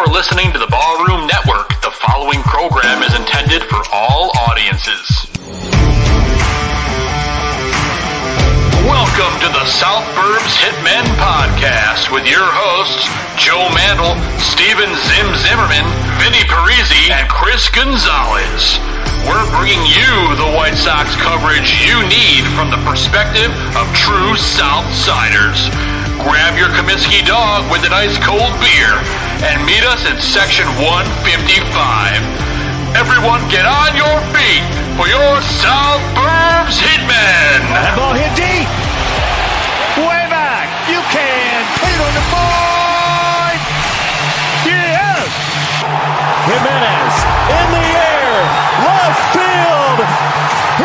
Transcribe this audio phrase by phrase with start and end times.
[0.00, 1.68] You're listening to the Ballroom Network.
[1.84, 5.28] The following program is intended for all audiences.
[8.88, 15.84] Welcome to the South Burbs Hitmen Podcast with your hosts, Joe Mandel, Steven Zim Zimmerman,
[16.16, 18.80] Vinny Parisi, and Chris Gonzalez.
[19.28, 25.68] We're bringing you the White Sox coverage you need from the perspective of true Southsiders.
[26.24, 28.96] Grab your Kaminsky dog with an ice cold beer
[29.42, 31.00] and meet us in section 155.
[32.92, 34.64] Everyone get on your feet
[35.00, 37.64] for your South Burbs Hitmen.
[37.72, 38.68] That ball hit deep.
[39.96, 40.68] Way back.
[40.92, 43.58] You can put it on the board.
[44.68, 45.30] Yes.
[46.44, 47.16] Jimenez
[47.48, 48.34] in the air.
[48.84, 49.98] Left field.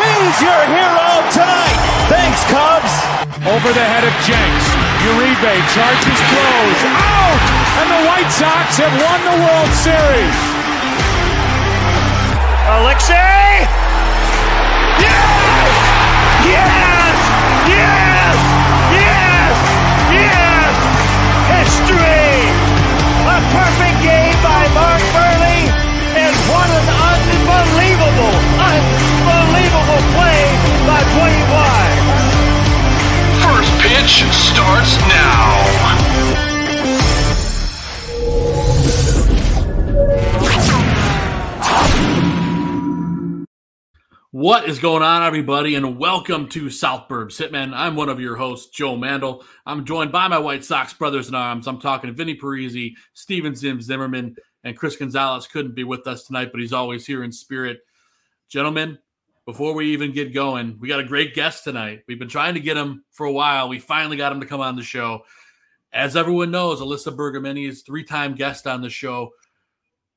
[0.00, 1.78] He's your hero tonight.
[2.08, 2.94] Thanks, Cubs.
[3.44, 4.85] Over the head of Jenks.
[5.06, 7.40] Uribe charges, throws, out!
[7.78, 10.38] And the White Sox have won the World Series.
[12.74, 13.70] Alexei!
[14.98, 15.70] Yes!
[16.42, 17.18] Yes!
[17.70, 18.34] Yes!
[18.98, 19.54] Yes!
[20.10, 20.74] Yes!
[21.54, 22.50] History!
[23.30, 25.70] A perfect game by Mark Buehrle,
[26.18, 30.42] and what an unbelievable, unbelievable play
[30.82, 31.75] by 21
[34.06, 35.66] match starts now.
[44.30, 47.72] What is going on, everybody, and welcome to Southburbs Hitman.
[47.74, 49.42] I'm one of your hosts, Joe Mandel.
[49.64, 51.66] I'm joined by my White Sox brothers in arms.
[51.66, 56.24] I'm talking to Vinny Parisi, Steven Zim Zimmerman, and Chris Gonzalez couldn't be with us
[56.24, 57.80] tonight, but he's always here in spirit.
[58.48, 58.98] Gentlemen,
[59.46, 62.02] before we even get going, we got a great guest tonight.
[62.08, 63.68] We've been trying to get him for a while.
[63.68, 65.22] We finally got him to come on the show.
[65.92, 69.30] As everyone knows, Alyssa Bergamini is three-time guest on the show.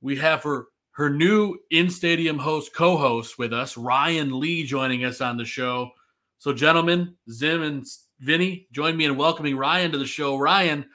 [0.02, 5.38] We have her her new in-stadium host co-host with us, Ryan Lee, joining us on
[5.38, 5.92] the show.
[6.40, 7.86] So, gentlemen, Zim and
[8.20, 10.36] Vinny, join me in welcoming Ryan to the show.
[10.36, 10.86] Ryan,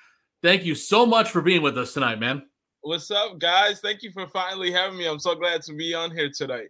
[0.43, 2.43] thank you so much for being with us tonight, man.
[2.83, 3.81] What's up, guys?
[3.81, 5.07] Thank you for finally having me.
[5.07, 6.69] I'm so glad to be on here tonight.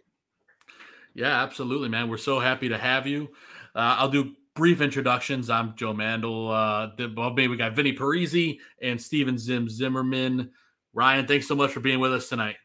[1.15, 2.09] Yeah, absolutely, man.
[2.09, 3.29] We're so happy to have you.
[3.73, 5.49] Uh, I'll do brief introductions.
[5.49, 6.51] I'm Joe Mandel.
[6.51, 10.51] Uh, well, maybe we got Vinny Parisi and Steven Zim Zimmerman.
[10.93, 12.55] Ryan, thanks so much for being with us tonight.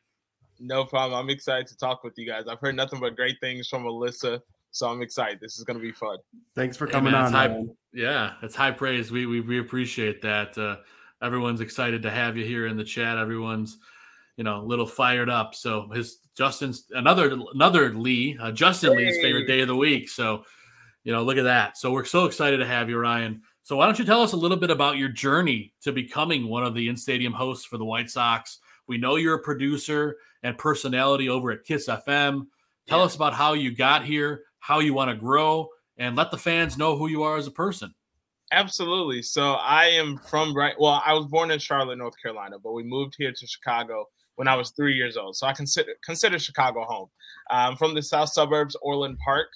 [0.59, 1.19] No problem.
[1.19, 2.45] I'm excited to talk with you guys.
[2.49, 4.41] I've heard nothing but great things from Alyssa,
[4.73, 5.39] so I'm excited.
[5.41, 6.19] This is going to be fun.
[6.55, 7.33] Thanks for Hey, coming man, on.
[7.33, 7.75] high- man.
[7.95, 9.11] yeah, it's high praise.
[9.11, 10.59] We, we we appreciate that.
[10.59, 10.77] Uh,
[11.23, 13.17] everyone's excited to have you here in the chat.
[13.17, 13.79] Everyone's
[14.41, 15.55] you know a little fired up.
[15.55, 20.09] So his Justin's another another Lee, uh, Justin Lee's favorite day of the week.
[20.09, 20.45] So
[21.05, 21.77] you know look at that.
[21.77, 23.43] So we're so excited to have you, Ryan.
[23.65, 26.65] So why don't you tell us a little bit about your journey to becoming one
[26.65, 28.61] of the in stadium hosts for the White Sox?
[28.87, 32.47] We know you're a producer and personality over at Kiss FM.
[32.89, 33.05] Tell Yeah.
[33.05, 36.79] us about how you got here, how you want to grow, and let the fans
[36.79, 37.95] know who you are as a person.
[38.53, 39.21] Absolutely.
[39.21, 40.75] So I am from right.
[40.81, 44.07] Well, I was born in Charlotte, North Carolina, but we moved here to Chicago
[44.41, 45.37] when I was three years old.
[45.37, 47.11] So I consider consider Chicago home.
[47.51, 49.49] I'm from the south suburbs, Orland Park,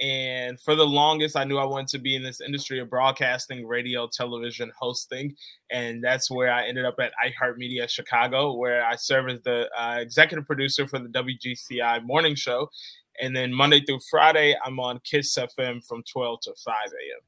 [0.00, 3.66] and for the longest, I knew I wanted to be in this industry of broadcasting,
[3.66, 5.36] radio, television, hosting,
[5.70, 9.98] and that's where I ended up at iHeartMedia Chicago, where I serve as the uh,
[10.00, 12.70] executive producer for the WGCI morning show.
[13.20, 17.20] And then Monday through Friday, I'm on Kiss FM from 12 to 5 a.m.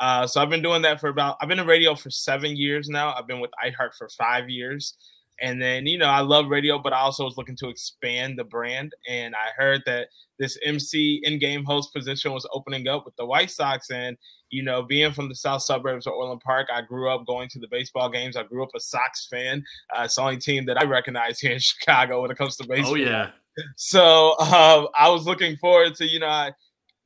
[0.00, 2.88] Uh, so I've been doing that for about, I've been in radio for seven years
[2.88, 3.14] now.
[3.14, 4.94] I've been with iHeart for five years.
[5.40, 8.44] And then, you know, I love radio, but I also was looking to expand the
[8.44, 8.92] brand.
[9.08, 10.08] And I heard that
[10.38, 13.90] this MC in game host position was opening up with the White Sox.
[13.90, 14.16] And,
[14.50, 17.58] you know, being from the south suburbs of Orland Park, I grew up going to
[17.58, 18.36] the baseball games.
[18.36, 19.64] I grew up a Sox fan.
[19.96, 22.66] Uh, it's the only team that I recognize here in Chicago when it comes to
[22.66, 22.92] baseball.
[22.92, 23.30] Oh, yeah.
[23.76, 26.52] So uh, I was looking forward to, you know, I,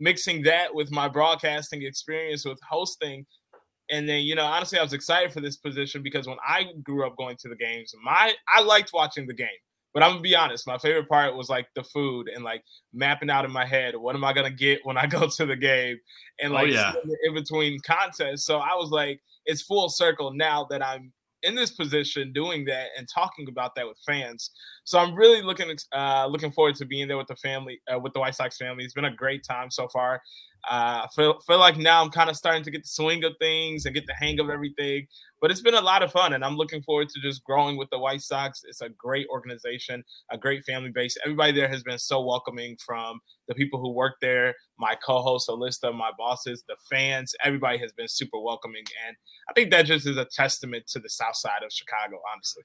[0.01, 3.25] mixing that with my broadcasting experience with hosting.
[3.91, 7.07] And then, you know, honestly, I was excited for this position because when I grew
[7.07, 9.49] up going to the games, my I liked watching the game.
[9.93, 12.63] But I'm gonna be honest, my favorite part was like the food and like
[12.95, 15.57] mapping out in my head what am I gonna get when I go to the
[15.57, 15.99] game
[16.41, 16.93] and oh, like oh, yeah.
[17.25, 18.47] in between contests.
[18.47, 21.13] So I was like, it's full circle now that I'm
[21.43, 24.51] in this position doing that and talking about that with fans.
[24.85, 28.13] So I'm really looking uh, looking forward to being there with the family, uh, with
[28.13, 28.85] the White Sox family.
[28.85, 30.23] It's been a great time so far.
[30.65, 33.85] I feel feel like now I'm kind of starting to get the swing of things
[33.85, 35.07] and get the hang of everything.
[35.41, 37.91] But it's been a lot of fun, and I'm looking forward to just growing with
[37.91, 38.63] the White Sox.
[38.65, 41.17] It's a great organization, a great family base.
[41.25, 43.19] Everybody there has been so welcoming from
[43.49, 47.35] the people who work there, my co-host Alyssa, my bosses, the fans.
[47.45, 49.17] Everybody has been super welcoming, and
[49.51, 52.63] I think that just is a testament to the South Side of Chicago, honestly.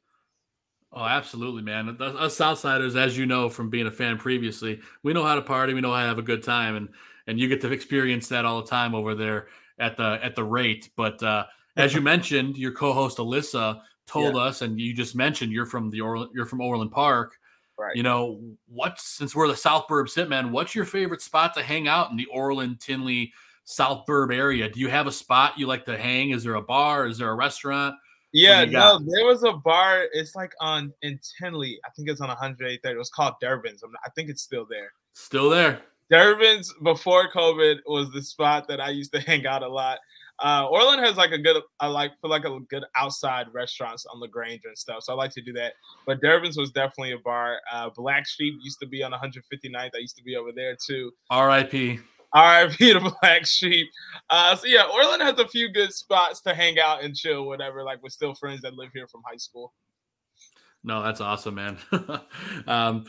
[0.94, 1.98] Oh, absolutely, man.
[2.00, 5.74] Us Southsiders, as you know from being a fan previously, we know how to party,
[5.74, 6.90] we know how to have a good time, and
[7.27, 9.47] and you get to experience that all the time over there
[9.79, 10.89] at the at the rate.
[10.95, 11.45] But uh,
[11.77, 14.41] as you mentioned, your co-host Alyssa told yeah.
[14.41, 17.38] us, and you just mentioned you're from the Orland, you're from Orland Park.
[17.77, 17.95] Right.
[17.95, 21.88] You know, what since we're the South Burbs Hitmen, what's your favorite spot to hang
[21.88, 23.31] out in the Orland, Tinley,
[23.65, 24.68] South Burb area?
[24.68, 26.31] Do you have a spot you like to hang?
[26.31, 27.06] Is there a bar?
[27.06, 27.95] Is there a restaurant?
[28.33, 30.06] Yeah, no, there was a bar.
[30.12, 31.79] It's like on in Tinley.
[31.85, 32.79] I think it's on 183rd.
[32.83, 33.83] It was called Durbin's.
[34.03, 34.91] I think it's still there.
[35.13, 35.81] Still there.
[36.09, 40.00] Durbin's before COVID was the spot that I used to hang out a lot.
[40.39, 44.19] Uh, Orland has like a good, I like for like a good outside restaurants on
[44.19, 45.74] Lagrange and stuff, so I like to do that.
[46.06, 47.59] But Durbin's was definitely a bar.
[47.71, 49.89] Uh, Black Sheep used to be on 159th.
[49.95, 51.12] I used to be over there too.
[51.31, 52.00] R.I.P.
[52.33, 52.94] R.I.P.
[52.94, 53.88] to Black Sheep.
[54.30, 57.83] Uh, so yeah, Orland has a few good spots to hang out and chill, whatever.
[57.83, 59.74] Like we're still friends that live here from high school.
[60.83, 61.77] No, that's awesome, man.
[62.68, 63.06] um,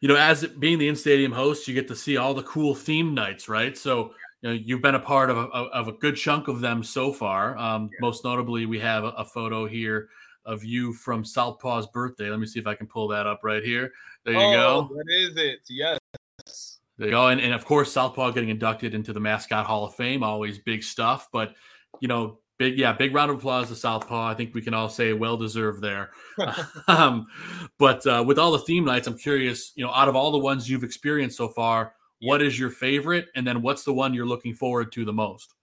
[0.00, 2.74] you know, as being the in stadium host, you get to see all the cool
[2.74, 3.76] theme nights, right?
[3.76, 6.82] So, you know, you've been a part of a, of a good chunk of them
[6.82, 7.56] so far.
[7.56, 7.98] Um, yeah.
[8.00, 10.08] Most notably, we have a, a, photo here
[10.44, 12.28] of you from Southpaw's birthday.
[12.28, 13.92] Let me see if I can pull that up right here.
[14.24, 14.94] There you oh, go.
[14.94, 15.60] What is it?
[15.68, 15.98] Yes.
[16.98, 17.28] There you go.
[17.28, 20.82] And, and of course, Southpaw getting inducted into the Mascot Hall of Fame, always big
[20.82, 21.28] stuff.
[21.32, 21.54] But,
[22.00, 24.88] you know, big yeah big round of applause to southpaw i think we can all
[24.88, 26.10] say well deserved there.
[26.88, 27.26] Um,
[27.78, 30.38] but uh, with all the theme nights i'm curious you know out of all the
[30.38, 33.26] ones you've experienced so far what is your favorite?
[33.34, 35.54] And then what's the one you're looking forward to the most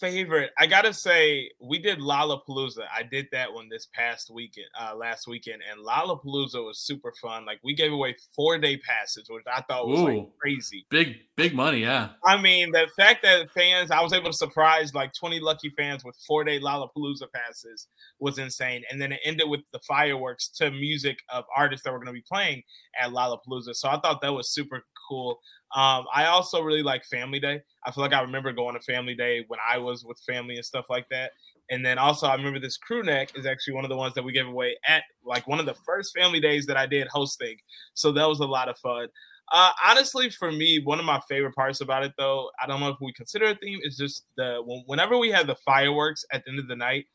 [0.00, 2.84] favorite, I gotta say, we did Lollapalooza.
[2.94, 7.44] I did that one this past weekend, uh, last weekend, and Lollapalooza was super fun.
[7.44, 10.86] Like we gave away four day passes, which I thought was Ooh, like crazy.
[10.90, 12.10] Big, big money, yeah.
[12.24, 16.04] I mean, the fact that fans, I was able to surprise like 20 lucky fans
[16.04, 17.86] with four day Lollapalooza passes
[18.18, 18.82] was insane.
[18.90, 22.24] And then it ended with the fireworks to music of artists that were gonna be
[22.26, 22.62] playing
[23.00, 23.74] at Lollapalooza.
[23.74, 25.40] So I thought that was super cool.
[25.72, 27.62] Um, I also really like Family Day.
[27.84, 30.64] I feel like I remember going to Family Day when I was with family and
[30.64, 31.32] stuff like that.
[31.70, 34.24] And then also, I remember this crew neck is actually one of the ones that
[34.24, 37.56] we gave away at like one of the first family days that I did hosting.
[37.94, 39.06] So that was a lot of fun.
[39.52, 42.88] Uh, honestly, for me, one of my favorite parts about it, though, I don't know
[42.88, 46.50] if we consider a theme, is just the whenever we have the fireworks at the
[46.50, 47.06] end of the night.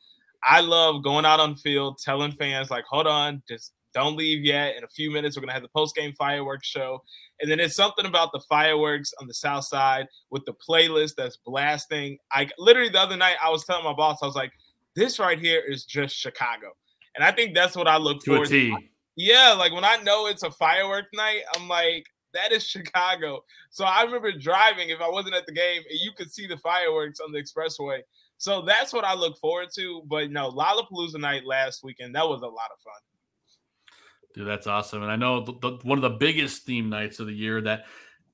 [0.43, 4.75] I love going out on field, telling fans like, "Hold on, just don't leave yet.
[4.75, 7.01] In a few minutes, we're gonna have the post game fireworks show,
[7.41, 11.37] and then it's something about the fireworks on the south side with the playlist that's
[11.37, 12.19] blasting.
[12.31, 14.51] I literally the other night I was telling my boss, I was like,
[14.95, 16.73] "This right here is just Chicago,"
[17.15, 18.77] and I think that's what I look to forward to.
[19.15, 23.43] Yeah, like when I know it's a firework night, I'm like, that is Chicago.
[23.71, 26.57] So I remember driving if I wasn't at the game, and you could see the
[26.57, 28.01] fireworks on the expressway.
[28.37, 30.03] So that's what I look forward to.
[30.05, 32.93] But no, Lollapalooza night last weekend, that was a lot of fun.
[34.35, 35.01] Dude, that's awesome.
[35.01, 37.85] And I know the, the, one of the biggest theme nights of the year that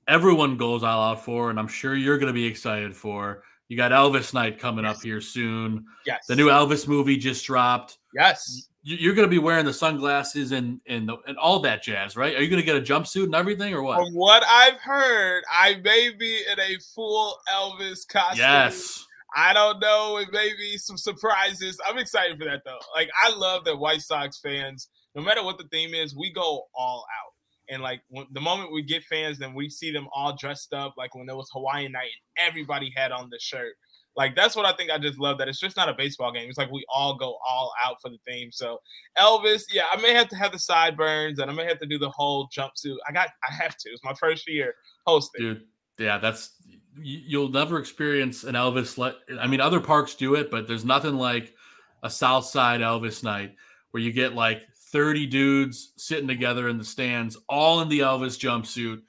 [0.08, 3.44] everyone goes all out for, and I'm sure you're going to be excited for.
[3.68, 4.96] You got Elvis night coming yes.
[4.96, 5.86] up here soon.
[6.04, 6.26] Yes.
[6.26, 7.98] The new Elvis movie just dropped.
[8.14, 8.68] Yes.
[8.82, 12.34] You're going to be wearing the sunglasses and and the, and all that jazz, right?
[12.34, 13.98] Are you going to get a jumpsuit and everything, or what?
[13.98, 18.38] From what I've heard, I may be in a full Elvis costume.
[18.38, 19.06] Yes.
[19.34, 20.18] I don't know.
[20.18, 21.80] It may be some surprises.
[21.86, 22.80] I'm excited for that though.
[22.94, 26.64] Like I love that White Sox fans, no matter what the theme is, we go
[26.74, 27.32] all out.
[27.68, 30.94] And like when, the moment we get fans, then we see them all dressed up.
[30.96, 33.74] Like when it was Hawaiian night and everybody had on the shirt.
[34.14, 36.48] Like that's what I think I just love that it's just not a baseball game.
[36.48, 38.50] It's like we all go all out for the theme.
[38.52, 38.78] So
[39.16, 41.98] Elvis, yeah, I may have to have the sideburns and I may have to do
[41.98, 42.96] the whole jumpsuit.
[43.08, 43.90] I got I have to.
[43.90, 44.74] It's my first year
[45.06, 45.42] hosting.
[45.42, 45.62] Dude,
[45.98, 46.56] yeah, that's
[47.00, 51.14] you'll never experience an Elvis let I mean other parks do it, but there's nothing
[51.14, 51.54] like
[52.02, 53.54] a South Side Elvis night
[53.92, 54.62] where you get like
[54.92, 59.00] 30 dudes sitting together in the stands, all in the Elvis jumpsuit.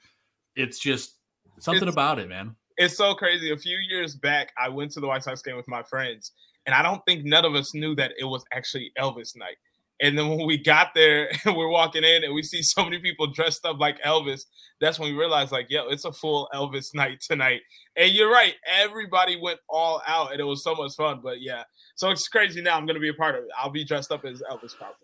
[0.56, 1.16] It's just
[1.60, 3.52] something it's, about it, man it's so crazy.
[3.52, 6.32] A few years back, I went to the White Sox game with my friends,
[6.66, 9.56] and I don't think none of us knew that it was actually Elvis night.
[10.00, 12.98] And then when we got there and we're walking in and we see so many
[12.98, 14.42] people dressed up like Elvis,
[14.80, 17.60] that's when we realized, like, yo, it's a full Elvis night tonight.
[17.96, 21.20] And you're right, everybody went all out and it was so much fun.
[21.22, 21.62] But yeah,
[21.94, 22.76] so it's crazy now.
[22.76, 23.50] I'm going to be a part of it.
[23.58, 24.96] I'll be dressed up as Elvis probably.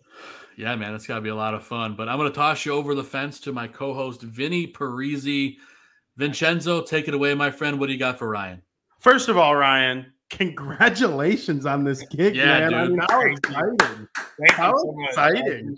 [0.57, 1.95] Yeah, man, it's got to be a lot of fun.
[1.95, 5.57] But I'm going to toss you over the fence to my co host, Vinny Parisi.
[6.17, 7.79] Vincenzo, take it away, my friend.
[7.79, 8.61] What do you got for Ryan?
[8.99, 12.69] First of all, Ryan, congratulations on this gig, yeah, man.
[12.69, 12.79] Dude.
[12.79, 14.07] I mean, how exciting!
[14.39, 15.77] Thank how so exciting!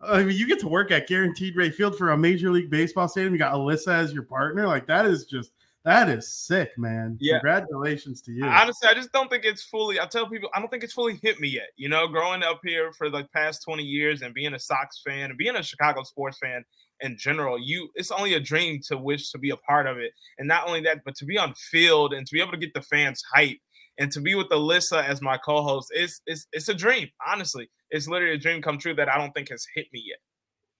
[0.00, 2.70] I, I mean, you get to work at Guaranteed Rate Field for a Major League
[2.70, 3.32] Baseball stadium.
[3.32, 4.66] You got Alyssa as your partner.
[4.66, 5.52] Like that is just
[5.84, 7.16] that is sick, man.
[7.20, 7.34] Yeah.
[7.34, 8.44] Congratulations to you.
[8.44, 9.98] Honestly, I just don't think it's fully.
[9.98, 11.68] I tell people, I don't think it's fully hit me yet.
[11.76, 15.30] You know, growing up here for the past 20 years and being a Sox fan
[15.30, 16.64] and being a Chicago sports fan,
[17.00, 20.12] in general, you it's only a dream to wish to be a part of it.
[20.38, 22.74] And not only that, but to be on field and to be able to get
[22.74, 23.58] the fans hype
[23.98, 27.08] and to be with Alyssa as my co-host, it's it's it's a dream.
[27.26, 30.18] Honestly, it's literally a dream come true that I don't think has hit me yet.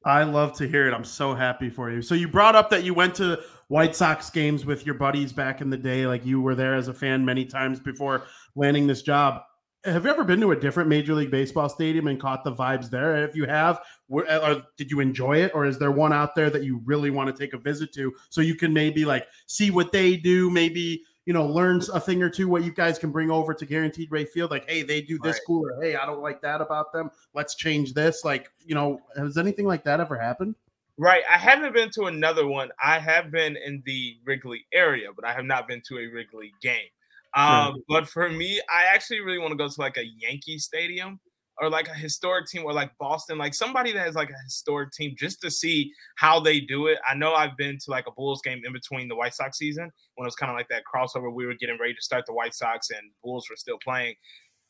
[0.05, 0.95] I love to hear it.
[0.95, 2.01] I'm so happy for you.
[2.01, 5.61] So you brought up that you went to White Sox games with your buddies back
[5.61, 8.25] in the day, like you were there as a fan many times before
[8.57, 9.43] landing this job
[9.85, 12.91] have you ever been to a different Major League Baseball stadium and caught the vibes
[12.91, 13.25] there?
[13.25, 16.51] If you have, where, uh, did you enjoy it, or is there one out there
[16.51, 19.71] that you really want to take a visit to so you can maybe like see
[19.71, 23.11] what they do, maybe you know learn a thing or two what you guys can
[23.11, 24.51] bring over to Guaranteed Rate Field?
[24.51, 25.43] Like, hey, they do this right.
[25.47, 27.11] cool, or hey, I don't like that about them.
[27.35, 28.25] Let's change this.
[28.25, 30.57] Like, you know, has anything like that ever happened?
[30.99, 31.23] Right.
[31.31, 32.69] I haven't been to another one.
[32.83, 36.53] I have been in the Wrigley area, but I have not been to a Wrigley
[36.61, 36.91] game.
[37.35, 37.83] Um.
[37.89, 41.21] But for me, I actually really want to go to like a Yankee stadium
[41.61, 44.93] or like a historic team or like Boston, like somebody that has like a historic
[44.93, 46.99] team just to see how they do it.
[47.09, 49.91] I know I've been to like a Bulls game in between the White Sox season
[50.15, 51.33] when it was kind of like that crossover.
[51.33, 54.15] We were getting ready to start the White Sox and Bulls were still playing.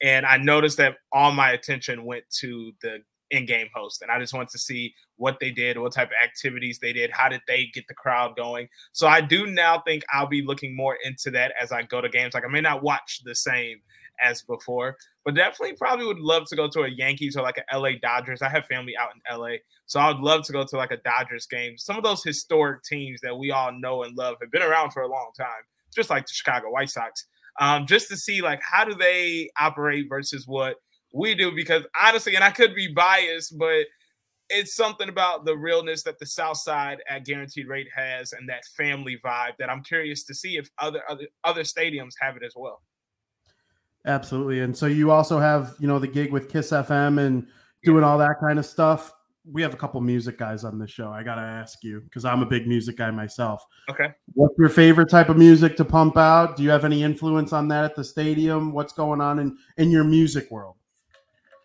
[0.02, 2.99] And I noticed that all my attention went to the
[3.30, 6.78] in-game host and i just wanted to see what they did what type of activities
[6.78, 8.68] they did how did they get the crowd going.
[8.92, 12.08] So i do now think i'll be looking more into that as i go to
[12.08, 12.34] games.
[12.34, 13.78] Like i may not watch the same
[14.22, 17.78] as before but definitely probably would love to go to a yankees or like a
[17.78, 18.42] la dodgers.
[18.42, 19.50] I have family out in la
[19.87, 21.78] so i would love to go to like a dodgers game.
[21.78, 25.02] Some of those historic teams that we all know and love have been around for
[25.02, 25.62] a long time
[25.94, 27.26] just like the chicago white sox
[27.60, 30.76] um, just to see like how do they operate versus what
[31.12, 33.87] we do because honestly, and I could be biased, but
[34.49, 38.64] it's something about the realness that the South Side at Guaranteed Rate has and that
[38.76, 42.55] family vibe that I'm curious to see if other other other stadiums have it as
[42.57, 42.83] well.
[44.07, 44.61] Absolutely.
[44.61, 47.47] And so you also have, you know, the gig with Kiss FM and
[47.83, 49.12] doing all that kind of stuff.
[49.50, 51.11] We have a couple music guys on the show.
[51.11, 53.64] I got to ask you because I'm a big music guy myself.
[53.90, 54.09] Okay.
[54.35, 56.57] What's your favorite type of music to pump out?
[56.57, 58.73] Do you have any influence on that at the stadium?
[58.73, 60.76] What's going on in in your music world?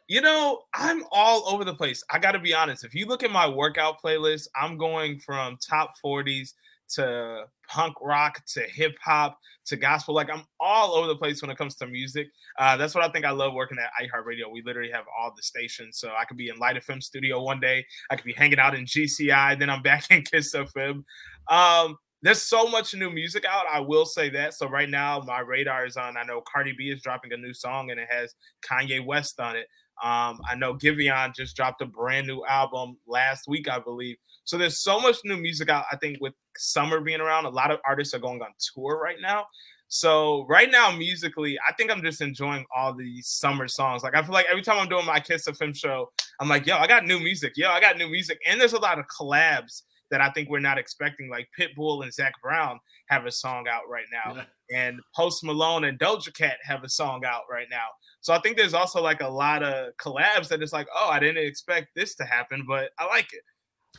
[0.08, 2.04] You know, I'm all over the place.
[2.12, 2.84] I got to be honest.
[2.84, 6.54] If you look at my workout playlist, I'm going from top 40s
[6.88, 10.14] to punk rock to hip hop to gospel.
[10.14, 12.28] Like I'm all over the place when it comes to music.
[12.60, 14.52] Uh, that's what I think I love working at iHeartRadio.
[14.52, 15.98] We literally have all the stations.
[15.98, 17.86] So I could be in Light FM studio one day.
[18.12, 19.58] I could be hanging out in GCI.
[19.58, 21.04] Then I'm back in Kiss FM.
[21.50, 23.66] Um, there's so much new music out.
[23.72, 24.54] I will say that.
[24.56, 26.18] So right now, my radar is on.
[26.18, 28.34] I know Cardi B is dropping a new song and it has
[28.68, 29.68] Kanye West on it.
[30.04, 34.18] Um, I know Giveon just dropped a brand new album last week, I believe.
[34.44, 35.86] So there's so much new music out.
[35.92, 39.18] I think with summer being around, a lot of artists are going on tour right
[39.22, 39.46] now.
[39.88, 44.04] So right now, musically, I think I'm just enjoying all these summer songs.
[44.04, 46.78] Like I feel like every time I'm doing my Kiss FM show, I'm like, yo,
[46.78, 47.54] I got new music.
[47.56, 48.40] Yo, I got new music.
[48.46, 51.30] And there's a lot of collabs that I think we're not expecting.
[51.30, 54.78] Like Pitbull and Zac Brown have a song out right now, yeah.
[54.78, 57.88] and Post Malone and Doja Cat have a song out right now.
[58.22, 61.20] So I think there's also like a lot of collabs that it's like, oh, I
[61.20, 63.44] didn't expect this to happen, but I like it.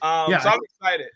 [0.02, 1.08] Um, yeah, so I'm excited.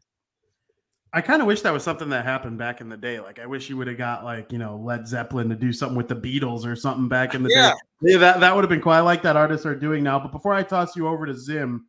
[1.13, 3.19] I kind of wish that was something that happened back in the day.
[3.19, 5.97] Like I wish you would have got like, you know, Led Zeppelin to do something
[5.97, 7.73] with the Beatles or something back in the yeah.
[7.73, 8.13] day.
[8.13, 8.93] Yeah, that, that would have been cool.
[8.93, 10.21] I like that artists are doing now.
[10.21, 11.87] But before I toss you over to Zim,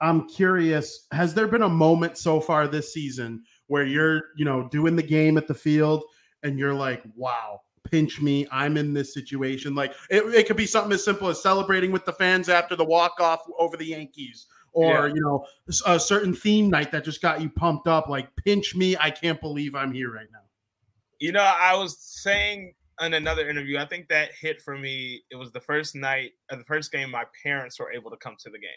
[0.00, 4.68] I'm curious, has there been a moment so far this season where you're, you know,
[4.68, 6.04] doing the game at the field
[6.42, 8.46] and you're like, wow, pinch me.
[8.50, 9.74] I'm in this situation.
[9.74, 12.84] Like it, it could be something as simple as celebrating with the fans after the
[12.84, 15.14] walk off over the Yankees or yeah.
[15.14, 15.44] you know
[15.86, 19.40] a certain theme night that just got you pumped up like pinch me i can't
[19.40, 20.38] believe i'm here right now
[21.18, 25.36] you know i was saying in another interview i think that hit for me it
[25.36, 28.50] was the first night of the first game my parents were able to come to
[28.50, 28.70] the game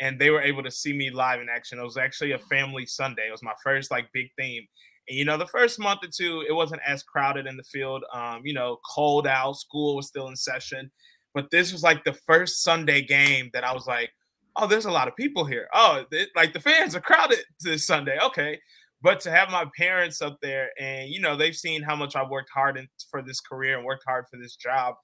[0.00, 2.86] and they were able to see me live in action it was actually a family
[2.86, 4.64] sunday it was my first like big theme
[5.08, 8.04] and you know the first month or two it wasn't as crowded in the field
[8.12, 10.90] um you know cold out school was still in session
[11.32, 14.10] but this was like the first sunday game that i was like
[14.56, 15.68] oh, there's a lot of people here.
[15.74, 18.18] Oh, it, like the fans are crowded this Sunday.
[18.22, 18.58] Okay.
[19.02, 22.30] But to have my parents up there and, you know, they've seen how much I've
[22.30, 24.94] worked hard in, for this career and worked hard for this job.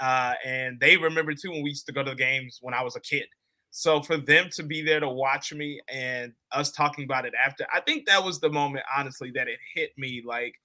[0.00, 2.82] Uh, and they remember too when we used to go to the games when I
[2.82, 3.26] was a kid.
[3.72, 7.66] So for them to be there to watch me and us talking about it after,
[7.72, 10.54] I think that was the moment, honestly, that it hit me like–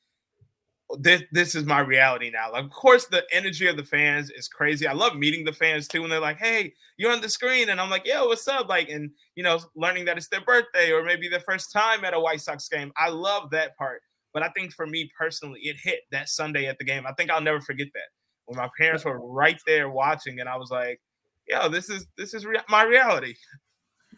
[1.00, 2.52] this this is my reality now.
[2.52, 4.88] Like, of course, the energy of the fans is crazy.
[4.88, 7.82] I love meeting the fans too, and they're like, "Hey, you're on the screen," and
[7.82, 11.04] I'm like, "Yo, what's up?" Like, and you know, learning that it's their birthday or
[11.04, 12.92] maybe their first time at a White Sox game.
[12.98, 14.02] I love that part.
[14.34, 17.06] But I think for me personally, it hit that Sunday at the game.
[17.06, 18.10] I think I'll never forget that
[18.46, 21.02] when my parents were right there watching, and I was like,
[21.48, 23.36] "Yo, this is this is re- my reality."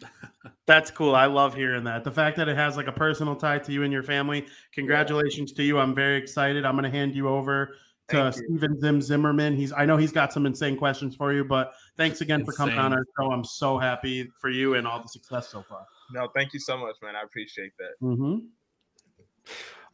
[0.65, 1.15] That's cool.
[1.15, 2.03] I love hearing that.
[2.03, 4.45] The fact that it has like a personal tie to you and your family.
[4.73, 5.57] Congratulations yeah.
[5.57, 5.79] to you.
[5.79, 6.65] I'm very excited.
[6.65, 7.75] I'm going to hand you over
[8.09, 9.55] to Steven Zim Zimmerman.
[9.55, 12.45] He's I know he's got some insane questions for you, but thanks again insane.
[12.45, 13.31] for coming on our show.
[13.31, 15.85] I'm so happy for you and all the success so far.
[16.11, 17.15] No, thank you so much, man.
[17.15, 18.05] I appreciate that.
[18.05, 18.37] Mm-hmm.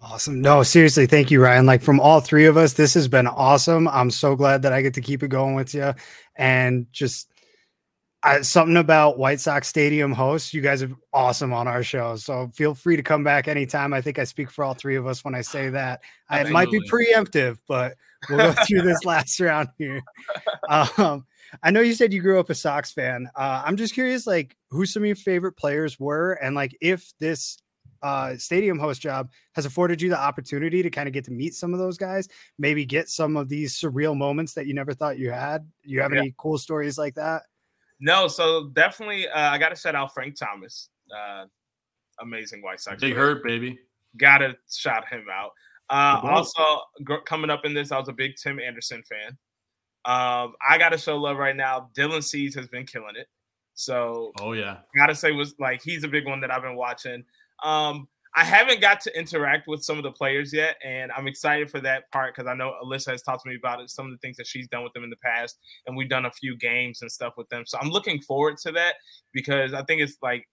[0.01, 0.41] Awesome.
[0.41, 1.65] No, seriously, thank you, Ryan.
[1.65, 3.87] Like from all three of us, this has been awesome.
[3.87, 5.93] I'm so glad that I get to keep it going with you
[6.35, 7.27] and just
[8.25, 10.51] I, something about White Sox Stadium hosts.
[10.51, 13.93] You guys are awesome on our show, so feel free to come back anytime.
[13.93, 16.01] I think I speak for all three of us when I say that.
[16.29, 17.95] I, it might be preemptive, but
[18.27, 20.01] we'll go through this last round here.
[20.67, 21.25] Um,
[21.61, 23.29] I know you said you grew up a Sox fan.
[23.35, 27.13] Uh, I'm just curious, like, who some of your favorite players were, and like if
[27.19, 27.57] this
[28.01, 31.53] uh, stadium host job has afforded you the opportunity to kind of get to meet
[31.53, 32.27] some of those guys,
[32.57, 35.69] maybe get some of these surreal moments that you never thought you had.
[35.83, 36.19] You have yeah.
[36.19, 37.43] any cool stories like that?
[37.99, 41.45] No, so definitely, uh, I got to shout out Frank Thomas, uh,
[42.19, 43.01] amazing White Sox.
[43.01, 43.79] Big hurt, baby.
[44.17, 45.51] Got to shout him out.
[45.89, 49.37] Uh, also, g- coming up in this, I was a big Tim Anderson fan.
[50.05, 51.89] Um, I got to show love right now.
[51.97, 53.27] Dylan Cease has been killing it.
[53.75, 56.77] So, oh yeah, got to say was like he's a big one that I've been
[56.77, 57.23] watching.
[57.63, 61.71] Um, I haven't got to interact with some of the players yet, and I'm excited
[61.71, 64.11] for that part because I know Alyssa has talked to me about it, some of
[64.11, 66.57] the things that she's done with them in the past, and we've done a few
[66.57, 67.63] games and stuff with them.
[67.65, 68.95] So I'm looking forward to that
[69.31, 70.45] because I think it's like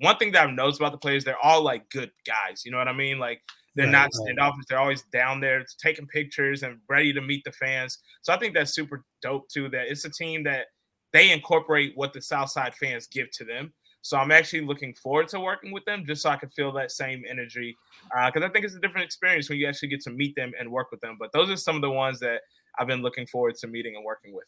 [0.00, 2.62] one thing that I've noticed about the players, they're all like good guys.
[2.64, 3.20] You know what I mean?
[3.20, 3.40] Like
[3.76, 4.64] they're right, not standoffish.
[4.68, 7.98] They're always down there taking pictures and ready to meet the fans.
[8.22, 9.68] So I think that's super dope too.
[9.68, 10.66] That it's a team that
[11.12, 13.72] they incorporate what the Southside fans give to them.
[14.02, 16.90] So I'm actually looking forward to working with them just so I can feel that
[16.90, 17.76] same energy.
[18.04, 20.52] Because uh, I think it's a different experience when you actually get to meet them
[20.58, 21.16] and work with them.
[21.18, 22.42] But those are some of the ones that
[22.78, 24.46] I've been looking forward to meeting and working with.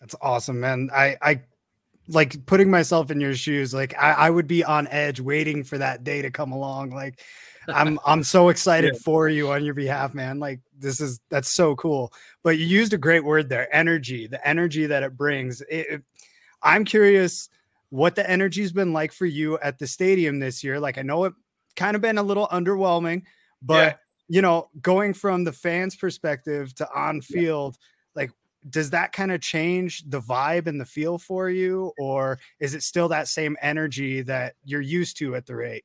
[0.00, 0.90] That's awesome, man.
[0.92, 1.40] I, I
[2.08, 3.72] like putting myself in your shoes.
[3.72, 6.90] Like I, I would be on edge waiting for that day to come along.
[6.90, 7.20] Like
[7.68, 9.00] I'm I'm so excited yeah.
[9.04, 10.38] for you on your behalf, man.
[10.38, 12.12] Like this is that's so cool.
[12.42, 14.26] But you used a great word there, energy.
[14.26, 15.60] The energy that it brings.
[15.62, 16.02] It, it,
[16.62, 17.48] I'm curious
[17.90, 20.80] what the energy's been like for you at the stadium this year.
[20.80, 21.34] Like I know it
[21.76, 23.22] kind of been a little underwhelming,
[23.60, 23.94] but yeah.
[24.28, 28.22] you know, going from the fans' perspective to on field, yeah.
[28.22, 28.30] like
[28.70, 32.82] does that kind of change the vibe and the feel for you, or is it
[32.82, 35.84] still that same energy that you're used to at the rate?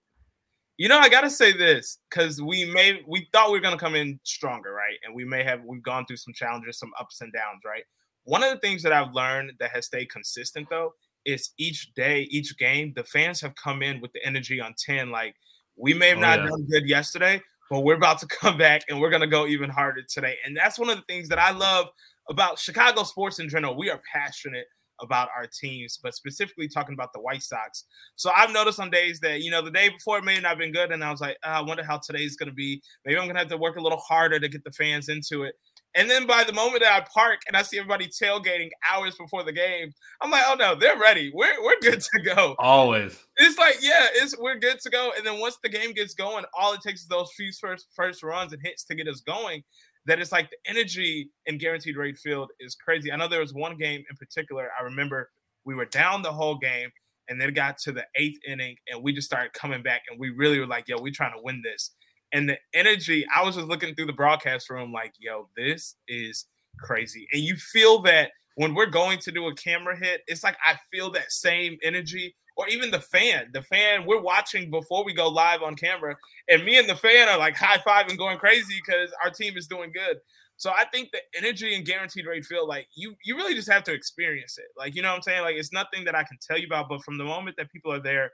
[0.77, 3.95] You know, I gotta say this because we may we thought we were gonna come
[3.95, 4.97] in stronger, right?
[5.03, 7.83] And we may have we've gone through some challenges, some ups and downs, right?
[8.25, 10.93] One of the things that I've learned that has stayed consistent though
[11.25, 15.11] is each day, each game, the fans have come in with the energy on 10.
[15.11, 15.35] Like,
[15.75, 16.49] we may have oh, not yeah.
[16.49, 19.69] done good yesterday, but we're about to come back and we're going to go even
[19.69, 20.35] harder today.
[20.45, 21.87] And that's one of the things that I love
[22.29, 23.75] about Chicago sports in general.
[23.77, 24.65] We are passionate
[25.01, 27.83] about our teams, but specifically talking about the White Sox.
[28.15, 30.57] So I've noticed on days that, you know, the day before it may not have
[30.57, 30.91] been good.
[30.91, 32.81] And I was like, oh, I wonder how today's going to be.
[33.05, 35.43] Maybe I'm going to have to work a little harder to get the fans into
[35.43, 35.55] it.
[35.95, 39.43] And then by the moment that I park and I see everybody tailgating hours before
[39.43, 41.31] the game, I'm like, oh no, they're ready.
[41.33, 42.55] We're we're good to go.
[42.59, 43.17] Always.
[43.37, 45.11] It's like, yeah, it's we're good to go.
[45.15, 48.23] And then once the game gets going, all it takes is those few first first
[48.23, 49.63] runs and hits to get us going.
[50.05, 53.11] That it's like the energy in guaranteed rate field is crazy.
[53.11, 54.69] I know there was one game in particular.
[54.79, 55.31] I remember
[55.65, 56.89] we were down the whole game
[57.27, 60.19] and then it got to the eighth inning and we just started coming back and
[60.19, 61.91] we really were like, yo, we're trying to win this
[62.31, 63.25] and the energy.
[63.33, 66.45] I was just looking through the broadcast room, like, yo, this is
[66.79, 67.27] crazy.
[67.31, 70.77] And you feel that when we're going to do a camera hit, it's like I
[70.91, 72.35] feel that same energy.
[72.57, 76.15] Or even the fan, the fan we're watching before we go live on camera,
[76.49, 79.57] and me and the fan are like high five and going crazy because our team
[79.57, 80.17] is doing good.
[80.55, 83.83] So I think the energy and guaranteed rate feel like you you really just have
[83.83, 84.67] to experience it.
[84.77, 85.41] Like you know what I'm saying?
[85.41, 87.91] Like it's nothing that I can tell you about, but from the moment that people
[87.91, 88.31] are there,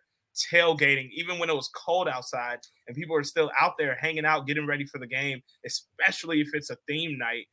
[0.52, 4.48] tailgating, even when it was cold outside and people are still out there hanging out,
[4.48, 7.48] getting ready for the game, especially if it's a theme night.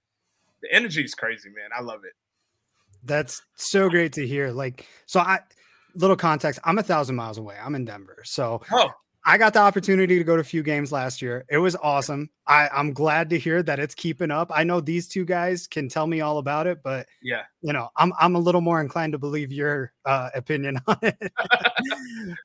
[0.63, 1.71] The energy is crazy, man.
[1.77, 2.13] I love it.
[3.05, 4.51] That's so great to hear.
[4.51, 5.41] Like, so I,
[5.95, 7.57] little context, I'm a thousand miles away.
[7.63, 8.23] I'm in Denver.
[8.25, 8.91] So oh.
[9.29, 11.45] I got the opportunity to go to a few games last year.
[11.51, 12.31] It was awesome.
[12.47, 14.51] I, I'm glad to hear that it's keeping up.
[14.55, 17.91] I know these two guys can tell me all about it, but yeah, you know,
[17.99, 21.31] I'm I'm a little more inclined to believe your uh, opinion on it.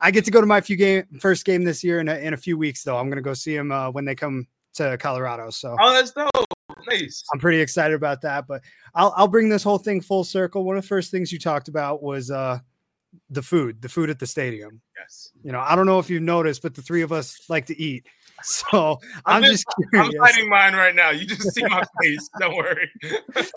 [0.02, 2.34] I get to go to my few game first game this year in a, in
[2.34, 2.98] a few weeks though.
[2.98, 5.52] I'm gonna go see them uh, when they come to Colorado.
[5.52, 6.30] So oh, that's dope.
[6.90, 7.24] Nice.
[7.32, 8.46] I'm pretty excited about that.
[8.46, 8.62] But
[8.94, 10.66] I'll I'll bring this whole thing full circle.
[10.66, 12.60] One of the first things you talked about was uh
[13.30, 14.82] the food, the food at the stadium.
[14.98, 15.32] Yes.
[15.44, 17.80] You know, I don't know if you've noticed, but the three of us like to
[17.80, 18.06] eat.
[18.46, 20.16] So I'm, I'm just, curious.
[20.16, 21.12] I'm hiding mine right now.
[21.12, 22.30] You just see my face.
[22.42, 22.92] Don't worry.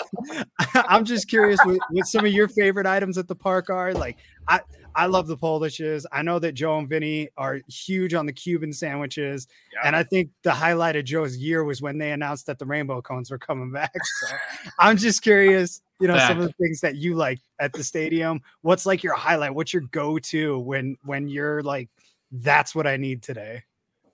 [0.75, 3.92] I'm just curious what, what some of your favorite items at the park are.
[3.92, 4.61] Like I
[4.97, 6.07] I love the Polishes.
[6.11, 9.47] I know that Joe and Vinny are huge on the Cuban sandwiches.
[9.73, 9.81] Yeah.
[9.85, 13.03] And I think the highlight of Joe's year was when they announced that the rainbow
[13.03, 13.92] cones were coming back.
[13.92, 14.37] So
[14.79, 16.29] I'm just curious, you know, back.
[16.29, 18.41] some of the things that you like at the stadium.
[18.63, 19.55] What's like your highlight?
[19.55, 21.89] What's your go-to when when you're like,
[22.31, 23.63] that's what I need today?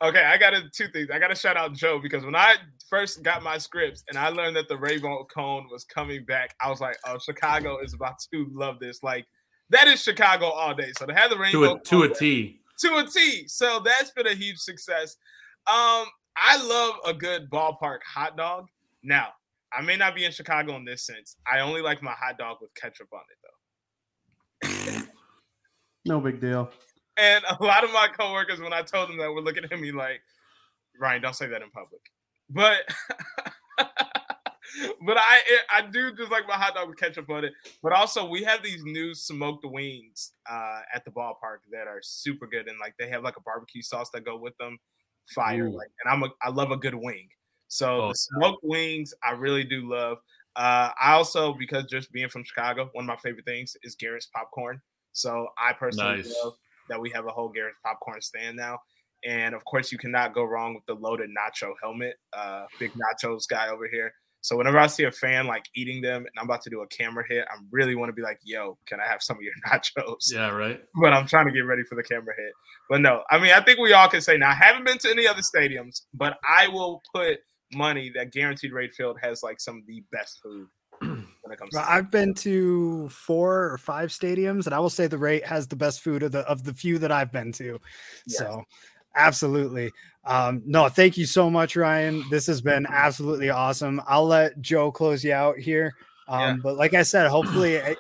[0.01, 1.11] Okay, I got to two things.
[1.13, 2.57] I got to shout out Joe because when I
[2.89, 6.71] first got my scripts and I learned that the rainbow cone was coming back, I
[6.71, 9.27] was like, "Oh, Chicago is about to love this!" Like
[9.71, 10.93] that is Chicago all day.
[10.99, 13.47] So to have the rainbow to a, to a T, to a T.
[13.47, 15.17] So that's been a huge success.
[15.69, 18.69] Um, I love a good ballpark hot dog.
[19.05, 19.29] Now,
[19.77, 21.37] I may not be in Chicago in this sense.
[21.51, 25.03] I only like my hot dog with ketchup on it, though.
[26.05, 26.71] no big deal.
[27.17, 29.93] And a lot of my coworkers, when I told them that, were looking at me
[29.93, 30.21] like,
[31.01, 32.01] Ryan, don't say that in public.
[32.51, 32.81] But
[35.07, 37.53] but I I do just like my hot dog with ketchup on it.
[37.83, 42.47] But also we have these new smoked wings uh, at the ballpark that are super
[42.47, 44.79] good, and like they have like a barbecue sauce that go with them,
[45.35, 45.67] fire.
[45.67, 45.77] Ooh.
[45.77, 47.29] Like, and I'm a I love a good wing.
[47.73, 50.19] So oh, the smoked wings I really do love.
[50.57, 54.27] Uh, I also because just being from Chicago, one of my favorite things is Garrett's
[54.27, 54.79] popcorn.
[55.13, 56.35] So I personally nice.
[56.45, 56.53] love
[56.91, 58.79] that we have a whole Garrett's popcorn stand now.
[59.25, 62.17] And of course, you cannot go wrong with the loaded nacho helmet.
[62.35, 64.13] Uh, big nachos guy over here.
[64.43, 66.87] So whenever I see a fan like eating them and I'm about to do a
[66.89, 69.55] camera hit, I really want to be like, yo, can I have some of your
[69.67, 70.31] nachos?
[70.31, 70.83] Yeah, right.
[71.01, 72.53] But I'm trying to get ready for the camera hit.
[72.91, 75.11] But no, I mean, I think we all can say now, I haven't been to
[75.11, 77.39] any other stadiums, but I will put
[77.75, 80.69] money that guaranteed rate field has like some of the best food.
[81.01, 85.09] When it comes well, I've been to four or five stadiums, and I will say
[85.09, 87.81] the rate has the best food of the of the few that I've been to.
[88.27, 88.39] Yes.
[88.39, 88.65] So
[89.17, 89.91] absolutely.
[90.25, 92.25] Um, no, thank you so much, Ryan.
[92.31, 94.01] This has been absolutely awesome.
[94.07, 95.93] I'll let Joe close you out here.
[96.29, 96.57] Um, yeah.
[96.63, 97.97] But like I said, hopefully, I,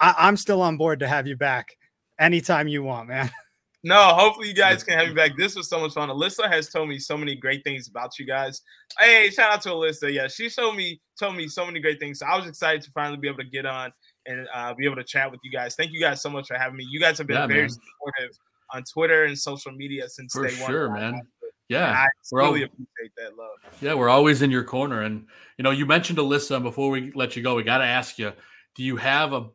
[0.00, 1.76] I'm still on board to have you back
[2.18, 3.30] anytime you want, man.
[3.88, 5.34] No, hopefully you guys can have me back.
[5.38, 6.10] This was so much fun.
[6.10, 8.60] Alyssa has told me so many great things about you guys.
[8.98, 10.12] Hey, shout out to Alyssa.
[10.12, 12.18] Yeah, she showed me told me so many great things.
[12.18, 13.90] So I was excited to finally be able to get on
[14.26, 15.74] and uh, be able to chat with you guys.
[15.74, 16.86] Thank you guys so much for having me.
[16.90, 17.70] You guys have been yeah, very man.
[17.70, 18.38] supportive
[18.74, 20.50] on Twitter and social media since day one.
[20.50, 21.00] for day sure, one.
[21.00, 21.22] man.
[21.70, 23.80] Yeah, I really all, appreciate that love.
[23.80, 25.00] Yeah, we're always in your corner.
[25.00, 26.56] And you know, you mentioned Alyssa.
[26.56, 28.34] And Before we let you go, we got to ask you:
[28.74, 29.46] Do you have a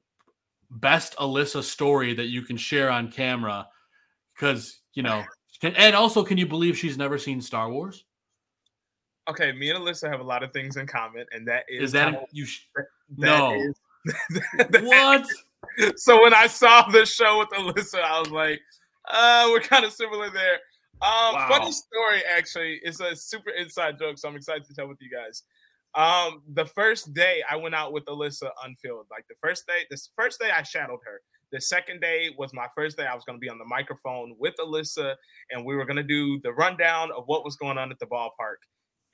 [0.72, 3.68] best Alyssa story that you can share on camera?
[4.34, 5.24] Because you know,
[5.62, 8.06] can, and also, can you believe she's never seen Star Wars?
[9.30, 11.92] Okay, me and Alyssa have a lot of things in common, and that is, is
[11.94, 12.46] that of, you?
[12.46, 12.86] Sh- that
[13.18, 13.54] no.
[13.54, 13.76] Is,
[14.58, 15.26] that what?
[15.78, 18.60] Is, so when I saw the show with Alyssa, I was like,
[19.10, 20.60] uh, we're kind of similar there.
[21.02, 21.48] Um, wow.
[21.50, 22.80] Funny story, actually.
[22.84, 25.44] It's a super inside joke, so I'm excited to tell with you guys.
[25.96, 29.06] Um, the first day I went out with Alyssa unfilled.
[29.12, 31.22] Like the first day, this first day I shadowed her.
[31.54, 33.06] The second day was my first day.
[33.06, 35.14] I was going to be on the microphone with Alyssa,
[35.52, 38.08] and we were going to do the rundown of what was going on at the
[38.08, 38.66] ballpark.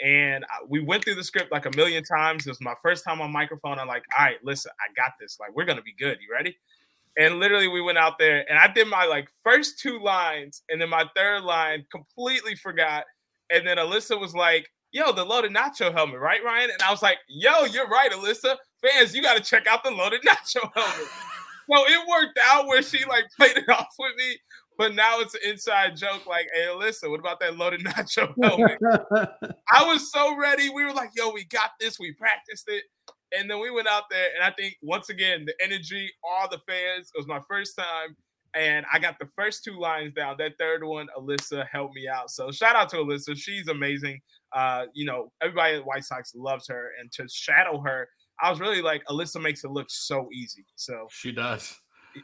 [0.02, 2.48] And we went through the script like a million times.
[2.48, 3.78] It was my first time on microphone.
[3.78, 5.38] I'm like, all right, listen, I got this.
[5.38, 6.20] Like, we're going to be good.
[6.22, 6.58] You ready?
[7.18, 10.80] And literally, we went out there and I did my like first two lines, and
[10.80, 13.04] then my third line completely forgot.
[13.50, 16.70] And then Alyssa was like, yo, the loaded nacho helmet, right, Ryan?
[16.72, 18.56] And I was like, yo, you're right, Alyssa.
[18.82, 21.10] Fans, you got to check out the loaded nacho helmet.
[21.72, 24.38] So it worked out where she like played it off with me,
[24.78, 26.26] but now it's an inside joke.
[26.26, 28.80] Like, hey, Alyssa, what about that loaded nacho helmet?
[29.72, 30.70] I was so ready.
[30.70, 32.00] We were like, yo, we got this.
[32.00, 32.84] We practiced it.
[33.38, 36.58] And then we went out there, and I think once again, the energy, all the
[36.68, 38.16] fans, it was my first time
[38.56, 40.36] and I got the first two lines down.
[40.40, 42.32] That third one, Alyssa helped me out.
[42.32, 43.38] So shout out to Alyssa.
[43.38, 44.22] She's amazing.
[44.52, 48.10] Uh, you know, everybody at White Sox loves her, and to shadow her,
[48.42, 50.66] I was really like, Alyssa makes it look so easy.
[50.76, 51.78] So she does.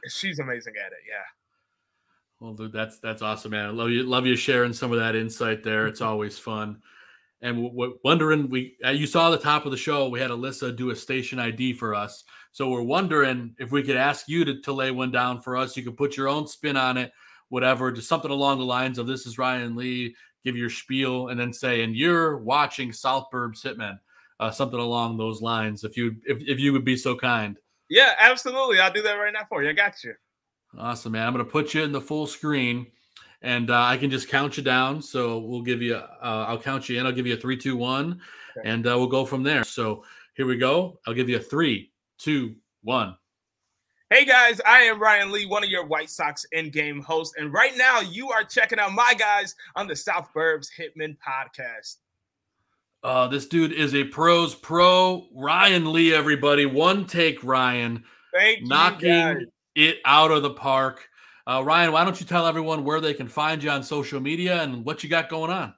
[0.10, 1.00] She's amazing at it.
[1.08, 1.24] Yeah.
[2.40, 3.66] Well, dude, that's that's awesome, man.
[3.66, 5.88] I love you, love you sharing some of that insight there.
[5.88, 6.82] It's always fun.
[7.42, 10.76] And w- wondering, we uh, you saw the top of the show, we had Alyssa
[10.76, 12.24] do a station ID for us.
[12.52, 15.76] So we're wondering if we could ask you to, to lay one down for us.
[15.76, 17.12] You could put your own spin on it,
[17.50, 21.40] whatever, just something along the lines of this is Ryan Lee, give your spiel, and
[21.40, 23.98] then say, and you're watching South Burbs Hitmen,
[24.40, 27.58] uh, something along those lines, if you if, if you would be so kind.
[27.90, 28.80] Yeah, absolutely.
[28.80, 29.70] I'll do that right now for you.
[29.70, 30.14] I got you.
[30.78, 31.26] Awesome, man.
[31.26, 32.88] I'm gonna put you in the full screen
[33.46, 35.02] and uh, I can just count you down.
[35.02, 37.06] So we'll give you, uh, I'll count you in.
[37.06, 38.20] I'll give you a three, two, one,
[38.58, 38.68] okay.
[38.68, 39.64] and uh, we'll go from there.
[39.64, 41.00] So here we go.
[41.08, 43.16] I'll give you a three, two, one.
[44.10, 47.76] Hey guys, I am Ryan Lee, one of your White Sox in-game hosts, and right
[47.76, 51.98] now you are checking out my guys on the South Burbs Hitman podcast.
[53.06, 55.28] Uh, this dude is a pros pro.
[55.32, 61.08] Ryan Lee, everybody, one take Ryan, Thank knocking it out of the park.
[61.46, 64.64] Uh, Ryan, why don't you tell everyone where they can find you on social media
[64.64, 65.76] and what you got going on?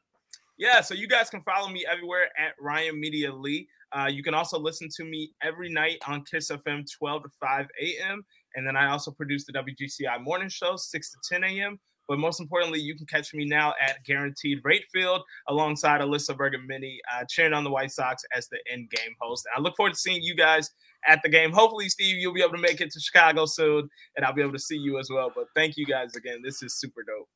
[0.58, 3.68] Yeah, so you guys can follow me everywhere at Ryan Media Lee.
[3.92, 7.68] Uh, you can also listen to me every night on Kiss FM 12 to 5
[7.82, 8.26] a.m.
[8.56, 11.78] And then I also produce the WGCI morning show 6 to 10 a.m.
[12.08, 16.98] But most importantly, you can catch me now at Guaranteed Rate Field alongside Alyssa Bergamini,
[17.14, 19.46] uh, cheering on the White Sox as the end game host.
[19.46, 20.72] And I look forward to seeing you guys
[21.08, 21.52] at the game.
[21.52, 24.54] Hopefully, Steve, you'll be able to make it to Chicago soon, and I'll be able
[24.54, 25.32] to see you as well.
[25.34, 26.42] But thank you guys again.
[26.44, 27.28] This is super dope.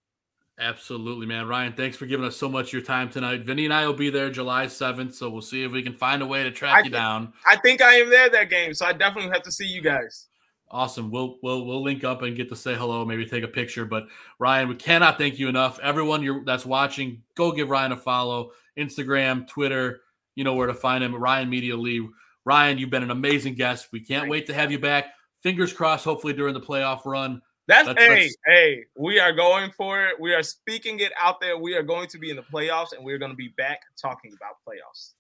[0.60, 1.48] Absolutely, man.
[1.48, 3.42] Ryan, thanks for giving us so much of your time tonight.
[3.42, 6.22] Vinny and I will be there July 7th, so we'll see if we can find
[6.22, 7.34] a way to track I you down.
[7.48, 10.28] I think I am there that game, so I definitely have to see you guys.
[10.72, 11.12] Awesome.
[11.12, 13.86] We'll we'll we'll link up and get to say hello, maybe take a picture.
[13.86, 14.08] But
[14.40, 15.80] Ryan, we cannot thank you enough.
[15.80, 18.52] Everyone you're, that's watching, go give Ryan a follow.
[18.78, 20.02] Instagram, Twitter,
[20.36, 21.14] you know where to find him.
[21.14, 22.08] Ryan Media Lee.
[22.46, 23.90] Ryan, you've been an amazing guest.
[23.92, 25.14] We can't wait to have you back.
[25.44, 27.42] Fingers crossed, hopefully during the playoff run.
[27.68, 30.20] That's, that's hey, that's, hey, we are going for it.
[30.20, 31.58] We are speaking it out there.
[31.58, 34.34] We are going to be in the playoffs and we're going to be back talking
[34.34, 35.12] about playoffs.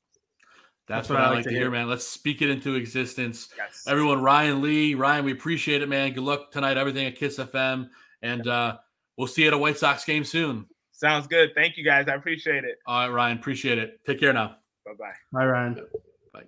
[0.92, 1.88] That's, that's what, what, I like, like to hear, hear, man.
[1.90, 3.50] Let's speak it into existence.
[3.58, 3.86] Yes.
[3.88, 6.14] Everyone, Ryan Lee, Ryan, we appreciate it, man.
[6.14, 7.90] Good luck tonight, everything at Kiss FM.
[8.22, 8.78] And uh,
[9.18, 10.66] we'll see you at a White Sox game soon.
[10.92, 11.52] Sounds good.
[11.56, 12.08] Thank you, guys.
[12.08, 12.78] I appreciate it.
[12.86, 13.38] All right, Ryan.
[13.38, 14.04] Appreciate it.
[14.06, 14.58] Take care now.
[14.86, 15.14] Bye bye.
[15.32, 15.86] Bye, Ryan.
[16.34, 16.44] Bye.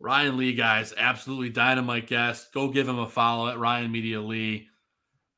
[0.00, 2.52] Ryan Lee, guys, absolutely dynamite guest.
[2.52, 4.68] Go give him a follow at Ryan Media Lee.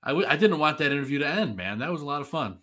[0.03, 1.81] I w- I didn't want that interview to end, man.
[1.81, 2.59] That was a lot of fun.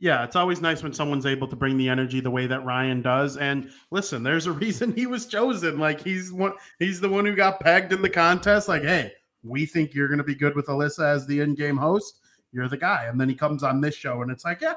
[0.00, 3.02] Yeah, it's always nice when someone's able to bring the energy the way that Ryan
[3.02, 3.36] does.
[3.36, 5.78] And listen, there's a reason he was chosen.
[5.78, 8.68] Like he's one, he's the one who got pegged in the contest.
[8.68, 12.20] Like, hey, we think you're going to be good with Alyssa as the in-game host.
[12.52, 13.06] You're the guy.
[13.06, 14.74] And then he comes on this show, and it's like, yeah,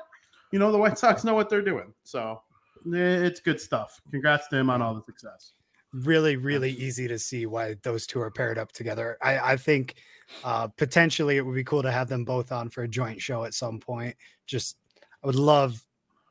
[0.51, 1.93] you know, the White Sox know what they're doing.
[2.03, 2.41] So
[2.85, 4.01] it's good stuff.
[4.11, 5.53] Congrats to him on all the success.
[5.93, 9.17] Really, really easy to see why those two are paired up together.
[9.21, 9.95] I, I think
[10.43, 13.43] uh, potentially it would be cool to have them both on for a joint show
[13.43, 14.15] at some point.
[14.47, 14.77] Just
[15.23, 15.83] I would love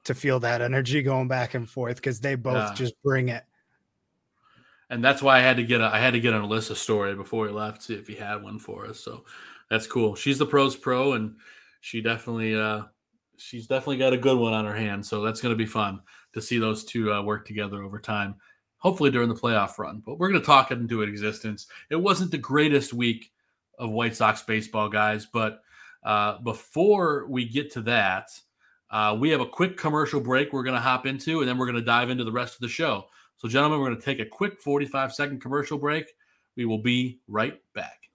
[0.04, 2.74] to feel that energy going back and forth because they both yeah.
[2.74, 3.44] just bring it.
[4.88, 7.14] And that's why I had to get a I had to get an Alyssa story
[7.14, 8.98] before he left, see if he had one for us.
[8.98, 9.24] So
[9.68, 10.16] that's cool.
[10.16, 11.36] She's the pros pro, and
[11.80, 12.84] she definitely uh
[13.36, 15.06] she's definitely got a good one on her hand.
[15.06, 16.00] So that's going to be fun
[16.34, 18.34] to see those two uh, work together over time.
[18.78, 21.66] Hopefully during the playoff run, but we're going to talk it into existence.
[21.90, 23.30] It wasn't the greatest week
[23.78, 25.62] of White Sox baseball, guys, but
[26.02, 28.30] uh, before we get to that,
[28.90, 31.66] uh, we have a quick commercial break we're going to hop into, and then we're
[31.66, 33.04] going to dive into the rest of the show.
[33.36, 36.12] So, gentlemen, we're going to take a quick 45 second commercial break.
[36.56, 38.10] We will be right back.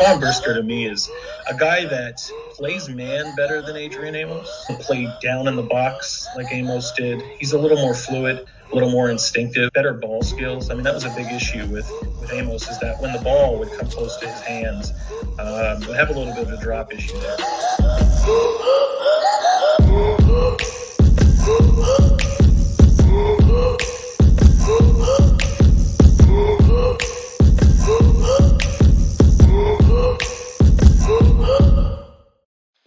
[0.00, 1.10] Tom Brisker to me is
[1.48, 2.18] a guy that
[2.52, 4.48] plays man better than Adrian Amos,
[4.80, 7.22] played down in the box like Amos did.
[7.38, 10.70] He's a little more fluid, a little more instinctive, better ball skills.
[10.70, 13.58] I mean, that was a big issue with, with Amos is that when the ball
[13.58, 14.92] would come close to his hands,
[15.38, 17.36] um, would have a little bit of a drop issue there.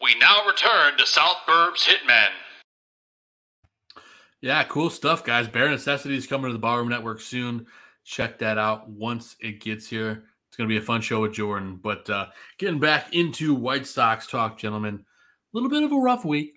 [0.02, 2.43] We now return to South Burbs Hitmen.
[4.44, 5.48] Yeah, cool stuff, guys.
[5.48, 7.66] Bare Necessities coming to the Ballroom Network soon.
[8.04, 10.26] Check that out once it gets here.
[10.50, 11.80] It's going to be a fun show with Jordan.
[11.82, 12.26] But uh,
[12.58, 15.00] getting back into White Sox talk, gentlemen, a
[15.54, 16.56] little bit of a rough week.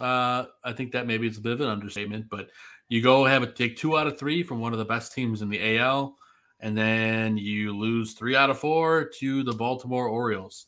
[0.00, 2.50] Uh, I think that maybe it's a bit of an understatement, but
[2.88, 5.40] you go have a take two out of three from one of the best teams
[5.40, 6.16] in the AL,
[6.58, 10.66] and then you lose three out of four to the Baltimore Orioles.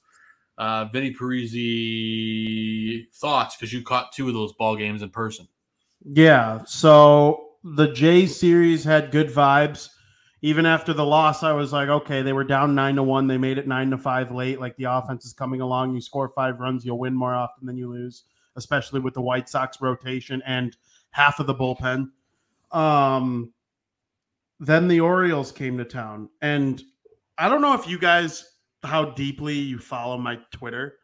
[0.56, 5.48] Uh, Vinny Parisi, thoughts because you caught two of those ball games in person.
[6.04, 6.62] Yeah.
[6.66, 9.88] So the Jays series had good vibes.
[10.42, 13.26] Even after the loss, I was like, okay, they were down nine to one.
[13.26, 14.58] They made it nine to five late.
[14.58, 15.94] Like the offense is coming along.
[15.94, 18.24] You score five runs, you'll win more often than you lose,
[18.56, 20.74] especially with the White Sox rotation and
[21.10, 22.08] half of the bullpen.
[22.72, 23.52] Um,
[24.60, 26.82] then the Orioles came to town, and
[27.36, 30.94] I don't know if you guys how deeply you follow my Twitter.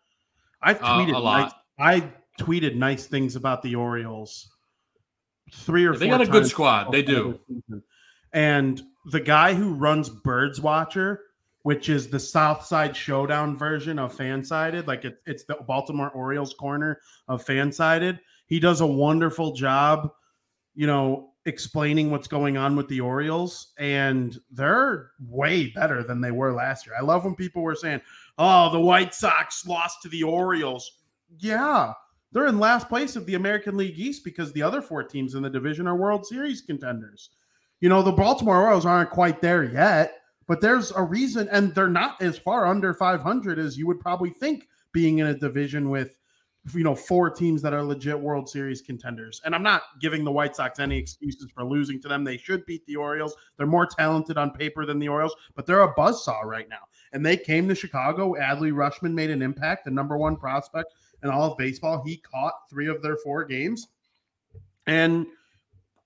[0.63, 1.53] I've Uh, tweeted a lot.
[1.79, 4.56] nice, I tweeted nice things about the Orioles
[5.53, 6.93] three or They four got a good squad.
[6.93, 7.39] They do.
[8.33, 11.23] And the guy who runs Birds Watcher,
[11.63, 16.55] which is the South Side Showdown version of Fansided, like it, it's the Baltimore Orioles
[16.55, 18.21] corner of Fansided.
[18.47, 20.13] He does a wonderful job,
[20.75, 26.33] you know, explaining what's going on with the Orioles, and they're way better than they
[26.33, 26.97] were last year.
[26.99, 28.01] I love when people were saying,
[28.37, 30.99] "Oh, the White Sox lost to the Orioles."
[31.39, 31.93] Yeah,
[32.37, 35.43] they're in last place of the American League East because the other four teams in
[35.43, 37.31] the division are World Series contenders.
[37.81, 41.89] You know, the Baltimore Orioles aren't quite there yet, but there's a reason, and they're
[41.89, 46.19] not as far under 500 as you would probably think being in a division with,
[46.75, 49.41] you know, four teams that are legit World Series contenders.
[49.47, 52.23] And I'm not giving the White Sox any excuses for losing to them.
[52.23, 53.35] They should beat the Orioles.
[53.57, 56.85] They're more talented on paper than the Orioles, but they're a buzzsaw right now.
[57.15, 58.35] And they came to Chicago.
[58.35, 62.03] Adley Rutschman made an impact, the number one prospect in all of baseball.
[62.05, 63.89] He caught three of their four games.
[64.87, 65.27] And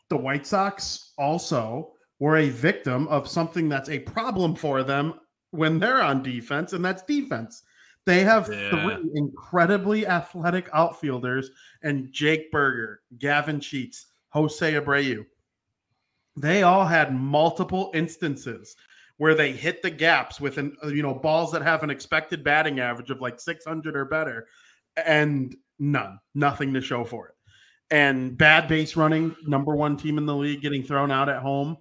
[0.09, 5.14] the White Sox also were a victim of something that's a problem for them
[5.51, 7.62] when they're on defense, and that's defense.
[8.07, 8.70] They have Yeah.
[8.70, 11.51] three incredibly athletic outfielders
[11.83, 15.27] and Jake Burger, Gavin Sheets, Jose Abreu.
[16.37, 18.77] They all had multiple instances
[19.18, 22.81] where they hit the gaps with an you know balls that have an expected batting
[22.81, 24.46] average of like 600 or better
[25.06, 27.34] and none nothing to show for it.
[27.90, 31.76] And bad base running number one team in the league getting thrown out at home.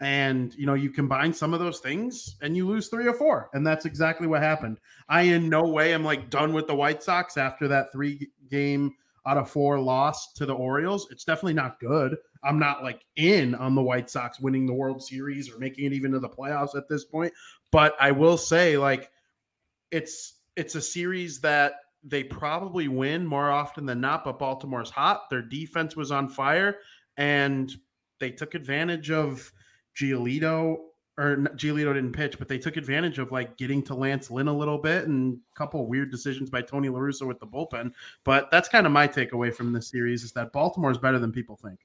[0.00, 3.48] And you know you combine some of those things and you lose three or four.
[3.52, 4.78] And that's exactly what happened.
[5.08, 8.92] I in no way am like done with the white sox after that three game
[9.26, 11.08] out of four loss to the orioles.
[11.10, 12.16] It's definitely not good.
[12.42, 15.92] I'm not like in on the white sox winning the world series or making it
[15.94, 17.32] even to the playoffs at this point.
[17.72, 19.10] But i will say like
[19.90, 25.28] it's it's a series that they probably win more often than not but baltimore's hot
[25.30, 26.78] their defense was on fire
[27.16, 27.76] and
[28.20, 29.52] they took advantage of
[29.96, 30.76] Giolito
[31.16, 34.56] or Giolito didn't pitch, but they took advantage of like getting to Lance Lynn a
[34.56, 37.92] little bit and a couple of weird decisions by Tony LaRussa with the bullpen.
[38.24, 41.30] But that's kind of my takeaway from this series is that Baltimore is better than
[41.30, 41.80] people think.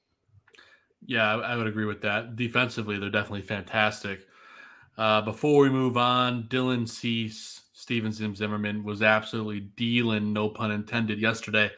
[1.05, 2.35] Yeah, I I would agree with that.
[2.35, 4.25] Defensively, they're definitely fantastic.
[4.97, 10.69] Uh, before we move on, Dylan Cease, Steven Zim Zimmerman was absolutely dealing, no pun
[10.69, 11.71] intended, yesterday.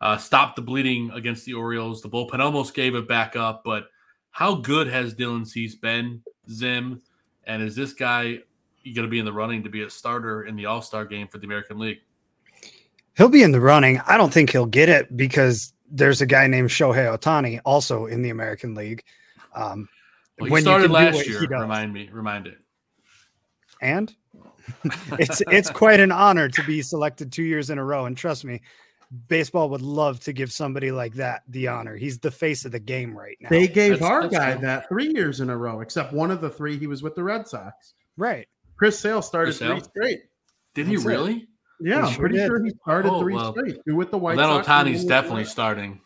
[0.00, 2.00] Uh, stopped the bleeding against the Orioles.
[2.00, 3.84] The bullpen almost gave it back up, but
[4.30, 7.02] how good has Dylan Cease been, Zim?
[7.44, 8.38] And is this guy
[8.82, 11.28] going to be in the running to be a starter in the All Star game
[11.28, 11.98] for the American League?
[13.18, 14.00] He'll be in the running.
[14.06, 18.22] I don't think he'll get it because there's a guy named Shohei Ohtani also in
[18.22, 19.04] the American League.
[19.54, 19.86] Um,
[20.38, 21.40] Well, he when started last year.
[21.40, 22.56] Remind me, remind it.
[23.82, 24.14] and
[25.18, 28.06] it's it's quite an honor to be selected two years in a row.
[28.06, 28.60] And trust me,
[29.28, 31.96] baseball would love to give somebody like that the honor.
[31.96, 33.48] He's the face of the game right now.
[33.50, 34.60] They gave That's- our that's guy true.
[34.62, 37.22] that three years in a row, except one of the three he was with the
[37.24, 37.94] Red Sox.
[38.16, 38.46] right.
[38.78, 39.80] Chris Sale started Chris Sale?
[39.80, 40.20] three straight.
[40.76, 41.08] Did he That's it.
[41.08, 41.48] really?
[41.80, 42.46] Yeah, He I'm sure pretty did.
[42.46, 43.52] sure he started Oh, three well.
[43.52, 43.78] straight.
[43.88, 44.68] Two with the Well, White then Sox.
[44.68, 46.00] and Ohtani's definitely starting.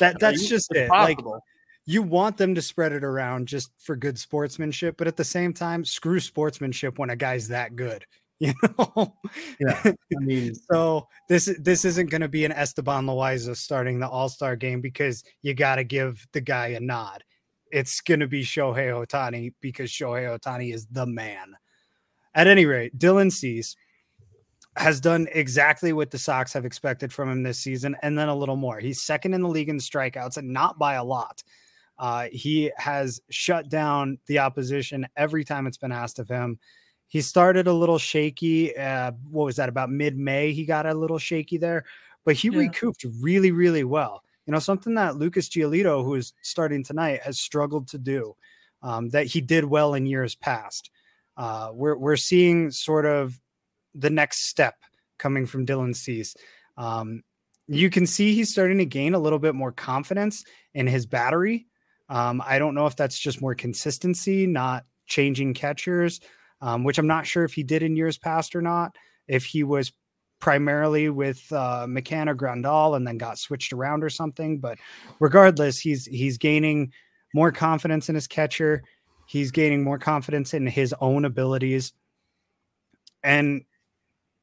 [0.00, 0.90] That that's It's just it.
[0.90, 1.42] Like possible.
[1.90, 5.52] You want them to spread it around just for good sportsmanship, but at the same
[5.52, 8.06] time, screw sportsmanship when a guy's that good.
[8.42, 9.18] You know,
[9.58, 14.08] Yeah, I mean, so this this isn't going to be an Esteban Loaiza starting the
[14.08, 17.22] All Star game because you got to give the guy a nod.
[17.70, 21.54] It's going to be Shohei Ohtani because Shohei Ohtani is the man.
[22.34, 23.76] At any rate, Dylan Cease
[24.76, 28.34] has done exactly what the Sox have expected from him this season, and then a
[28.34, 28.78] little more.
[28.78, 31.42] He's second in the league in strikeouts, and not by a lot.
[32.00, 36.58] Uh, he has shut down the opposition every time it's been asked of him.
[37.08, 38.74] He started a little shaky.
[38.74, 39.68] Uh, what was that?
[39.68, 41.84] About mid May, he got a little shaky there,
[42.24, 42.60] but he Yeah.
[42.60, 44.24] recouped really, really well.
[44.46, 48.34] You know, something that Lucas Giolito, who is starting tonight, has struggled to do
[48.82, 50.90] um, that he did well in years past.
[51.36, 53.38] Uh, we're we're seeing sort of
[53.94, 54.76] the next step
[55.18, 56.34] coming from Dylan Cease.
[56.78, 57.22] Um,
[57.68, 61.66] you can see he's starting to gain a little bit more confidence in his battery.
[62.10, 66.20] Um, I don't know if that's just more consistency, not changing catchers,
[66.60, 68.96] um, which I'm not sure if he did in years past or not.
[69.28, 69.92] If he was
[70.40, 74.76] primarily with uh, McCann or Grandal and then got switched around or something, but
[75.20, 76.92] regardless, he's he's gaining
[77.32, 78.82] more confidence in his catcher.
[79.26, 81.92] He's gaining more confidence in his own abilities,
[83.22, 83.64] and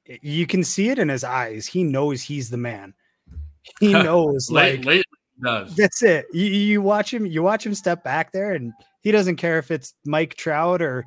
[0.06, 1.68] you can see it in his eyes.
[1.68, 2.94] He knows he's the man.
[3.82, 5.06] He knows, Late, like late
[5.42, 5.76] does.
[5.76, 6.26] that's it.
[6.34, 9.72] You, you watch him, you watch him step back there, and he doesn't care if
[9.72, 11.06] it's Mike Trout or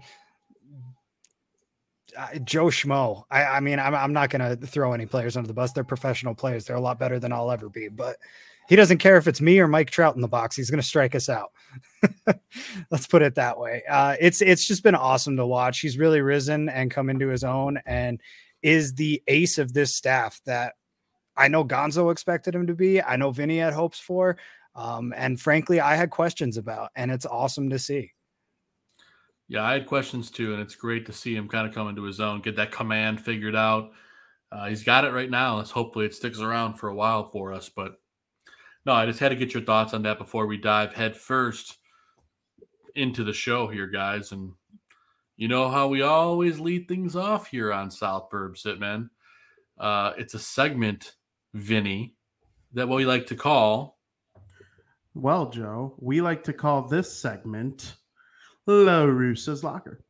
[2.16, 3.24] uh, Joe Schmo.
[3.30, 5.72] I, I mean, I'm, I'm not going to throw any players under the bus.
[5.72, 6.64] They're professional players.
[6.64, 7.88] They're a lot better than I'll ever be.
[7.88, 8.16] But
[8.68, 10.56] he doesn't care if it's me or Mike Trout in the box.
[10.56, 11.50] He's going to strike us out.
[12.90, 13.82] Let's put it that way.
[13.88, 15.80] Uh, it's it's just been awesome to watch.
[15.80, 18.20] He's really risen and come into his own, and
[18.62, 20.74] is the ace of this staff that
[21.36, 23.00] I know Gonzo expected him to be.
[23.02, 24.36] I know Vinny had hopes for.
[24.74, 28.12] Um, and frankly, I had questions about, and it's awesome to see.
[29.48, 32.04] Yeah, I had questions too, and it's great to see him kind of come into
[32.04, 33.90] his own, get that command figured out.
[34.52, 35.56] Uh, he's got it right now.
[35.56, 37.68] Let's hopefully it sticks around for a while for us.
[37.68, 38.00] But
[38.86, 41.78] no, I just had to get your thoughts on that before we dive head first
[42.94, 44.32] into the show here, guys.
[44.32, 44.52] And
[45.36, 49.10] you know how we always lead things off here on South Burbs Hitmen.
[49.78, 51.14] Uh, it's a segment,
[51.54, 52.14] Vinny,
[52.74, 53.98] that what we like to call
[55.14, 57.96] well, Joe, we like to call this segment
[58.66, 60.04] La Russa's Locker.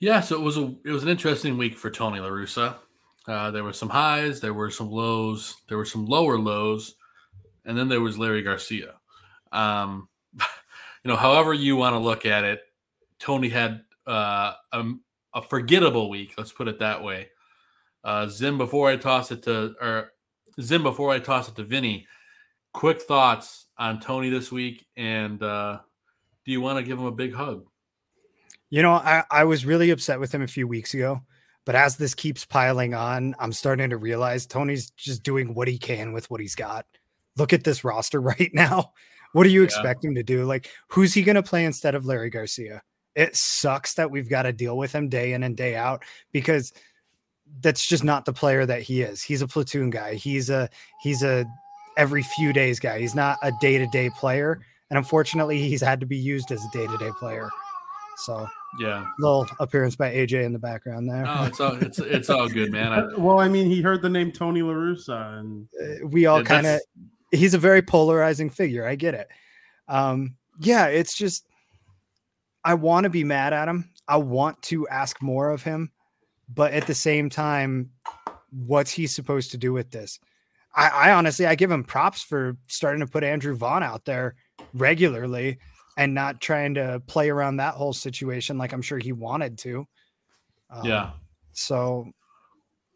[0.00, 2.76] Yeah, so it was a it was an interesting week for Tony La Russa.
[3.28, 6.94] Uh, there were some highs, there were some lows, there were some lower lows,
[7.66, 8.94] and then there was Leury Garcia.
[9.52, 12.62] Um, you know, however you want to look at it,
[13.18, 14.84] Tony had uh, a,
[15.34, 16.32] a forgettable week.
[16.38, 17.28] Let's put it that way.
[18.02, 20.12] Uh, Zim, before I toss it to or
[20.60, 22.06] Zim, before I toss it to Vinny,
[22.72, 25.80] quick thoughts on Tony this week, and uh,
[26.46, 27.66] do you want to give him a big hug?
[28.70, 31.22] You know, I, I was really upset with him a few weeks ago,
[31.68, 35.76] but as this keeps piling on, I'm starting to realize Tony's just doing what he
[35.76, 36.86] can with what he's got.
[37.36, 38.94] Look at this roster right now.
[39.34, 39.66] What do you Yeah.
[39.66, 40.46] expect him to do?
[40.46, 42.80] Like, who's he going to play instead of Leury Garcia?
[43.14, 46.72] It sucks that we've got to deal with him day in and day out because
[47.60, 49.22] that's just not the player that he is.
[49.22, 50.14] He's a platoon guy.
[50.14, 50.70] He's a
[51.02, 51.44] he's a
[51.98, 52.98] every few days guy.
[52.98, 54.58] He's not a day-to-day player.
[54.88, 57.50] And unfortunately, he's had to be used as a day-to-day player.
[58.24, 58.48] So
[58.78, 61.24] Yeah, little appearance by AJ in the background there.
[61.26, 62.92] Oh, it's all it's it's all good, man.
[62.92, 66.42] I, well, I mean, he heard the name Tony La Russa, and Uh, we all
[66.42, 66.80] kind of
[67.30, 68.86] he's a very polarizing figure.
[68.86, 69.28] I get it.
[69.88, 71.46] Um, yeah, it's just
[72.64, 73.90] I want to be mad at him.
[74.06, 75.90] I want to ask more of him,
[76.52, 77.90] but at the same time,
[78.50, 80.18] what's he supposed to do with this?
[80.74, 84.34] I, I honestly I give him props for starting to put Andrew Vaughn out there
[84.74, 85.58] regularly
[85.98, 89.86] and not trying to play around that whole situation like I'm sure he wanted to.
[90.70, 91.10] Um, yeah.
[91.52, 92.06] so,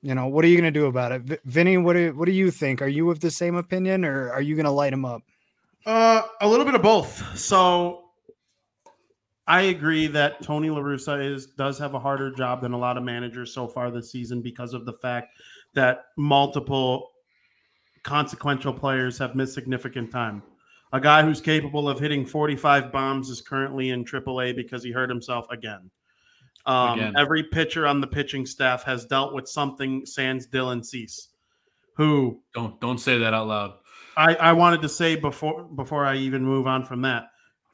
[0.03, 1.77] you know, what are you going to do about it, V- Vinny?
[1.79, 2.81] What do what do you think?
[2.81, 5.23] Are you of the same opinion, or are you going to light him up?
[5.85, 7.37] Uh, a little bit of both.
[7.37, 8.05] So
[9.49, 12.97] I agree that Tony La Russa is does have a harder job than a lot
[12.97, 15.29] of managers so far this season because of the fact
[15.75, 17.11] that multiple
[18.05, 20.43] consequential players have missed significant time.
[20.93, 25.09] A guy who's capable of hitting 45 bombs is currently in AAA because he hurt
[25.09, 25.91] himself again.
[26.67, 27.15] Um, Again.
[27.17, 31.31] Every pitcher on the pitching staff has dealt with something sans Dylan Cease,
[31.97, 33.75] who Don't don't say that out loud.
[34.17, 37.33] I, I wanted to say before before I even move on from that,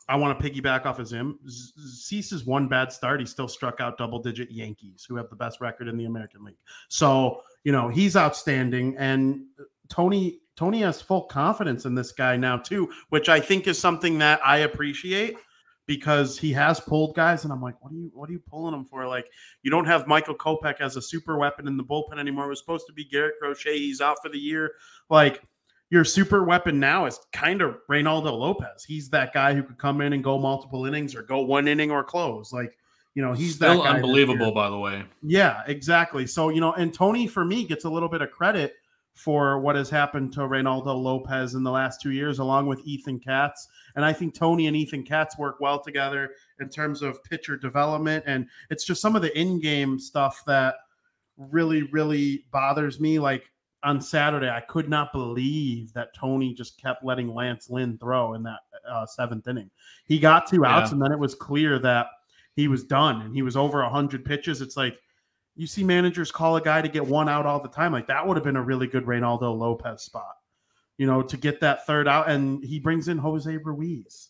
[0.09, 1.39] I want to piggyback off of him.
[1.47, 5.61] Cease's one bad start, he still struck out double digit Yankees, who have the best
[5.61, 6.57] record in the American League.
[6.89, 8.97] So, you know, he's outstanding.
[8.97, 9.43] And
[9.91, 14.19] Tony Tony has full confidence in this guy now, too, which I think is something
[14.19, 15.37] that I appreciate
[15.87, 18.75] because he has pulled guys, and I'm like, what are you what are you pulling
[18.75, 19.07] him for?
[19.07, 19.31] Like,
[19.63, 22.47] you don't have Michael Kopech as a super weapon in the bullpen anymore.
[22.47, 23.79] It was supposed to be Garrett Crochet.
[23.79, 24.73] He's out for the year.
[25.09, 25.43] Like
[25.91, 28.85] your super weapon now is kind of Reynaldo Lopez.
[28.85, 31.91] He's that guy who could come in and go multiple innings or go one inning
[31.91, 32.53] or close.
[32.53, 32.77] Like,
[33.15, 35.05] you know, he's still that unbelievable, by the way.
[35.23, 36.27] Yeah, exactly.
[36.27, 38.75] So, you know, and Tony for me gets a little bit of credit
[39.19, 43.19] for what has happened to Reynaldo Lopez in the last two years, along with Ethan
[43.19, 43.67] Katz.
[43.97, 48.23] And I think Tony and Ethan Katz work well together in terms of pitcher development.
[48.29, 50.77] And it's just some of the in game stuff that
[51.37, 53.19] really, really bothers me.
[53.19, 53.51] Like
[53.83, 58.45] on Saturday, I could not believe that Tony just kept letting Lance Lynn throw in
[58.45, 59.69] that uh, seventh inning.
[60.05, 60.95] He got two outs, yeah.
[60.95, 62.07] and then it was clear that
[62.55, 64.61] he was done and he was over 100 pitches.
[64.61, 64.97] It's like
[65.59, 67.93] you see managers call a guy to get one out all the time.
[67.93, 70.37] Like that would have been a really good Reynaldo Lopez spot,
[70.97, 72.31] you know, to get that third out.
[72.31, 74.29] And he brings in Jose Ruiz.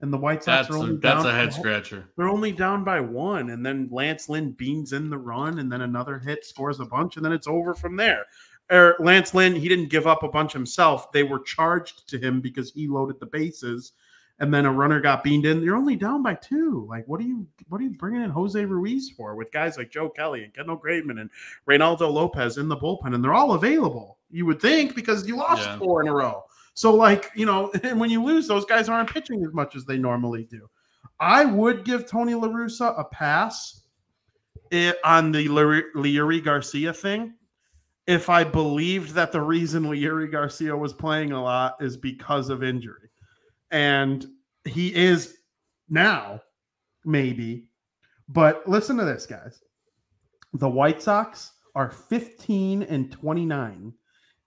[0.00, 2.10] And the White Sox that's are only a, that's down, a head scratcher.
[2.16, 5.80] They're only down by one, and then Lance Lynn beams in the run, and then
[5.80, 8.26] another hit scores a bunch, and then it's over from there
[8.70, 11.12] or Lance Lynn, he didn't give up a bunch himself.
[11.12, 13.92] They were charged to him because he loaded the bases,
[14.40, 15.62] and then a runner got beamed in.
[15.62, 16.86] You're only down by two.
[16.88, 19.90] Like, what are you what are you bringing in Jose Ruiz for with guys like
[19.90, 21.30] Joe Kelly and Kendall Graveman and
[21.68, 24.18] Reynaldo Lopez in the bullpen, and they're all available.
[24.30, 25.78] You would think because you lost yeah.
[25.78, 26.44] four in a row.
[26.74, 29.84] So, like, you know, and when you lose, those guys aren't pitching as much as
[29.84, 30.68] they normally do.
[31.20, 33.82] I would give Tony LaRussa a pass
[34.72, 37.34] eh, on the Leury Garcia thing
[38.06, 42.62] if I believed that the reason Leury Garcia was playing a lot is because of
[42.62, 43.08] injury.
[43.74, 44.24] And
[44.64, 45.38] he is
[45.88, 46.40] now,
[47.04, 47.66] maybe.
[48.28, 49.60] But listen to this, guys.
[50.52, 53.92] The White Sox are 15 and 29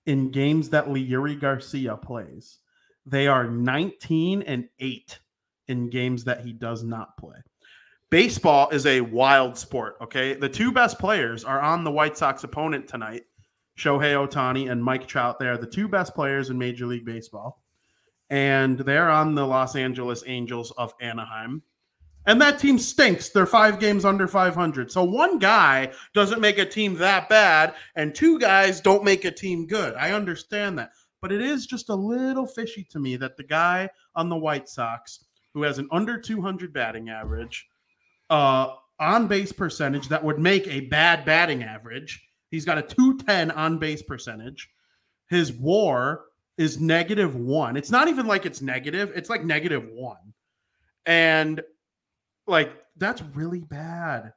[0.05, 2.59] in games that Leury Garcia plays.
[3.05, 5.19] They are 19 and 8
[5.67, 7.35] in games that he does not play.
[8.09, 10.35] Baseball is a wild sport, okay?
[10.35, 13.23] The two best players are on the White Sox opponent tonight
[13.77, 15.37] Shohei Ohtani and Mike Trout.
[15.37, 17.61] They are the two best players in Major League Baseball.
[18.29, 21.61] And they're on the Los Angeles Angels of Anaheim.
[22.25, 23.29] And that team stinks.
[23.29, 24.91] They're five games under 500.
[24.91, 29.31] So one guy doesn't make a team that bad, and two guys don't make a
[29.31, 29.93] team good.
[29.95, 30.91] I understand that.
[31.21, 34.67] But it is just a little fishy to me that the guy on the White
[34.67, 37.65] Sox, who has an under 200 batting average,
[38.29, 43.51] uh, on base percentage that would make a bad batting average, He's got a 210
[43.51, 44.69] on base percentage.
[45.29, 46.25] His war
[46.57, 47.77] is negative one.
[47.77, 50.33] It's not even like it's negative, it's like negative one.
[51.05, 51.61] And
[52.47, 54.33] like that's really bad.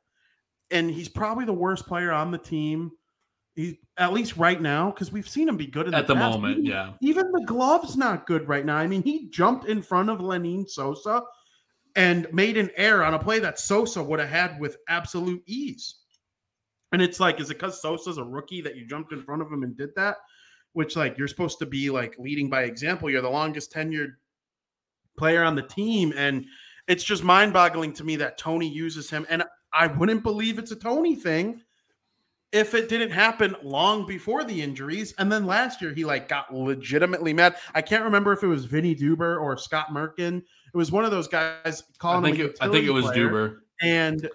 [0.70, 2.92] And he's probably the worst player on the team.
[3.56, 6.58] He's at least right now, because we've seen him be good at the, the moment.
[6.58, 6.92] Even, yeah.
[7.00, 8.76] Even the glove's not good right now.
[8.76, 11.22] I mean, he jumped in front of Lenyn Sosa
[11.96, 15.96] and made an error on a play that Sosa would have had with absolute ease.
[16.92, 19.50] And it's like, is it because Sosa's a rookie that you jumped in front of
[19.50, 20.16] him and did that?
[20.72, 23.10] Which, like, you're supposed to be like leading by example.
[23.10, 24.12] You're the longest tenured
[25.16, 26.12] player on the team.
[26.16, 26.46] And
[26.86, 29.26] it's just mind boggling to me that Tony uses him.
[29.28, 31.60] And I wouldn't believe it's a Tony thing
[32.52, 35.14] if it didn't happen long before the injuries.
[35.18, 37.56] And then last year, he like got legitimately mad.
[37.74, 40.38] I can't remember if it was Vinnie Duber or Scott Merkin.
[40.38, 43.58] It was one of those guys calling I think, it, I think it was Duber.
[43.82, 44.28] And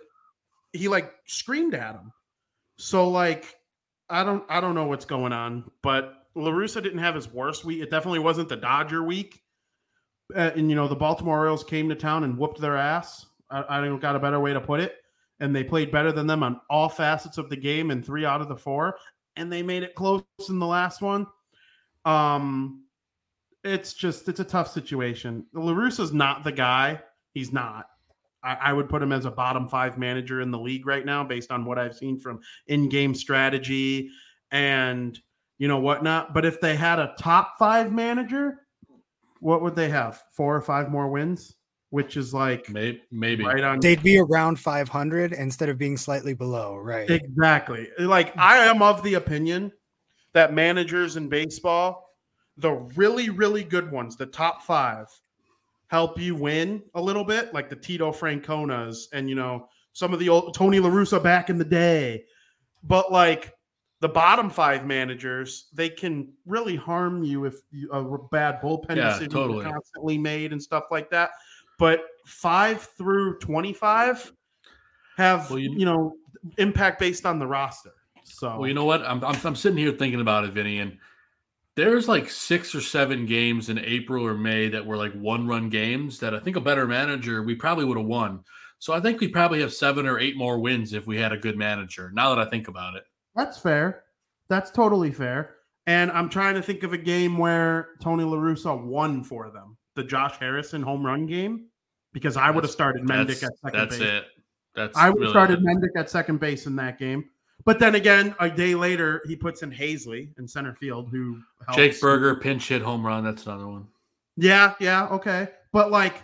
[0.71, 2.11] he like screamed at him.
[2.77, 3.55] So like
[4.09, 7.81] I don't I don't know what's going on, but LaRussa didn't have his worst week.
[7.81, 9.41] It definitely wasn't the Dodger week.
[10.35, 13.25] Uh, and you know, the Baltimore Orioles came to town and whooped their ass.
[13.49, 14.95] I, I don't got a better way to put it.
[15.39, 18.41] And they played better than them on all facets of the game in three out
[18.41, 18.97] of the four.
[19.35, 21.27] And they made it close in the last one.
[22.05, 22.81] Um
[23.63, 25.45] it's just it's a tough situation.
[25.55, 27.01] LaRussa's not the guy.
[27.33, 27.87] He's not.
[28.43, 31.23] I, I would put him as a bottom five manager in the league right now,
[31.23, 34.09] based on what I've seen from in-game strategy
[34.51, 35.19] and
[35.57, 36.33] you know whatnot.
[36.33, 38.61] But if they had a top five manager,
[39.39, 40.23] what would they have?
[40.31, 41.55] Four or five more wins,
[41.89, 43.45] which is like maybe, maybe.
[43.45, 43.79] right on.
[43.79, 47.09] They'd be around 500 instead of being slightly below, right?
[47.09, 47.89] Exactly.
[47.99, 49.71] Like I am of the opinion
[50.33, 52.09] that managers in baseball,
[52.57, 55.07] the really really good ones, the top five,
[55.87, 60.19] help you win a little bit, like the Tito Franconas and you know some of
[60.19, 62.25] the old Tony LaRussa back in the day.
[62.83, 63.54] But like
[64.05, 69.09] the bottom five managers, they can really harm you if you, a bad bullpen yeah,
[69.09, 69.65] decision totally.
[69.65, 71.31] constantly made and stuff like that.
[71.79, 74.31] but five through twenty-five
[75.17, 76.13] have Well, you, you- know
[76.59, 77.93] impact based on the roster.
[78.23, 79.01] So Well, you know what?
[79.01, 80.99] I'm, I'm I'm sitting here thinking about it, Vinny, and
[81.73, 85.69] there's like six or seven games in April or May that were like one run
[85.71, 88.43] games that I think a better manager we probably would have won.
[88.77, 91.37] So I think we probably have seven or eight more wins if we had a
[91.37, 92.11] good manager.
[92.13, 93.03] Now that I think about it,
[93.35, 94.03] That's fair.
[94.47, 95.55] That's totally fair.
[95.87, 99.77] And I'm trying to think of a game where Tony LaRussa won for them.
[99.95, 101.67] The Josh Harrison home run game.
[102.13, 103.99] Because I would have started Mendick at second that's base.
[103.99, 104.25] That's it.
[104.73, 105.65] That's I would have really started it.
[105.65, 107.29] Mendick at second base in that game.
[107.65, 111.75] But then again, a day later, he puts in Haseley in center field, who helps.
[111.75, 113.23] Jake Burger pinch hit home run.
[113.23, 113.87] That's another one.
[114.37, 115.49] Yeah, yeah, okay.
[115.71, 116.23] But like,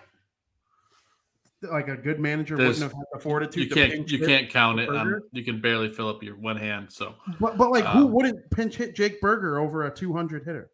[1.63, 3.63] like a good manager There's- wouldn't have had the fortitude.
[3.63, 4.89] You to can't you can't count it.
[4.89, 6.91] Um, you can barely fill up your one hand.
[6.91, 10.71] So But but like, who Um, wouldn't pinch hit Jake Burger over a 200 hitter?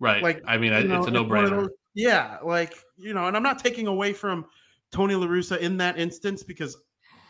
[0.00, 0.22] right.
[0.22, 1.68] Like, I mean, You know, it's a no brainer.
[1.94, 4.46] Yeah, like you know, and I'm not taking away from
[4.92, 6.76] Tony LaRussa in that instance because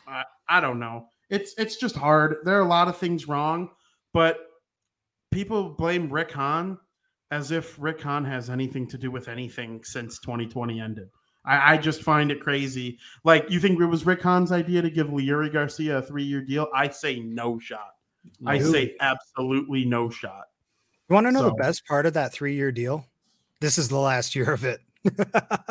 [0.06, 1.08] I, I don't know.
[1.30, 2.36] It's it's just hard.
[2.44, 3.70] There are a lot of things wrong,
[4.12, 4.38] but
[5.32, 6.78] people blame Rick Hahn
[7.30, 11.08] as if Rick Hahn has anything to do with anything since 2020 ended.
[11.44, 12.98] I, I just find it crazy.
[13.24, 16.40] Like, you think it was Rick Hahn's idea to give Leury Garcia a three year
[16.40, 16.68] deal?
[16.74, 17.94] I say no shot.
[18.46, 20.44] I say absolutely no shot.
[21.08, 23.06] You want to know So- the best part of that three year deal?
[23.60, 24.80] This is the last year of it.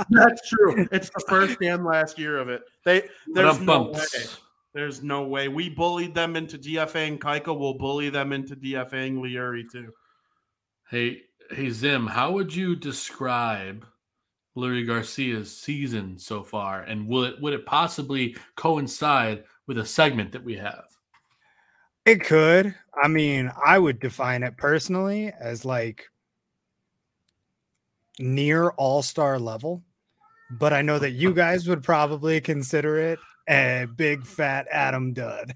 [0.09, 0.87] That's true.
[0.91, 2.63] It's the first and last year of it.
[2.83, 3.03] They
[3.33, 4.25] there's no way.
[4.73, 5.47] There's no way.
[5.49, 7.57] We bullied them into DFAing Keuchel.
[7.57, 9.91] We'll bully them into DFAing Leury too.
[10.89, 13.85] Hey, hey Zim, how would you describe
[14.55, 20.33] Leury Garcia's season so far, and will it would it possibly coincide with a segment
[20.33, 20.85] that we have?
[22.05, 22.75] It could.
[23.01, 26.09] I mean, I would define it personally as like
[28.19, 29.83] near all star level,
[30.49, 35.55] but I know that you guys would probably consider it a big fat Adam dud.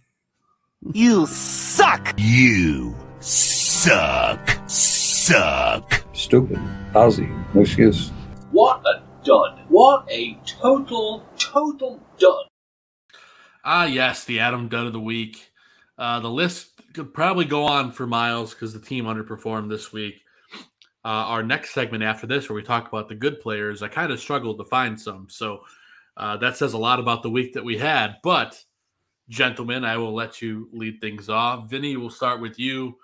[0.94, 2.14] You suck.
[2.18, 4.58] You suck.
[4.68, 6.04] Suck.
[6.14, 6.60] Stupid.
[6.94, 7.28] Lousy.
[7.54, 8.12] No excuse.
[8.56, 9.66] What a dud.
[9.68, 12.46] What a total, total dud.
[13.66, 15.52] Ah, yes, the Adam Dud of the week.
[15.98, 20.22] Uh, the list could probably go on for miles because the team underperformed this week.
[21.04, 24.10] Uh, our next segment after this, where we talk about the good players, I kind
[24.10, 25.28] of struggled to find some.
[25.30, 25.66] So
[26.16, 28.16] uh, that says a lot about the week that we had.
[28.24, 28.58] But,
[29.28, 31.70] gentlemen, I will let you lead things off.
[31.70, 32.96] Vinny, we'll start with you.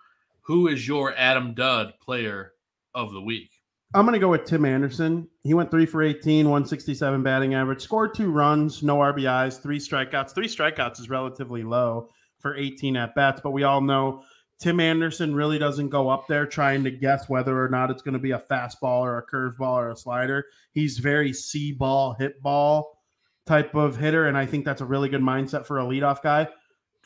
[0.44, 2.54] Who is your Adam Dud player
[2.96, 3.61] of the week?
[3.94, 5.28] I'm going to go with Tim Anderson.
[5.44, 10.32] He went three for 18, 167 batting average, scored two runs, no RBIs, three strikeouts.
[10.32, 12.08] Three strikeouts is relatively low
[12.40, 14.24] for 18 at bats, but we all know
[14.60, 18.14] Tim Anderson really doesn't go up there trying to guess whether or not it's going
[18.14, 20.46] to be a fastball or a curveball or a slider.
[20.72, 22.98] He's very see ball, hit ball
[23.46, 26.48] type of hitter, and I think that's a really good mindset for a leadoff guy.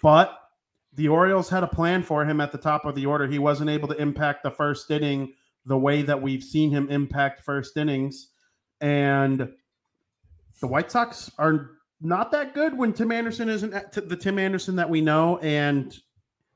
[0.03, 0.37] But
[0.93, 3.25] the Orioles had a plan for him at the top of the order.
[3.25, 5.33] He wasn't able to impact the first inning
[5.65, 8.29] the way that we've seen him impact first innings.
[8.81, 9.49] And
[10.61, 14.89] the White Sox are not that good when Tim Anderson isn't the Tim Anderson that
[14.89, 15.37] we know.
[15.39, 15.97] And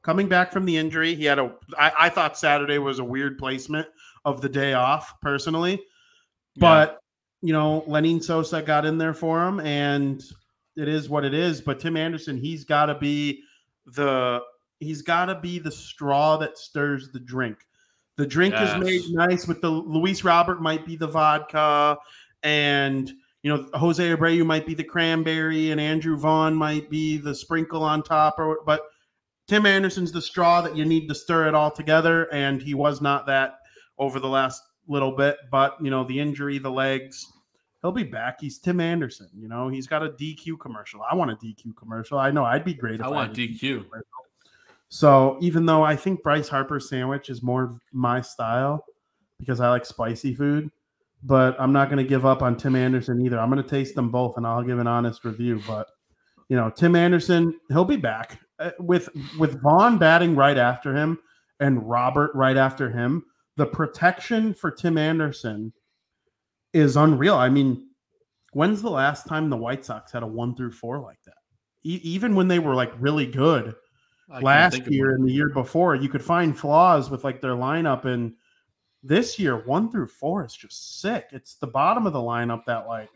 [0.01, 1.53] coming back from the injury, he had a.
[1.77, 3.87] I, I thought Saturday was a weird placement
[4.25, 5.81] of the day off, personally.
[6.57, 6.99] But,
[7.41, 10.21] you know, Lenyn Sosa got in there for him, and
[10.75, 11.61] it is what it is.
[11.61, 13.43] But Tim Anderson, he's got to be
[13.85, 14.41] the.
[14.81, 17.57] He's got to be the straw that stirs the drink.
[18.19, 18.75] The drink Yes.
[18.75, 21.97] is made nice with the Luis Robert might be the vodka,
[22.43, 23.09] and
[23.43, 27.81] you know Jose Abreu might be the cranberry, and Andrew Vaughn might be the sprinkle
[27.81, 28.37] on top.
[28.37, 28.81] Or but
[29.47, 32.99] Tim Anderson's the straw that you need to stir it all together, and he was
[32.99, 33.59] not that
[33.97, 35.37] over the last little bit.
[35.49, 37.25] But you know the injury, the legs,
[37.81, 38.41] he'll be back.
[38.41, 39.29] He's Tim Anderson.
[39.33, 40.99] You know he's got a DQ commercial.
[41.09, 42.19] I want a DQ commercial.
[42.19, 42.99] I know I'd be great.
[42.99, 43.85] If I want had a DQ.
[44.89, 48.83] So even though I think Bryce Harper's sandwich is more my style
[49.39, 50.69] because I like spicy food,
[51.23, 53.39] but I'm not going to give up on Tim Anderson either.
[53.39, 55.61] I'm going to taste them both and I'll give an honest review.
[55.67, 55.87] But
[56.49, 61.19] you know, Tim Anderson, he'll be back Uh, with with Vaughn batting right after him
[61.59, 63.23] and Robert right after him.
[63.57, 65.71] The protection for Tim Anderson
[66.73, 67.35] is unreal.
[67.35, 67.89] I mean,
[68.53, 71.35] when's the last time the White Sox had a one through four like that?
[71.83, 73.75] E- even when they were like really good
[74.31, 78.05] I last year and the year before, you could find flaws with like their lineup.
[78.05, 78.33] And
[79.03, 81.29] this year, one through four is just sick.
[81.31, 83.09] It's the bottom of the lineup that like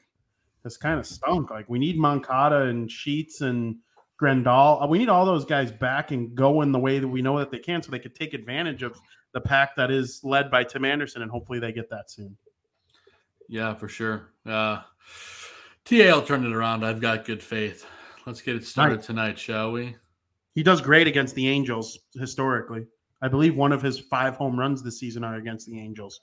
[0.64, 1.52] has kind of stunk.
[1.52, 3.76] Like we need Moncada and Sheets and
[4.22, 4.82] Grandal.
[4.82, 7.52] Uh, We need all those guys back and going the way that we know that
[7.52, 8.98] they can, so they could take advantage of
[9.34, 12.38] the pack that is led by Tim Anderson, and hopefully they get that soon.
[13.50, 14.30] Yeah, for sure.
[14.46, 14.82] Uh,
[15.86, 16.86] TA will turn it around.
[16.86, 17.86] I've got good faith.
[18.26, 19.04] Let's get it started Right.
[19.04, 19.98] tonight, shall we?
[20.54, 22.86] He does great against the Angels historically.
[23.22, 26.20] I believe one of his five home runs this season are against the Angels.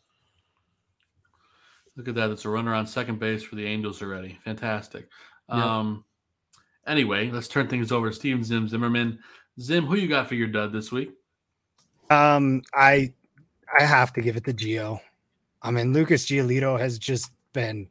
[1.97, 2.31] Look at that.
[2.31, 4.39] It's a runner on second base for the Angels already.
[4.45, 5.09] Fantastic.
[5.49, 5.79] Yeah.
[5.79, 6.05] Um,
[6.87, 9.19] anyway, let's turn things over to Steven Zim Zimmerman.
[9.61, 11.11] Zim, who you got for your dud this week?
[12.11, 13.13] Um, I
[13.79, 15.01] I have to give it to Gio.
[15.63, 17.89] I mean, Lucas Giolito has just been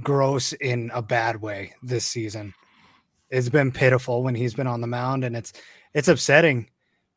[0.00, 2.54] gross in a bad way this season.
[3.30, 5.52] It's been pitiful when he's been on the mound, and it's
[5.94, 6.68] it's upsetting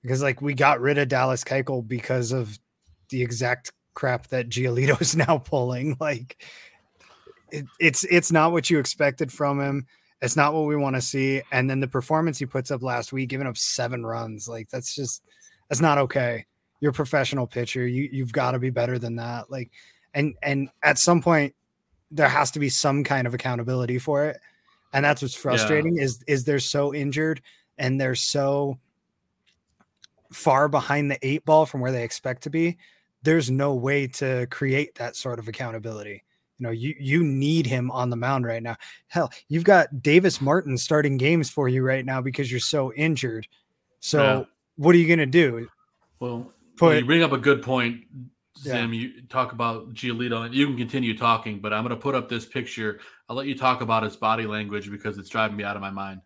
[0.01, 2.57] because like we got rid of Dallas Keuchel because of
[3.09, 5.97] the exact crap that Giolito is now pulling.
[5.99, 6.43] Like
[7.51, 9.85] it, it's it's not what you expected from him.
[10.21, 11.41] It's not what we want to see.
[11.51, 14.95] And then the performance he puts up last week, giving up seven runs, like that's
[14.95, 15.23] just
[15.69, 16.45] that's not okay.
[16.81, 17.85] You're a professional pitcher.
[17.85, 19.51] You you've got to be better than that.
[19.51, 19.71] Like,
[20.13, 21.55] and and at some point,
[22.11, 24.39] there has to be some kind of accountability for it.
[24.93, 27.41] And that's what's frustrating is is they're so injured
[27.77, 28.79] and they're so
[30.31, 32.77] far behind the eight ball from where they expect to be.
[33.23, 36.23] There's no way to create that sort of accountability.
[36.57, 38.75] You know, you you need him on the mound right now.
[39.07, 43.47] Hell, you've got Davis Martin starting games for you right now because you're so injured.
[43.99, 44.43] So Yeah.
[44.75, 45.67] what are you gonna do?
[46.19, 48.03] Well, Put- well, you bring up a good point,
[48.63, 48.85] Yeah.
[48.85, 52.29] You talk about Giolito, and you can continue talking, but I'm going to put up
[52.29, 52.99] this picture.
[53.27, 55.91] I'll let you talk about his body language because it's driving me out of my
[55.91, 56.21] mind.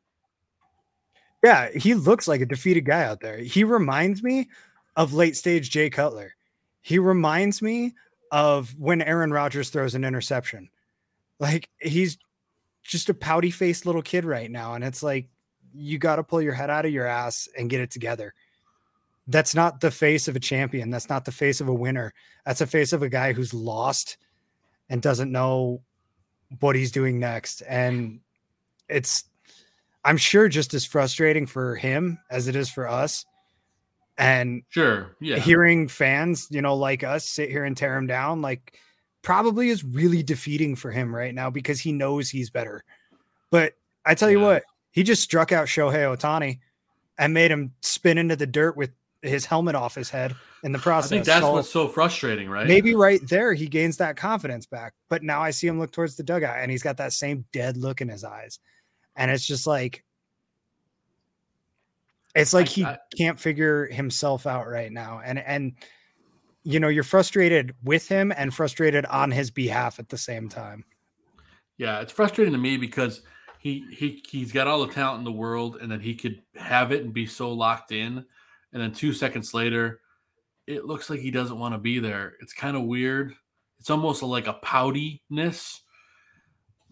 [1.44, 3.38] Yeah, he looks like a defeated guy out there.
[3.38, 4.50] He reminds me
[4.96, 6.36] of late stage Jay Cutler.
[6.82, 7.96] He reminds me
[8.32, 10.70] of when Aaron Rodgers throws an interception.
[11.40, 12.18] Like he's
[12.82, 14.74] just a pouty faced little kid right now.
[14.74, 15.28] And it's like,
[15.74, 18.34] you got to pull your head out of your ass and get it together.
[19.28, 20.90] That's not the face of a champion.
[20.90, 22.14] That's not the face of a winner.
[22.46, 24.18] That's the face of a guy who's lost
[24.90, 25.82] and doesn't know
[26.60, 27.62] what he's doing next.
[27.62, 28.20] And
[28.90, 29.24] it's,
[30.04, 33.26] I'm sure just as frustrating for him as it is for us.
[34.18, 35.40] And Sure, yeah.
[35.40, 38.78] hearing fans, you know, like us sit here and tear him down, like
[39.24, 42.84] probably is really defeating for him right now because he knows he's better.
[43.50, 43.74] But
[44.06, 44.46] I tell you Yeah.
[44.46, 46.60] what, he just struck out Shohei Ohtani
[47.18, 48.92] and made him spin into the dirt with
[49.24, 51.10] his helmet off his head in the I process.
[51.10, 52.68] think that's So what's so frustrating, right?
[52.68, 54.94] maybe right there he gains that confidence back.
[55.10, 57.78] But now I see him look towards the dugout and he's got that same dead
[57.78, 58.60] look in his eyes.
[59.16, 60.04] And it's just like
[62.36, 65.22] it's like I- he I- can't figure himself out right now.
[65.24, 65.74] And and
[66.66, 70.86] you know, you're frustrated with him and frustrated on his behalf at the same time.
[71.78, 73.22] Yeah, it's frustrating to me because
[73.60, 76.92] he he he's got all the talent in the world, and then he could have
[76.92, 78.26] it and be so locked in,
[78.74, 80.02] and then two seconds later,
[80.68, 82.34] it looks like he doesn't want to be there.
[82.42, 83.36] It's kind of weird.
[83.80, 85.80] It's almost like a poutiness.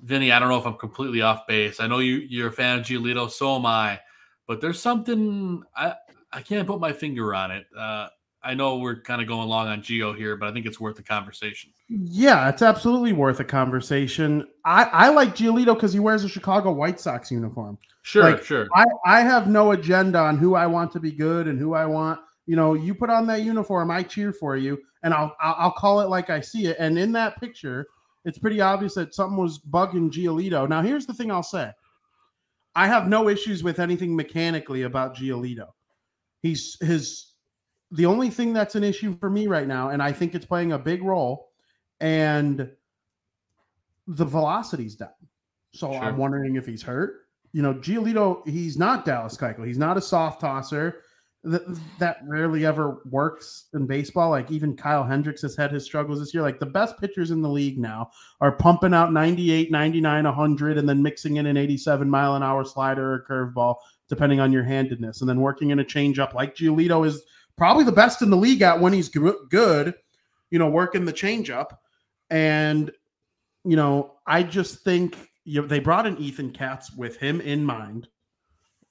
[0.04, 1.80] Vinny, I don't know if I'm completely off base.
[1.80, 4.00] I know you you're a fan of Giolito, so am I,
[4.48, 5.96] but there's something I
[6.32, 7.66] I can't put my finger on it.
[7.78, 8.08] Uh,
[8.44, 10.96] I know we're kind of going long on Gio here, but I think it's worth
[10.96, 11.72] the conversation.
[11.88, 14.48] Yeah, it's absolutely worth a conversation.
[14.66, 17.78] I, I like Giolito because he wears a Chicago White Sox uniform.
[18.02, 18.68] Sure, Like, sure.
[18.74, 21.86] I, I have no agenda on who I want to be good and who I
[21.86, 22.20] want.
[22.48, 25.72] You know, you put on that uniform, I cheer for you, and I'll I'll, I'll
[25.72, 26.78] call it like I see it.
[26.80, 27.86] And in that picture,
[28.26, 30.68] it's pretty obvious that something was bugging Giolito.
[30.68, 31.72] Now, here's the thing I'll say:
[32.76, 35.68] I have no issues with anything mechanically about Giolito.
[36.42, 37.31] He's his
[37.92, 40.72] the only thing that's an issue for me right now, and I think it's playing
[40.72, 41.50] a big role,
[42.00, 42.70] and
[44.08, 45.10] the velocity's down.
[45.74, 46.02] So Sure.
[46.02, 47.28] I'm wondering if he's hurt.
[47.54, 49.66] You know, Giolito, he's not Dallas Keuchel.
[49.66, 51.02] He's not a soft tosser.
[51.44, 51.64] That,
[51.98, 54.30] that rarely ever works in baseball.
[54.30, 56.44] Like even Kyle Hendricks has had his struggles this year.
[56.44, 58.12] Like the best pitchers in the league now
[58.42, 62.64] are pumping out 98, 99, 100, and then mixing in an 87 mile an hour
[62.64, 63.78] slider or curveball,
[64.08, 67.24] depending on your handedness, and then working in a changeup like Giolito is
[67.62, 69.94] probably the best in the league at when he's good,
[70.50, 71.68] you know, working the changeup.
[72.32, 72.90] And,
[73.64, 77.64] you know, I just think you know, they brought in Ethan Katz with him in
[77.64, 78.08] mind.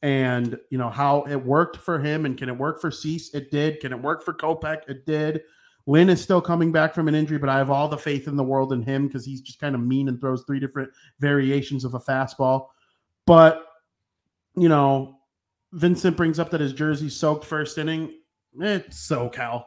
[0.02, 3.34] And, you know, how it worked for him and can it work for Cease?
[3.34, 3.80] It did.
[3.80, 4.88] Can it work for Kopech?
[4.88, 5.40] It did.
[5.86, 8.36] Lynn is still coming back from an injury, but I have all the faith in
[8.36, 11.84] the world in him because he's just kind of mean and throws three different variations
[11.84, 12.68] of a fastball.
[13.26, 13.66] But,
[14.54, 15.16] you know,
[15.72, 18.12] Vincent brings up that his jersey soaked first inning.
[18.58, 19.64] It's SoCal.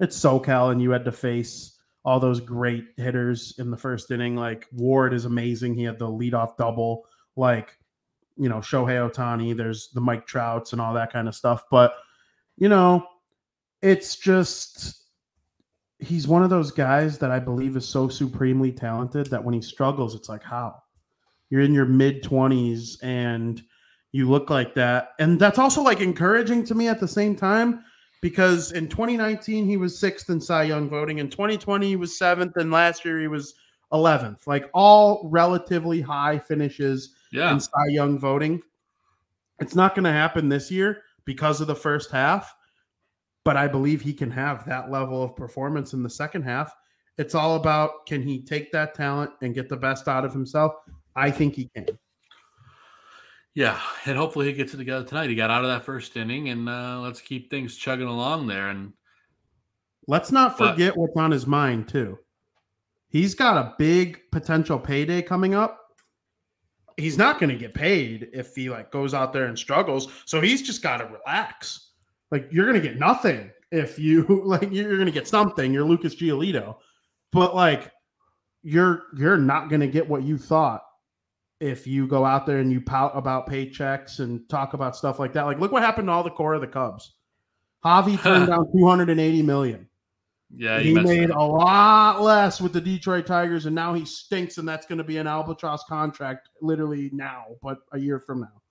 [0.00, 4.36] It's SoCal, and you had to face all those great hitters in the first inning.
[4.36, 5.74] Like Ward is amazing.
[5.74, 7.04] He had the leadoff double.
[7.36, 7.76] Like,
[8.36, 11.64] you know, Shohei Ohtani, there's the Mike Trouts and all that kind of stuff.
[11.70, 11.94] But,
[12.56, 13.06] you know,
[13.82, 14.98] it's just
[15.98, 19.60] he's one of those guys that I believe is so supremely talented that when he
[19.60, 20.76] struggles, it's like, how?
[21.50, 23.60] You're in your mid 20s and
[24.12, 25.10] you look like that.
[25.18, 27.84] And that's also like encouraging to me at the same time
[28.20, 31.18] because in 2019 he was sixth in Cy Young voting.
[31.18, 33.54] In 2020 he was seventh, and last year he was
[33.92, 34.46] 11th.
[34.46, 37.52] Like all relatively high finishes Yeah.
[37.52, 38.60] in Cy Young voting.
[39.60, 42.54] It's not going to happen this year because of the first half,
[43.44, 46.74] but I believe he can have that level of performance in the second half.
[47.16, 50.74] It's all about can he take that talent and get the best out of himself?
[51.16, 51.86] I think he can.
[53.58, 55.28] Yeah, and hopefully he gets it together tonight.
[55.30, 58.68] He got out of that first inning, and uh, let's keep things chugging along there.
[58.68, 58.92] And
[60.06, 62.20] Let's not But- forget what's on his mind too.
[63.08, 65.76] He's got a big potential payday coming up.
[66.98, 70.06] He's not going to get paid if he like goes out there and struggles.
[70.24, 71.94] So he's just got to relax.
[72.30, 75.74] Like you're going to get nothing if you like you're going to get something.
[75.74, 76.76] You're Lucas Giolito,
[77.32, 77.90] but like
[78.62, 80.82] you're you're not going to get what you thought
[81.60, 85.32] if you go out there and you pout about paychecks and talk about stuff like
[85.32, 85.44] that.
[85.46, 87.14] Like look what happened to all the core of the Cubs.
[87.84, 89.88] Javi turned down 280 million.
[90.54, 91.36] yeah, he made up.
[91.36, 95.04] a lot less with the Detroit Tigers, and now he stinks, and that's going to
[95.04, 98.62] be an albatross contract literally now, but a year from now.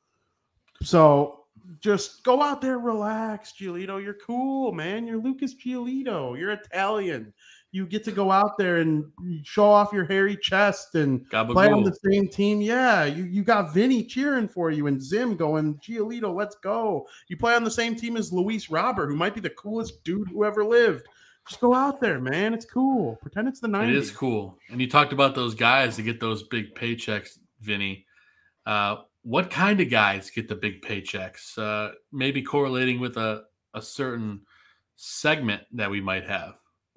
[0.82, 1.46] So
[1.80, 4.02] just go out there, relax, Giolito.
[4.04, 5.08] You're cool, man.
[5.08, 6.38] You're Lucas Giolito.
[6.38, 7.34] You're Italian.
[7.72, 9.06] You get to go out there and
[9.44, 12.62] show off your hairy chest and play on the same team.
[12.62, 17.08] Yeah, you, you got Vinny cheering for you and Zim going, Giolito, let's go.
[17.28, 20.30] You play on the same team as Luis Robert, who might be the coolest dude
[20.30, 21.08] who ever lived.
[21.48, 22.54] Just go out there, man.
[22.54, 23.18] It's cool.
[23.22, 23.90] Pretend it's the 90s.
[23.90, 24.58] It is cool.
[24.70, 28.06] And you talked about those guys that get those big paychecks, Vinny.
[28.66, 31.58] Uh, what kind of guys get the big paychecks?
[31.58, 33.44] Uh, maybe correlating with a,
[33.74, 34.42] a certain
[34.98, 36.56] segment that we might have.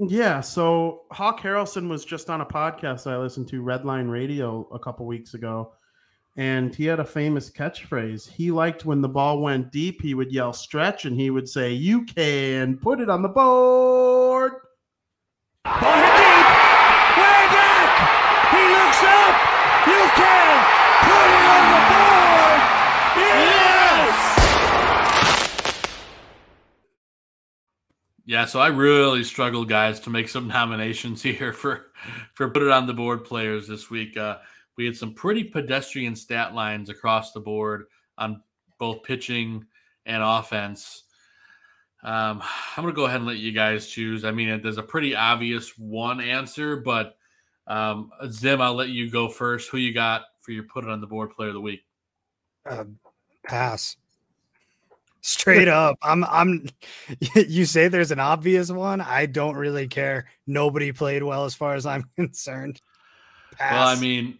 [0.08, 4.78] Yeah, so Hawk Harrelson was just on a podcast I listened to, Redline Radio, a
[4.78, 5.74] couple weeks ago,
[6.38, 8.26] and he had a famous catchphrase.
[8.26, 11.72] He liked when the ball went deep, he would yell stretch, and he would say,
[11.72, 14.52] You can put it on the board.
[15.64, 15.99] Ball
[28.30, 31.86] Yeah, so I really struggled, guys, to make some nominations here for
[32.34, 34.16] for put it on the board players this week.
[34.16, 34.38] Uh,
[34.76, 37.86] we had some pretty pedestrian stat lines across the board
[38.18, 38.40] on
[38.78, 39.64] both pitching
[40.06, 41.02] and offense.
[42.04, 42.40] Um,
[42.76, 44.24] I'm gonna go ahead and let you guys choose.
[44.24, 47.16] I mean, there's a pretty obvious one answer, but
[47.66, 49.70] um, Zim, I'll let you go first.
[49.70, 51.80] Who you got for your put it on the board player of the week?
[52.64, 52.84] Uh,
[53.44, 53.96] pass.
[55.22, 55.98] Straight up.
[56.02, 56.66] I'm I'm
[57.34, 59.00] you say there's an obvious one.
[59.00, 60.26] I don't really care.
[60.46, 62.80] Nobody played well as far as I'm concerned.
[63.56, 63.72] Pass.
[63.72, 64.38] Well, I mean,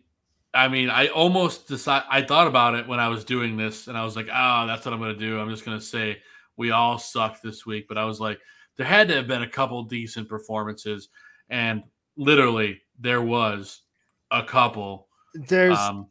[0.55, 2.05] I mean, I almost decide.
[2.11, 4.85] I thought about it when I was doing this, and I was like, "Oh, that's
[4.85, 5.39] what I'm going to do.
[5.39, 6.19] I'm just going to say
[6.57, 8.39] we all sucked this week." But I was like,
[8.77, 11.09] there had to have been a couple decent performances,
[11.49, 11.83] and
[12.17, 13.83] literally there was
[14.31, 15.09] a couple.
[15.35, 16.09] there's Um,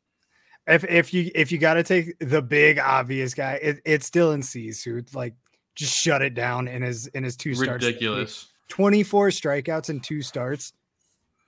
[0.70, 4.32] if if you if you got to take the big obvious guy, it, it's still
[4.32, 5.34] in C's who like
[5.76, 7.84] just shut it down in his in his two starts.
[7.86, 8.47] ridiculous.
[8.70, 10.74] 24 strikeouts in two starts.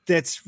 [0.07, 0.41] That's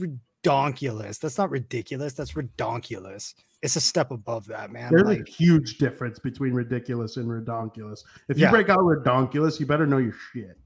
[0.43, 1.19] redonkulous.
[1.19, 2.13] That's not ridiculous.
[2.13, 3.35] That's redonkulous.
[3.61, 4.89] It's a step above that, man.
[4.91, 7.99] There's Like, a huge difference between ridiculous and redonkulous.
[8.27, 8.51] If you Yeah.
[8.51, 10.57] break out redonkulous, you better know your shit.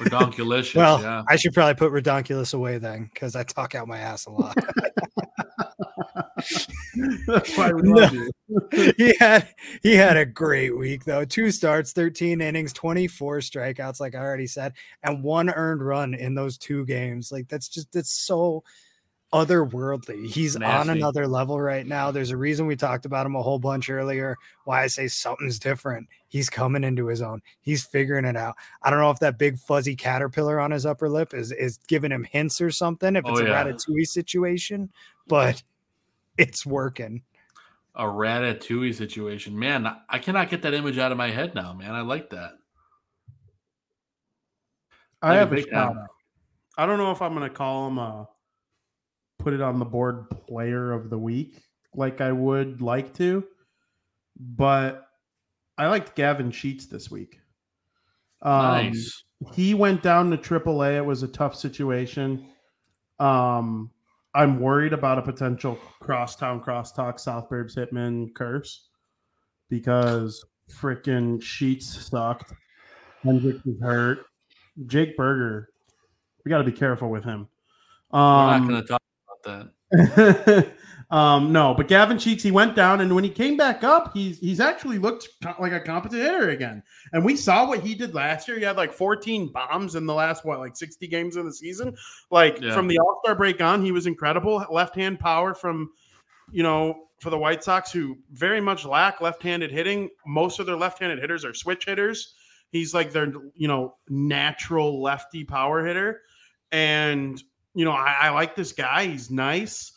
[0.00, 0.74] Redonkulous.
[0.76, 1.22] well, yeah.
[1.28, 4.56] I should probably put redonkulous away then because I talk out my ass a lot.
[7.26, 8.10] That's why we No.
[8.10, 8.30] you.
[8.96, 9.48] he had
[9.82, 11.24] he had a great week though.
[11.24, 14.72] Two starts, 13 innings, 24 strikeouts, like I already said,
[15.02, 17.30] and one earned run in those two games.
[17.30, 18.64] Like that's just that's so
[19.32, 20.26] otherworldly.
[20.26, 22.10] He's on another level right now.
[22.10, 24.36] There's a reason we talked about him a whole bunch earlier.
[24.64, 26.08] Why I say something's different.
[26.26, 27.40] He's coming into his own.
[27.60, 28.56] He's figuring it out.
[28.82, 32.10] I don't know if that big fuzzy caterpillar on his upper lip is is giving
[32.10, 33.14] him hints or something.
[33.16, 33.64] If Oh, it's a yeah.
[33.64, 34.90] ratatouille situation,
[35.28, 35.62] but
[36.38, 37.22] it's working.
[37.94, 39.58] a ratatouille situation.
[39.58, 41.92] Man, I cannot get that image out of my head now, man.
[41.92, 42.52] I like that.
[45.22, 46.08] I Like have a big shout out.
[46.78, 48.28] I don't know if I'm going to call him a
[49.38, 51.62] put it on the board player of the week
[51.94, 53.44] like I would like to,
[54.38, 55.06] but
[55.76, 57.38] I liked Gavin Sheets this week.
[58.42, 59.24] Um, nice.
[59.52, 60.96] He went down to AAA.
[60.98, 62.46] It was a tough situation.
[63.18, 63.90] Um,
[64.34, 68.88] I'm worried about a potential crosstown crosstalk South Burbs Hitman curse
[69.68, 72.52] because freaking Sheets sucked.
[73.22, 74.26] Hendricks was hurt.
[74.86, 75.68] Jake Burger
[76.44, 77.48] We got to be careful with him.
[78.12, 79.02] We're not Um, going to talk
[79.44, 80.72] about that.
[81.10, 84.38] um, no, but Gavin Sheets, he went down, and when he came back up, he's
[84.38, 86.82] he's actually looked co- like a competent hitter again.
[87.12, 88.58] And we saw what he did last year.
[88.58, 91.96] He had like 14 bombs in the last what, like 60 games of the season.
[92.30, 92.74] Like Yeah.
[92.74, 94.64] from the All Star break on, he was incredible.
[94.70, 95.90] Left hand power from,
[96.52, 100.08] you know, for the White Sox, who very much lack left handed hitting.
[100.26, 102.34] Most of their left handed hitters are switch hitters.
[102.70, 106.20] He's like their, you know, natural lefty power hitter.
[106.70, 107.42] And,
[107.74, 109.06] you know, I, I like this guy.
[109.06, 109.92] He's nice.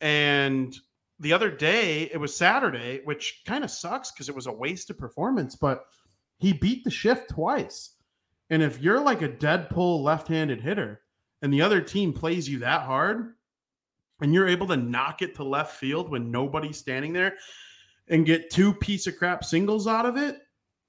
[0.00, 0.74] And
[1.18, 4.98] the other day, it was Saturday, which kind of sucks because it was a wasted
[4.98, 5.84] performance, but
[6.38, 7.96] he beat the shift twice.
[8.48, 11.02] And if you're like a dead pull left handed hitter
[11.42, 13.34] and the other team plays you that hard
[14.20, 17.36] and you're able to knock it to left field when nobody's standing there
[18.08, 20.40] and get two piece of crap singles out of it,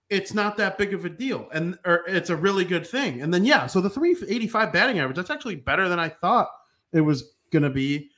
[0.10, 1.48] it's not that big of a deal.
[1.54, 3.22] And or it's a really good thing.
[3.22, 6.50] And then, yeah, so the 385 batting average, that's actually better than I thought
[6.94, 8.11] it was going to be.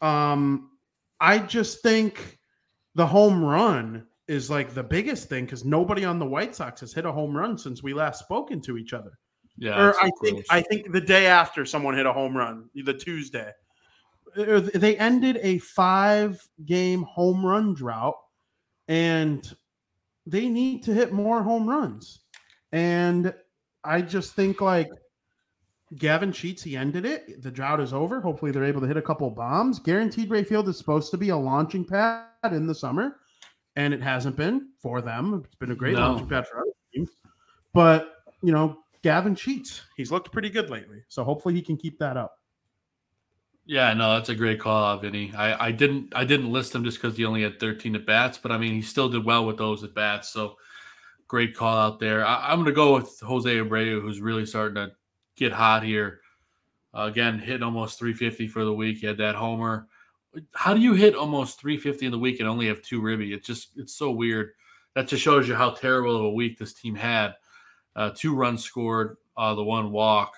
[0.00, 0.70] Um,
[1.20, 2.38] I just think
[2.94, 6.92] the home run is like the biggest thing because nobody on the White Sox has
[6.92, 9.12] hit a home run since we last spoken to each other.
[9.56, 9.80] Yeah.
[9.80, 10.44] or I think.
[10.50, 13.52] I think the day after someone hit a home run, the Tuesday,
[14.36, 18.18] Uh, they ended a five game home run drought,
[18.88, 19.56] and
[20.26, 22.20] they need to hit more home runs.
[22.72, 23.32] And
[23.84, 24.90] I just think like
[25.94, 27.42] Gavin Sheets, he ended it.
[27.42, 28.20] The drought is over.
[28.20, 29.78] Hopefully, they're able to hit a couple bombs.
[29.78, 33.16] Guaranteed Rate Field is supposed to be a launching pad in the summer,
[33.76, 35.42] and it hasn't been for them.
[35.44, 36.00] It's been a great No.
[36.00, 37.10] launching pad for other teams.
[37.72, 41.02] But, you know, Gavin Sheets, he's looked pretty good lately.
[41.06, 42.40] So hopefully he can keep that up.
[43.64, 45.32] Yeah, no, that's a great call out, Vinny.
[45.36, 48.38] I, I didn't I didn't list him just because he only had 13 at bats,
[48.38, 50.28] but I mean he still did well with those at bats.
[50.28, 50.56] So
[51.26, 52.24] great call out there.
[52.24, 54.92] I, I'm going to go with Jose Abreu, who's really starting to
[55.36, 56.20] get hot here.
[56.94, 58.98] Uh, again, hitting almost 350 for the week.
[58.98, 59.86] He had that homer.
[60.54, 63.32] How do you hit almost 350 in the week and only have two ribby?
[63.32, 64.52] It's just it's so weird.
[64.94, 67.34] That just shows you how terrible of a week this team had.
[67.94, 70.34] Uh, two runs scored, uh, the one walk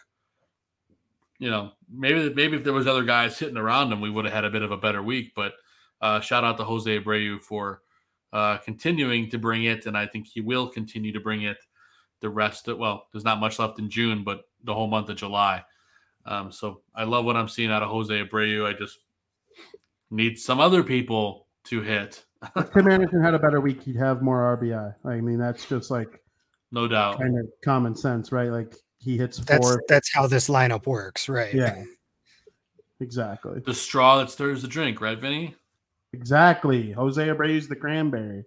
[1.39, 4.35] you know, maybe maybe if there was other guys hitting around him, we would have
[4.35, 5.33] had a bit of a better week.
[5.35, 5.55] But
[6.01, 7.83] uh, shout out to Jose Abreu for
[8.33, 11.59] uh, continuing to bring it, and I think he will continue to bring it
[12.21, 12.69] the rest.
[12.69, 15.65] Of, well, there's not much left in June, but the whole month of July.
[16.27, 18.67] Um, so I love what I'm seeing out of Jose Abreu.
[18.67, 18.99] I just
[20.11, 22.25] need some other people to hit,
[22.57, 24.95] If Tim Anderson had a better week, he'd have more RBI.
[25.05, 26.23] I mean, that's just like
[26.71, 27.19] no doubt.
[27.19, 28.51] kind of common sense, right?
[28.51, 29.83] Like he hits That's four.
[29.89, 31.53] that's how this lineup works, right?
[31.55, 31.83] Yeah.
[33.01, 33.61] Exactly.
[33.65, 35.55] The straw that stirs the drink, right, Vinny?
[36.13, 36.93] Exactly.
[36.93, 38.45] Jose Abreu's the cranberry.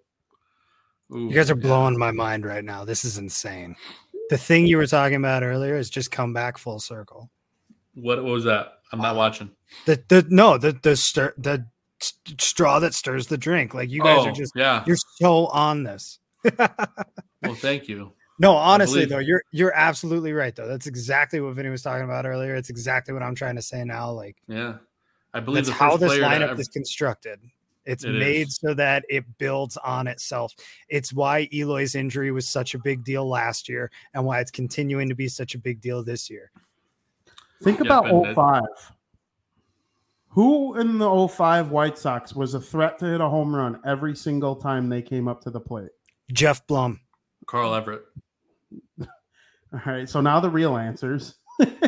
[1.14, 1.62] Ooh, You guys are yeah.
[1.68, 2.84] blowing my mind right now.
[2.86, 3.76] This is insane.
[4.32, 7.30] The thing you were talking about earlier has just come back full circle.
[7.94, 8.80] What, what was that?
[8.94, 9.52] I'm not watching.
[9.86, 11.66] The the no the the stir the
[12.40, 13.74] straw that stirs the drink.
[13.74, 14.84] Like you guys Oh, are just yeah.
[14.88, 16.20] you're so on this.
[17.44, 18.14] Well, thank you.
[18.40, 19.28] No, honestly though, you.
[19.28, 20.68] you're you're absolutely right though.
[20.68, 22.56] That's exactly what Vinny was talking about earlier.
[22.56, 24.12] It's exactly what I'm trying to say now.
[24.12, 24.76] Like Yeah,
[25.34, 27.40] I believe that's how this lineup ever- is constructed.
[27.86, 28.58] It's It made is.
[28.58, 30.54] so that it builds on itself.
[30.88, 35.10] It's why Eloy's injury was such a big deal last year and why it's continuing
[35.10, 36.52] to be such a big deal this year.
[37.64, 38.64] Think Yeah, about Ben, oh that- 05.
[40.30, 44.16] Who in the 05 White Sox was a threat to hit a home run every
[44.16, 45.90] single time they came up to the plate?
[46.32, 47.02] Geoff Blum.
[47.48, 48.04] Carl Everett.
[49.02, 50.08] All right.
[50.08, 51.36] So now the real answers.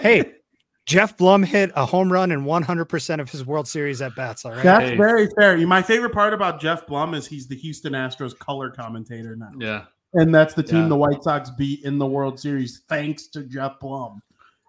[0.02, 0.34] Hey,
[0.86, 4.44] Geoff Blum hit a home run in 100% of his World Series at bats.
[4.44, 4.64] All right.
[4.64, 4.98] That's Hey.
[4.98, 5.58] very fair.
[5.66, 9.52] My favorite part about Geoff Blum is he's the Houston Astros color commentator now.
[9.58, 10.88] Yeah, And that's the team Yeah.
[10.90, 14.22] the White Sox beat in the World Series thanks to Geoff Blum.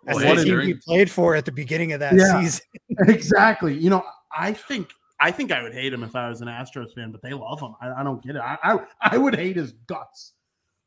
[0.05, 2.41] That's Well, the team he played for at the beginning of that Yeah.
[2.41, 2.65] season.
[3.09, 3.77] exactly.
[3.77, 4.05] You know,
[4.37, 4.91] I think
[5.21, 7.61] I think I would hate him if I was an Astros fan, but they love
[7.61, 7.75] him.
[7.81, 8.43] I, I don't get it.
[8.43, 10.33] I, I I would hate his guts.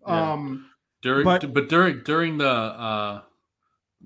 [0.05, 0.31] Yeah.
[0.33, 0.69] Um,
[1.01, 3.21] during But- but, during during the uh,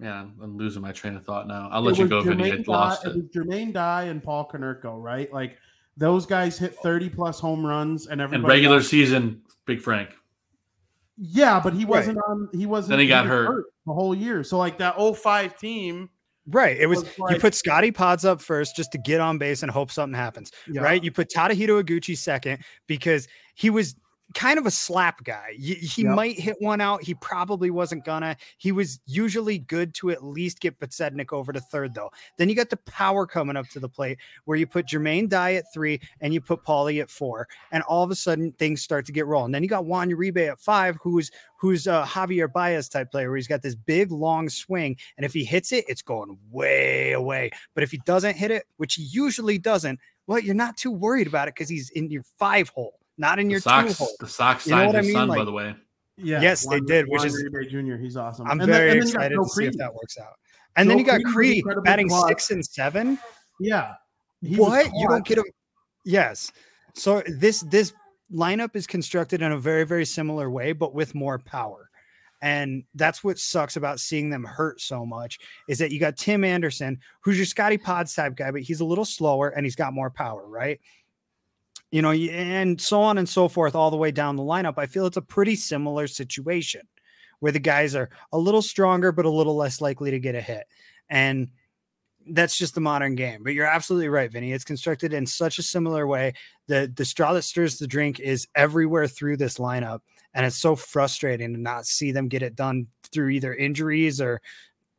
[0.01, 1.69] man, I'm losing my train of thought now.
[1.71, 2.51] I'll it let you was go, Vinny.
[2.51, 3.15] I Jermaine lost Dye- it.
[3.15, 5.31] was Jermaine Dye and Paul Konerko, right?
[5.31, 5.57] Like
[5.95, 10.09] those guys hit 30 plus home runs and And regular else- season, Big Frank.
[11.17, 13.65] Yeah, but he wasn't on he wasn't Then he got was hurt.
[13.85, 14.43] the whole year.
[14.43, 16.09] So like that 05 team,
[16.47, 16.75] Right.
[16.75, 19.71] It was, was you put Scotty Pods up first just to get on base and
[19.71, 20.51] hope something happens.
[20.67, 20.81] Yeah.
[20.81, 21.01] Right.
[21.01, 23.95] You put Tadahito Iguchi second because he was
[24.33, 25.53] kind of a slap guy.
[25.57, 26.15] He, he Yep.
[26.15, 27.03] might hit one out.
[27.03, 28.35] He probably wasn't gonna.
[28.57, 32.11] He was usually good to at least get Podsednik over to third, though.
[32.37, 35.53] Then you got the power coming up to the plate where you put Jermaine Dye
[35.55, 39.05] at three and you put Paulie at four, and all of a sudden things start
[39.07, 39.51] to get rolling.
[39.51, 43.37] Then you got Juan Uribe at five, who's who's a Javier Baez type player, where
[43.37, 47.51] he's got this big long swing, and if he hits it, it's going way away.
[47.75, 51.27] But if he doesn't hit it, which he usually doesn't, well, you're not too worried
[51.27, 54.09] about it because he's in your five hole, not in The your two Sox, hole.
[54.19, 55.13] the Sox You know signed what I mean?
[55.13, 55.75] son, by the way.
[56.17, 57.95] Yeah, Yes, they Juan- did, which Juan is- Uribe Jr.
[58.01, 58.45] He's awesome.
[58.45, 60.33] I'm And then- very and then excited to see if that works out.
[60.75, 62.27] And then you got Creedy was Cree batting clutch.
[62.29, 63.19] six and seven.
[63.59, 63.93] Yeah,
[64.41, 65.43] he what you don't get a
[66.05, 66.51] yes.
[66.93, 67.93] So this this
[68.33, 71.89] lineup is constructed in a very very similar way, but with more power.
[72.43, 75.37] And that's what sucks about seeing them hurt so much
[75.67, 78.85] is that you got Tim Anderson, who's your Scotty Pods type guy, but he's a
[78.85, 80.79] little slower and he's got more power, right?
[81.91, 84.75] You know, and so on and so forth, all the way down the lineup.
[84.77, 86.81] I feel it's a pretty similar situation
[87.39, 90.41] where the guys are a little stronger, but a little less likely to get a
[90.41, 90.65] hit.
[91.09, 91.49] And
[92.29, 93.43] that's just the modern game.
[93.43, 94.53] But you're absolutely right, Vinny.
[94.53, 96.33] It's constructed in such a similar way.
[96.67, 99.99] The the straw that stirs the drink is everywhere through this lineup,
[100.33, 104.41] and it's so frustrating to not see them get it done through either injuries or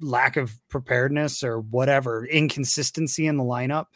[0.01, 3.87] lack of preparedness or whatever inconsistency in the lineup.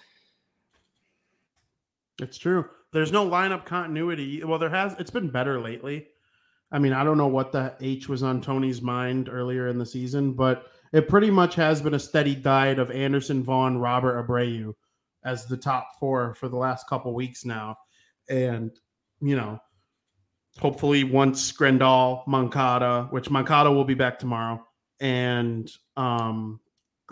[2.21, 2.65] It's true.
[2.97, 4.43] There's no lineup continuity.
[4.43, 4.97] Well, there has.
[4.99, 6.07] It's been better lately.
[6.73, 9.85] I mean, I don't know what the H was on Tony's mind earlier in the
[9.85, 14.73] season, but it pretty much has been a steady diet of Anderson, Vaughn, Robert Abreu
[15.27, 17.77] as the top four for the last couple weeks now.
[18.31, 18.71] And,
[19.21, 19.59] you know,
[20.59, 24.67] hopefully once Grandal, Moncada, which Moncada will be back tomorrow,
[25.01, 26.61] and um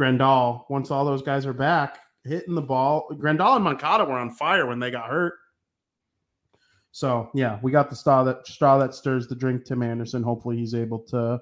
[0.01, 3.07] Grandal, once all those guys are back, hitting the ball.
[3.12, 5.35] Grandal and Moncada were on fire when they got hurt.
[6.95, 9.64] So yeah, we got the straw that straw that stirs the drink.
[9.64, 10.22] Tim Anderson.
[10.22, 11.40] Hopefully, he's able to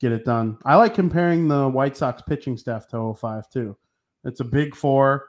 [0.00, 0.58] get it done.
[0.64, 3.76] I like comparing the White Sox pitching staff to 05 too.
[4.24, 5.28] It's a big four,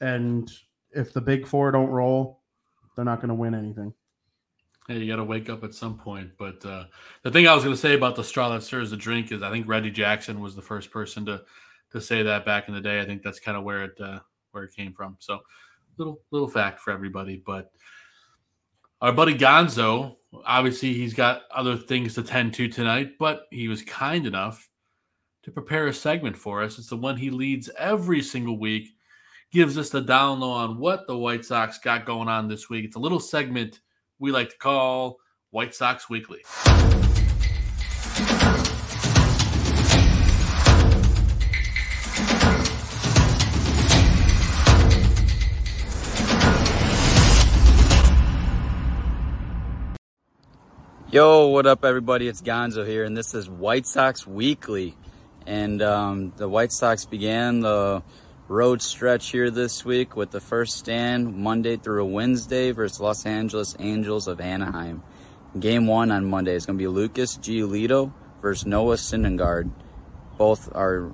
[0.00, 0.50] and
[0.92, 2.40] if the big four don't roll,
[2.94, 3.92] they're not going to win anything.
[4.88, 6.30] Hey, you got to wake up at some point.
[6.38, 6.84] But uh,
[7.22, 9.42] the thing I was going to say about the straw that stirs the drink is
[9.42, 11.42] I think Reggie Jackson was the first person to
[11.92, 12.98] to say that back in the day.
[12.98, 14.20] I think that's kind of where it uh,
[14.52, 15.18] where it came from.
[15.18, 15.40] So
[15.98, 17.42] little little fact for everybody.
[17.44, 17.72] But
[19.00, 23.82] our buddy Gonzo, obviously, he's got other things to tend to tonight, but he was
[23.82, 24.68] kind enough
[25.42, 26.78] to prepare a segment for us.
[26.78, 28.88] It's the one he leads every single week.
[29.52, 32.84] Gives us the down low on what the White Sox got going on this week.
[32.84, 33.80] It's a little segment
[34.18, 35.18] we like to call
[35.50, 36.42] White Sox Weekly.
[51.12, 52.26] Yo, what up, everybody?
[52.26, 54.96] It's Gonzo here, and this is White Sox Weekly.
[55.46, 58.02] And um, the White Sox began the
[58.48, 63.76] road stretch here this week with the first stand Monday through Wednesday versus Los Angeles
[63.78, 65.04] Angels of Anaheim.
[65.56, 69.70] Game one on Monday is going to be Lucas Giolito versus Noah Syndergaard.
[70.36, 71.12] Both are,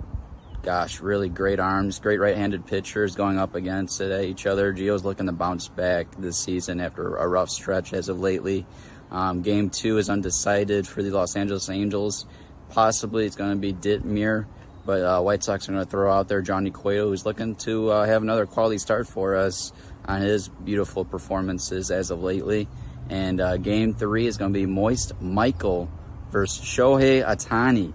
[0.62, 4.72] gosh, really great arms, great right-handed pitchers going up against each other.
[4.72, 8.66] Gio's looking to bounce back this season after a rough stretch as of lately.
[9.13, 12.25] Um, game two is undecided for the Los Angeles Angels.
[12.71, 14.47] Possibly it's going to be Detmers,
[14.87, 17.91] but uh, White Sox are going to throw out there Johnny Cueto, who's looking to
[17.91, 19.71] uh, have another quality start for us
[20.07, 22.67] on his beautiful performances as of lately.
[23.11, 25.91] And uh, game three is going to be Moist Michael
[26.31, 27.93] versus Shohei Ohtani.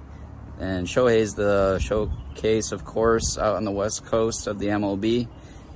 [0.59, 5.27] And Shohei is the showcase, of course, out on the west coast of the MLB.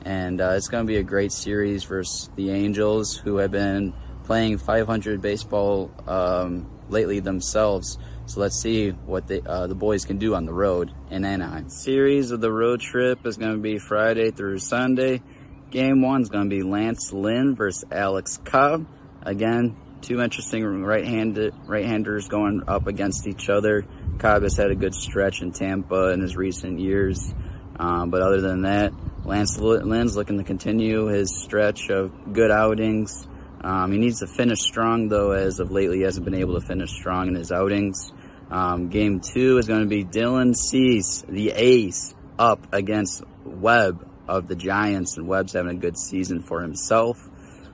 [0.05, 3.93] And uh, it's going to be a great series versus the Angels, who have been
[4.31, 7.97] playing 500 baseball um, lately themselves.
[8.27, 11.67] So let's see what the uh, the boys can do on the road in Anaheim.
[11.67, 15.21] Series of the road trip is going to be Friday through Sunday.
[15.69, 18.87] Game one is going to be Lance Lynn versus Alex Cobb.
[19.21, 23.85] Again, two interesting right-handed right-handers going up against each other.
[24.17, 27.33] Cobb has had a good stretch in Tampa in his recent years,
[27.77, 28.93] um, but other than that,
[29.25, 33.27] Lance Lynn's looking to continue his stretch of good outings.
[33.63, 36.65] Um, he needs to finish strong, though, as of lately, he hasn't been able to
[36.65, 38.11] finish strong in his outings.
[38.49, 44.47] Um, game two is going to be Dylan Cease, the ace, up against Webb of
[44.47, 47.29] the Giants, and Webb's having a good season for himself.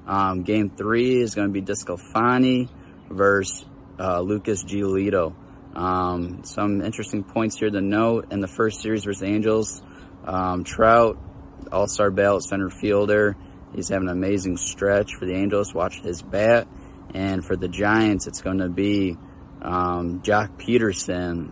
[0.06, 2.70] Um, game three is going to be DeSclafani
[3.10, 3.66] versus
[4.00, 5.36] uh, Lucas Giolito.
[5.76, 9.82] Um, some interesting points here to note in the first series versus Angels.
[10.26, 11.18] Um, Trout,
[11.72, 13.38] all-star ballot center fielder.
[13.76, 15.74] He's having an amazing stretch for the Angels.
[15.74, 16.68] Watch his bat.
[17.14, 19.18] And for the Giants, it's going to be
[19.62, 21.52] um, Joc Pederson,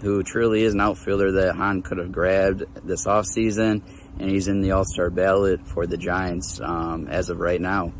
[0.00, 3.82] who truly is an outfielder that Hahn could have grabbed this offseason,
[4.18, 7.92] and he's in the All Star ballot for the Giants um, as of right now.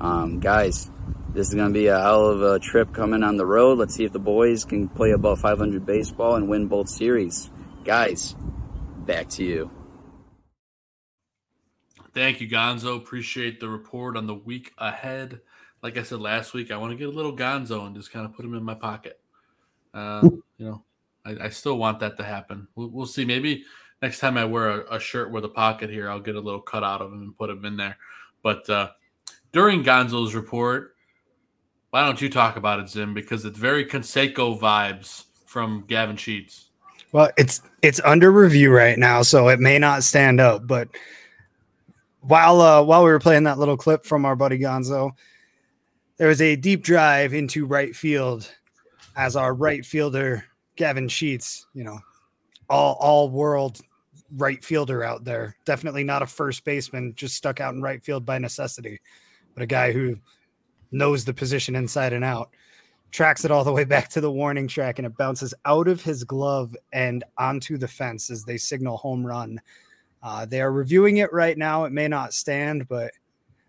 [0.00, 0.90] Um, guys,
[1.32, 3.78] this is going to be a hell of a trip coming on the road.
[3.78, 7.50] Let's see if the boys can play about 500 baseball and win both series.
[7.84, 8.34] Guys,
[9.06, 9.81] back to you.
[12.14, 12.96] Thank you, Gonzo.
[12.96, 15.40] Appreciate the report on the week ahead.
[15.82, 18.26] Like I said last week, I want to get a little Gonzo and just kind
[18.26, 19.18] of put him in my pocket.
[19.94, 20.20] Uh,
[20.58, 20.84] you know,
[21.24, 22.66] I, I, still want that to happen.
[22.74, 23.24] We'll, we'll, see.
[23.24, 23.64] Maybe
[24.00, 26.62] next time I wear a, a, shirt with a pocket here, I'll get a little
[26.62, 27.98] cut out of him and put him in there.
[28.42, 28.90] But uh,
[29.52, 30.94] during Gonzo's report,
[31.90, 33.12] why don't you talk about it, Zim?
[33.12, 36.70] Because it's very Canseco vibes from Gavin Sheets.
[37.12, 40.66] Well, it's it's under review right now, so it may not stand up.
[40.66, 40.88] But
[42.22, 45.12] while uh, while we were playing that little clip from our buddy Gonzo,
[46.16, 48.48] there was a deep drive into right field
[49.16, 50.44] as our right fielder
[50.76, 51.98] Gavin Sheets, you know,
[52.70, 53.80] all all world
[54.36, 55.56] right fielder out there.
[55.64, 59.00] Definitely not a first baseman, just stuck out in right field by necessity,
[59.54, 60.16] but a guy who
[60.92, 62.50] knows the position inside and out.
[63.10, 66.00] Tracks it all the way back to the warning track and it bounces out of
[66.00, 69.60] his glove and onto the fence as they signal home run.
[70.22, 71.84] Uh, they are reviewing it right now.
[71.84, 73.10] It may not stand, but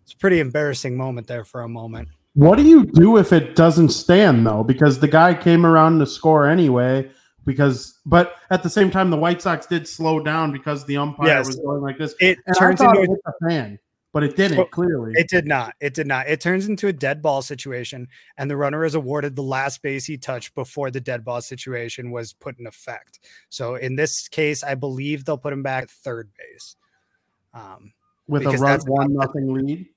[0.03, 2.09] it's a pretty embarrassing moment there for a moment.
[2.35, 4.63] What do you do if it doesn't stand though?
[4.63, 7.09] Because the guy came around to score anyway.
[7.45, 11.27] Because, but at the same time, the White Sox did slow down because the umpire
[11.27, 11.47] yes.
[11.47, 12.15] was going like this.
[12.21, 13.79] It and turns into a fan
[14.13, 15.11] but it didn't clearly.
[15.15, 15.73] It did not.
[15.81, 16.29] It did not.
[16.29, 18.07] It turns into a dead ball situation,
[18.37, 22.11] and the runner is awarded the last base he touched before the dead ball situation
[22.11, 23.19] was put in effect.
[23.49, 26.75] So in this case, I believe they'll put him back at third base.
[27.55, 27.91] Um,
[28.27, 29.87] With a run one nothing lead.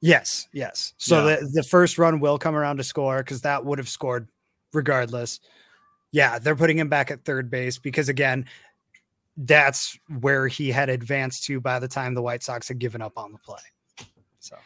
[0.00, 0.94] Yes, yes.
[0.96, 1.36] So yeah.
[1.40, 4.28] the, the first run will come around to score because that would have scored
[4.72, 5.40] regardless.
[6.12, 8.46] Yeah, they're putting him back at third base because again,
[9.38, 13.16] that's where he had advanced to by the time the White Sox had given up
[13.16, 13.60] on the play.
[14.40, 14.56] So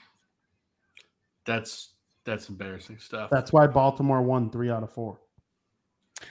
[1.44, 1.90] that's
[2.24, 3.30] that's embarrassing stuff.
[3.30, 5.18] That's why Baltimore won three out of four.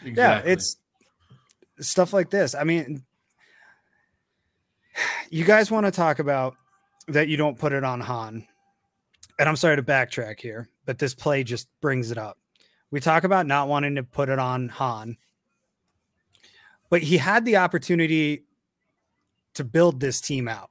[0.04, 0.14] Exactly.
[0.16, 0.78] Yeah, it's
[1.80, 2.56] stuff like this.
[2.56, 3.04] I mean,
[5.30, 6.56] you guys want to talk about
[7.08, 8.48] that you don't put it on Hahn.
[9.38, 12.38] And I'm sorry to backtrack here, but this play just brings it up.
[12.90, 15.18] We talk about not wanting to put it on Hahn
[16.92, 18.44] but he had the opportunity
[19.56, 20.70] to build this team out,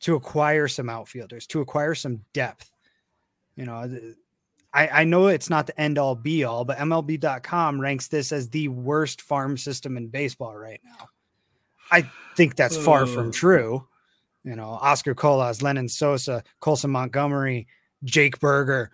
[0.00, 2.70] to acquire some outfielders, to acquire some depth.
[3.54, 4.14] You know,
[4.72, 8.48] I, I know it's not the end all be all, but MLB.com ranks this as
[8.48, 11.08] the worst farm system in baseball right now.
[11.90, 13.86] I think that's far from true.
[14.44, 17.66] You know, Oscar Colas, Lenyn Sosa, Colson Montgomery,
[18.04, 18.90] Jake Burger,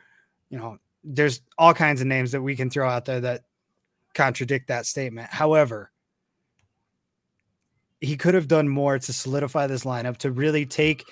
[0.51, 3.43] you know, there's all kinds of names that we can throw out there that
[4.15, 5.29] contradict that statement.
[5.29, 5.91] However,
[8.01, 11.05] he could have done more to solidify this lineup to really take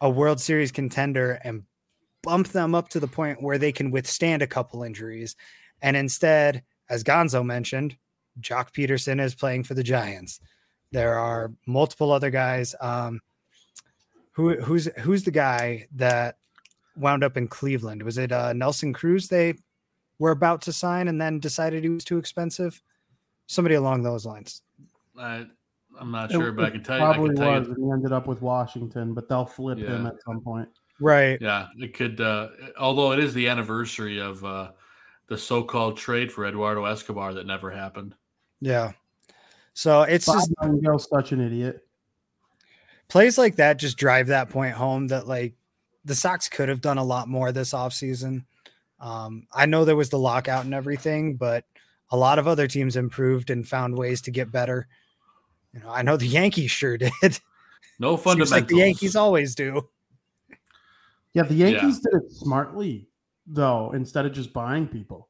[0.00, 1.64] a World Series contender and
[2.22, 5.36] bump them up to the point where they can withstand a couple injuries.
[5.82, 7.96] And instead, as Gonzo mentioned,
[8.40, 10.40] Joc Pederson is playing for the Giants.
[10.92, 12.74] There are multiple other guys.
[12.80, 13.20] Um,
[14.32, 16.36] who who's who's the guy that
[16.96, 18.02] wound up in Cleveland?
[18.02, 19.28] Was it uh, Nelson Cruz?
[19.28, 19.54] They
[20.18, 22.80] were about to sign and then decided he was too expensive.
[23.46, 24.62] Somebody along those lines.
[25.18, 25.44] Uh,
[25.98, 27.04] I'm not sure, it, but I can tell you.
[27.04, 27.74] Probably was, you.
[27.74, 29.88] and he ended up with Washington, but they'll flip yeah.
[29.88, 30.68] him at some point.
[31.00, 31.38] Right.
[31.40, 32.20] Yeah, it could.
[32.20, 32.48] Uh,
[32.78, 34.70] although it is the anniversary of uh,
[35.28, 38.14] the so-called trade for Eduardo Escobar that never happened.
[38.60, 38.92] Yeah.
[39.74, 41.86] So it's Bob just Nightingale's such an idiot.
[43.08, 45.54] Plays like that just drive that point home that like
[46.04, 48.44] the Sox could have done a lot more this offseason.
[49.00, 51.64] Um, I know there was the lockout and everything, but
[52.10, 54.88] a lot of other teams improved and found ways to get better.
[55.72, 57.12] You know, I know the Yankees sure did.
[58.00, 58.52] No fundamentals.
[58.52, 59.88] It's like the Yankees always do.
[61.34, 62.12] Yeah, the Yankees yeah.
[62.12, 63.08] did it smartly
[63.44, 65.28] though, instead of just buying people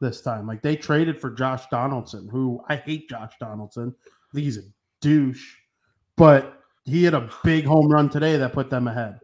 [0.00, 0.46] this time.
[0.46, 3.94] Like they traded for Josh Donaldson, who I hate Josh Donaldson.
[4.32, 4.62] He's a
[5.00, 5.56] douche,
[6.16, 9.20] but he had a big home run today that put them ahead.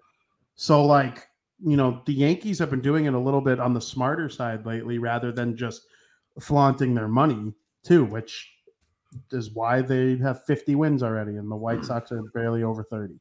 [0.55, 1.29] So, like,
[1.65, 4.67] you know, the Yankees have been doing it a little bit on the smarter side
[4.67, 5.87] lately rather than just
[6.41, 7.53] flaunting their money,
[7.85, 8.51] too, which
[9.31, 13.15] is why they have 50 wins already, and the White Sox are barely over 30.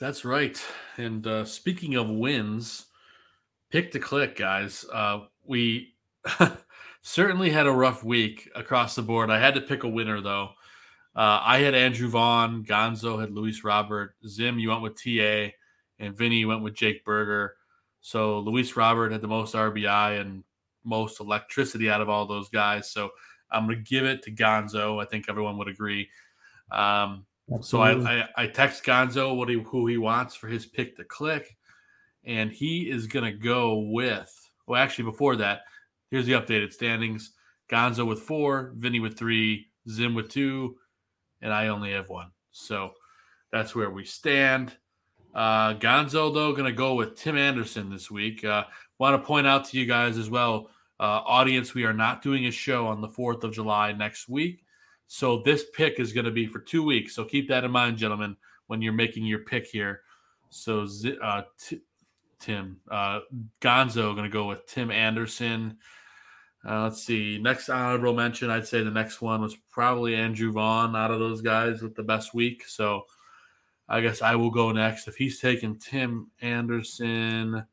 [0.00, 0.62] That's right.
[0.96, 2.86] And uh, speaking of wins,
[3.70, 4.84] pick to click, guys.
[4.92, 5.94] Uh, we
[7.02, 9.30] certainly had a rough week across the board.
[9.30, 10.50] I had to pick a winner, though.
[11.16, 15.54] Uh, I had Andrew Vaughn, Gonzo had Luis Robert, Zim, you went with TA,
[16.00, 17.54] and Vinny went with Jake Burger.
[18.00, 20.42] So Luis Robert had the most RBI and
[20.82, 22.90] most electricity out of all those guys.
[22.90, 23.10] So
[23.50, 25.02] I'm going to give it to Gonzo.
[25.02, 26.08] I think everyone would agree.
[26.70, 27.26] Um,
[27.60, 31.04] so I, I, I text Gonzo what he who he wants for his pick to
[31.04, 31.56] click,
[32.24, 34.32] and he is going to go with.
[34.66, 35.60] Well, actually, before that,
[36.10, 37.32] here's the updated standings:
[37.70, 40.76] Gonzo with four, Vinny with three, Zim with two,
[41.42, 42.30] and I only have one.
[42.50, 42.92] So
[43.52, 44.72] that's where we stand.
[45.34, 48.44] Uh, Gonzo, though, going to go with Tim Anderson this week.
[48.44, 48.64] Uh,
[48.98, 52.46] Want to point out to you guys as well, uh, audience, we are not doing
[52.46, 54.64] a show on the 4th of July next week.
[55.06, 57.14] So this pick is going to be for two weeks.
[57.14, 60.00] So keep that in mind, gentlemen, when you're making your pick here.
[60.50, 60.86] So
[61.22, 61.82] uh, t-
[62.38, 63.20] Tim uh,
[63.60, 65.78] Gonzo going to go with Tim Anderson.
[66.66, 67.38] Uh, let's see.
[67.38, 71.42] Next honorable mention, I'd say the next one was probably Andrew Vaughn out of those
[71.42, 72.66] guys with the best week.
[72.66, 73.04] So
[73.88, 75.08] I guess I will go next.
[75.08, 77.66] If he's taking Tim Anderson,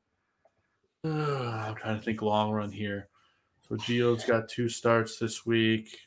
[1.03, 3.07] uh, I'm trying to think long run here.
[3.77, 5.97] Gio's got two starts this week.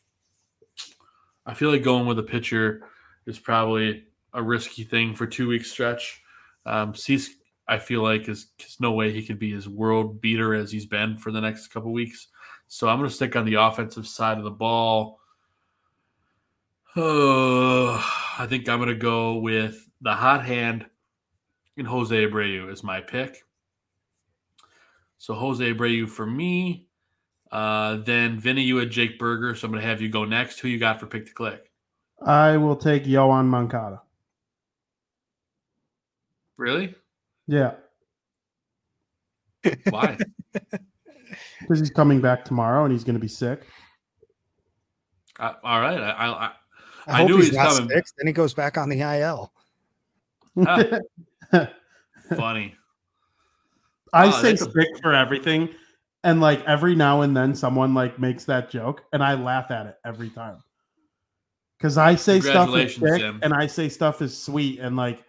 [1.46, 2.88] I feel like going with a pitcher
[3.26, 6.22] is probably a risky thing for two week stretch.
[6.66, 7.36] Um, Cease,
[7.68, 10.86] I feel like is, is no way he could be as world beater as he's
[10.86, 12.28] been for the next couple weeks.
[12.68, 15.20] So I'm going to stick on the offensive side of the ball.
[16.96, 17.92] Uh,
[18.38, 20.86] I think I'm going to go with the hot hand
[21.76, 23.44] in Jose Abreu is my pick.
[25.18, 26.88] So Jose Abreu for me.
[27.54, 30.58] Uh, then Vinny, you had Jake Burger, so I'm going to have you go next.
[30.60, 31.70] Who you got for pick to click?
[32.20, 34.02] I will take Yoan Moncada.
[36.56, 36.94] Really?
[37.46, 37.74] Yeah.
[39.90, 40.18] Why?
[41.60, 43.62] Because he's coming back tomorrow and he's going to be sick.
[45.40, 45.98] Uh, all right.
[45.98, 46.50] I I, I,
[47.08, 47.88] I, I knew he's he's not coming.
[47.88, 48.04] sick.
[48.18, 49.52] Then he goes back on the IL.
[50.64, 50.84] Ah,
[52.36, 52.74] funny.
[54.12, 55.70] I Oh, say that's a- for everything,
[56.24, 59.86] and like every now and then someone like makes that joke, and I laugh at
[59.86, 60.58] it every time.
[61.78, 63.40] Because I say stuff is Tim.
[63.42, 65.22] and I say stuff is sweet, and like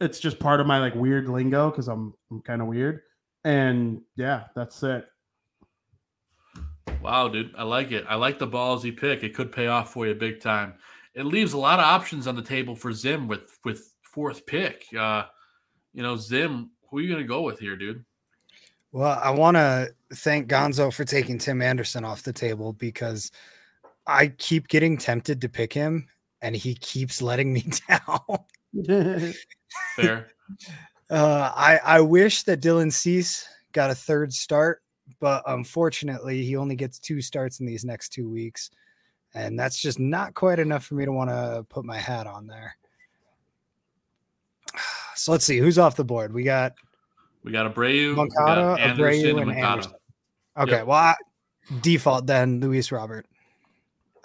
[0.00, 3.02] it's just part of my like weird lingo because I'm I'm kind of weird,
[3.44, 5.06] and yeah, that's it.
[7.02, 8.06] Wow, dude, I like it.
[8.08, 9.22] I like the ballsy pick.
[9.22, 10.74] It could pay off for you big time.
[11.12, 14.86] It leaves a lot of options on the table for Zim with with fourth pick.
[14.98, 15.24] Uh,
[15.92, 18.06] you know, Zim, who are you gonna go with here, dude?
[18.94, 23.32] Well, I want to thank Gonzo for taking Tim Anderson off the table because
[24.06, 26.06] I keep getting tempted to pick him
[26.40, 28.38] and he keeps letting me down.
[29.96, 30.28] Fair.
[31.10, 34.80] Uh, I, I wish that Dylan Cease got a third start,
[35.18, 38.70] but unfortunately, he only gets two starts in these next two weeks.
[39.34, 42.46] And that's just not quite enough for me to want to put my hat on
[42.46, 42.76] there.
[45.16, 46.34] So let's see who's off the board.
[46.34, 46.74] We got
[47.44, 49.92] We got Abreu, we Moncada, got Anderson, Abreu, and and Anderson.
[50.58, 50.86] Okay, Yep.
[50.86, 51.14] well, I,
[51.82, 53.26] default then Luis Robert.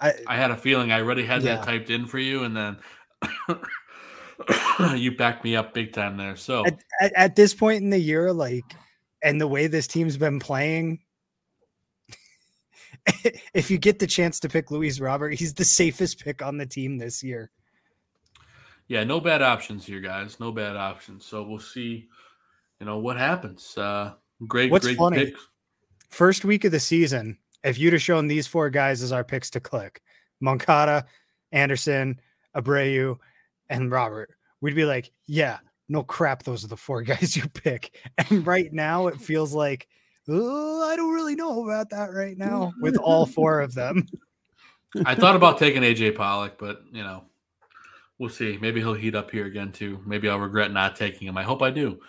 [0.00, 1.56] I I had a feeling I already had Yeah.
[1.56, 2.78] that typed in for you, and then
[4.96, 6.36] you backed me up big time there.
[6.36, 8.64] So at, at, at this point in the year, like,
[9.22, 11.00] and the way this team's been playing,
[13.54, 16.66] if you get the chance to pick Luis Robert, he's the safest pick on the
[16.66, 17.50] team this year.
[18.88, 20.40] yeah, no bad options here, guys.
[20.40, 21.24] No bad options.
[21.26, 22.08] So we'll see,
[22.80, 23.76] you know, what happens.
[23.76, 24.14] Uh
[24.46, 25.24] great, What's great funny?
[25.26, 25.48] picks.
[26.08, 29.50] First week of the season, if you'd have shown these four guys as our picks
[29.50, 30.02] to click,
[30.40, 31.06] Moncada,
[31.52, 32.20] Anderson,
[32.56, 33.18] Abreu,
[33.68, 34.30] and Robert,
[34.60, 35.58] we'd be like, yeah,
[35.88, 37.96] no crap, those are the four guys you pick.
[38.18, 39.86] And right now, it feels like,
[40.28, 44.06] oh, I don't really know about that right now with all four of them.
[45.06, 47.24] I thought about taking AJ Pollock, but you know,
[48.18, 48.58] we'll see.
[48.60, 50.00] Maybe he'll heat up here again too.
[50.04, 51.36] Maybe I'll regret not taking him.
[51.36, 52.00] I hope I do.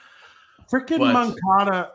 [0.72, 1.92] Freaking Moncada,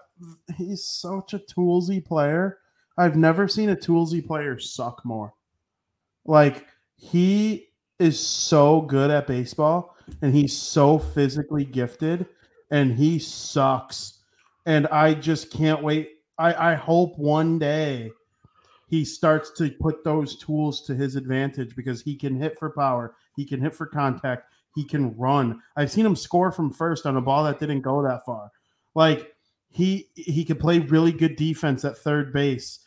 [0.56, 2.58] he's such a toolsy player.
[2.98, 5.32] I've never seen a toolsy player suck more.
[6.24, 6.66] Like
[6.96, 12.26] he is so good at baseball and he's so physically gifted
[12.70, 14.20] and he sucks.
[14.66, 16.10] And I just can't wait.
[16.38, 18.10] I, I hope one day
[18.88, 23.16] he starts to put those tools to his advantage because he can hit for power,
[23.36, 25.60] he can hit for contact, he can run.
[25.76, 28.50] I've seen him score from first on a ball that didn't go that far.
[28.96, 29.34] Like
[29.70, 32.80] he he could play really good defense at third base.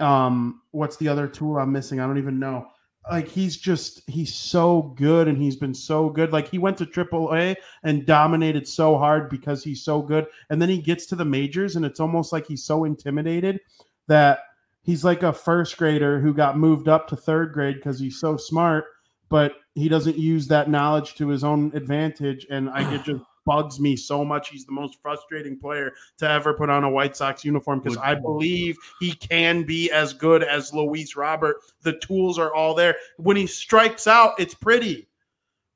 [0.00, 2.00] Um, what's the other tool I'm missing?
[2.00, 2.66] I don't even know.
[3.10, 6.32] Like he's just he's so good and he's been so good.
[6.32, 10.26] Like he went to Triple A and dominated so hard because he's so good.
[10.48, 13.60] And then he gets to the majors and it's almost like he's so intimidated
[14.06, 14.38] that
[14.82, 18.38] he's like a first grader who got moved up to third grade because he's so
[18.38, 18.86] smart,
[19.28, 22.46] but he doesn't use that knowledge to his own advantage.
[22.48, 24.48] And I get just bugs me so much.
[24.48, 28.14] He's the most frustrating player to ever put on a White Sox uniform because I
[28.14, 31.56] believe he can be as good as Luis Robert.
[31.82, 32.96] The tools are all there.
[33.18, 35.08] When he strikes out, it's pretty.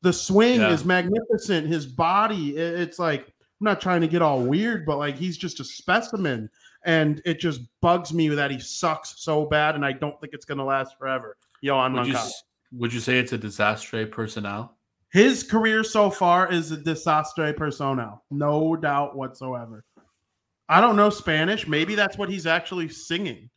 [0.02, 0.72] The swing Yeah.
[0.72, 1.66] is magnificent.
[1.66, 3.26] His body, it's like
[3.60, 6.51] I'm not trying to get all weird, but like he's just a specimen.
[6.84, 10.44] And it just bugs me that he sucks so bad, and I don't think it's
[10.44, 11.36] gonna last forever.
[11.62, 12.32] Yo, on Would you, Moncada.
[12.72, 14.76] would you say it's a disastre personnel?
[15.16, 19.82] His career so far is a desastre personal, no doubt whatsoever.
[20.68, 21.66] I don't know Spanish.
[21.66, 23.48] Maybe that's what he's actually singing.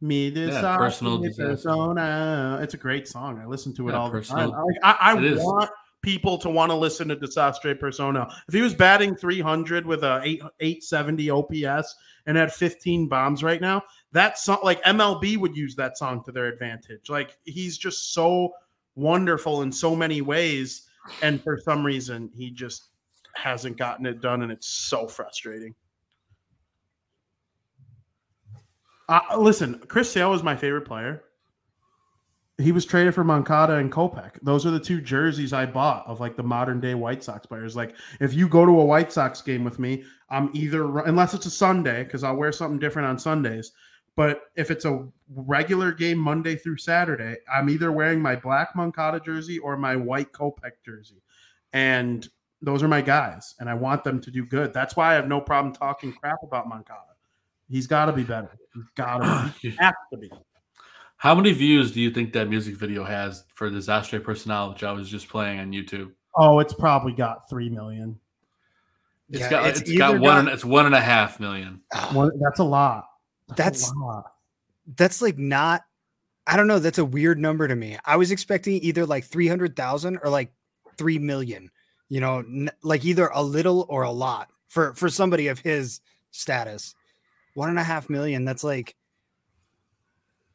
[0.00, 2.58] Me desastre personal persona.
[2.60, 3.38] It's a great song.
[3.38, 4.52] I listen to it Yeah, all the time.
[4.82, 5.38] I, I, I It is.
[5.38, 5.70] want
[6.02, 8.26] people to want to listen to Desastre Persona.
[8.48, 11.94] If he was batting 300 with a 8, 870 OPS
[12.26, 13.80] and had 15 bombs right now,
[14.10, 17.08] that song, like MLB would use that song to their advantage.
[17.08, 18.52] Like he's just so
[18.96, 20.88] wonderful in so many ways.
[21.22, 22.90] And for some reason, he just
[23.34, 24.42] hasn't gotten it done.
[24.42, 25.74] And it's so frustrating.
[29.08, 31.24] Uh, listen, Chris Sale was my favorite player.
[32.56, 34.38] He was traded for Moncada and Kopech.
[34.42, 37.74] Those are the two jerseys I bought of like the modern day White Sox players.
[37.74, 41.46] Like if you go to a White Sox game with me, I'm either unless it's
[41.46, 43.72] a Sunday because I'll wear something different on Sundays.
[44.16, 49.18] But if it's a regular game Monday through Saturday, I'm either wearing my black Moncada
[49.20, 51.20] jersey or my white Kopech jersey.
[51.72, 52.28] And
[52.62, 54.72] those are my guys, and I want them to do good.
[54.72, 57.00] That's why I have no problem talking crap about Moncada.
[57.68, 58.50] He's got to be better.
[58.74, 59.68] He's got to be.
[59.70, 60.30] He has to be.
[61.16, 64.92] How many views do you think that music video has for Disaster Personnel, which I
[64.92, 66.12] was just playing on YouTube?
[66.36, 68.18] Oh, it's probably got three million.
[69.30, 70.44] It's Yeah, got it's it's got one.
[70.44, 71.80] got- It's one and a half million.
[71.94, 72.10] Ah.
[72.12, 73.06] One, that's a lot.
[73.56, 73.92] That's
[74.96, 75.82] that's like not
[76.46, 77.96] I don't know, that's a weird number to me.
[78.04, 80.52] I was expecting either like 300,000 or like
[80.98, 81.70] 3 million,
[82.10, 86.00] you know, n- like either a little or a lot for for somebody of his
[86.32, 86.94] status.
[87.54, 88.94] One and a half million, that's like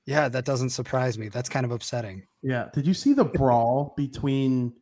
[0.06, 1.30] yeah, that doesn't surprise me.
[1.30, 2.26] That's kind of upsetting.
[2.42, 2.70] Yeah.
[2.74, 4.74] Did you see the brawl between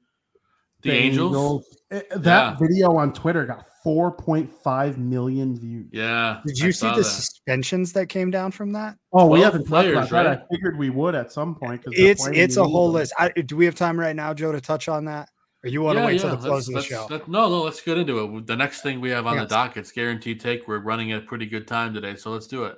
[0.84, 1.65] The Angels?
[1.91, 2.57] Eh, That Yeah.
[2.57, 5.88] video on Twitter got 4.5 million views.
[5.93, 6.41] Yeah.
[6.45, 7.03] Did I you see the that.
[7.05, 8.97] suspensions that came down from that?
[9.14, 10.26] Oh, we haven't talked players, about that.
[10.26, 10.39] right?
[10.39, 11.84] I figured we would at some point.
[11.84, 13.14] 'cause they're It's it's a whole list.
[13.18, 15.30] I, do we have time right now, Joe, to touch on that?
[15.64, 17.07] Or you want to Yeah, till the close of the let's- show?
[17.09, 18.45] let- no, no, let's get into it.
[18.47, 19.43] The next thing we have on Yes.
[19.47, 20.68] the docket's guaranteed take.
[20.68, 22.77] We're running at a pretty good time today, so let's do it.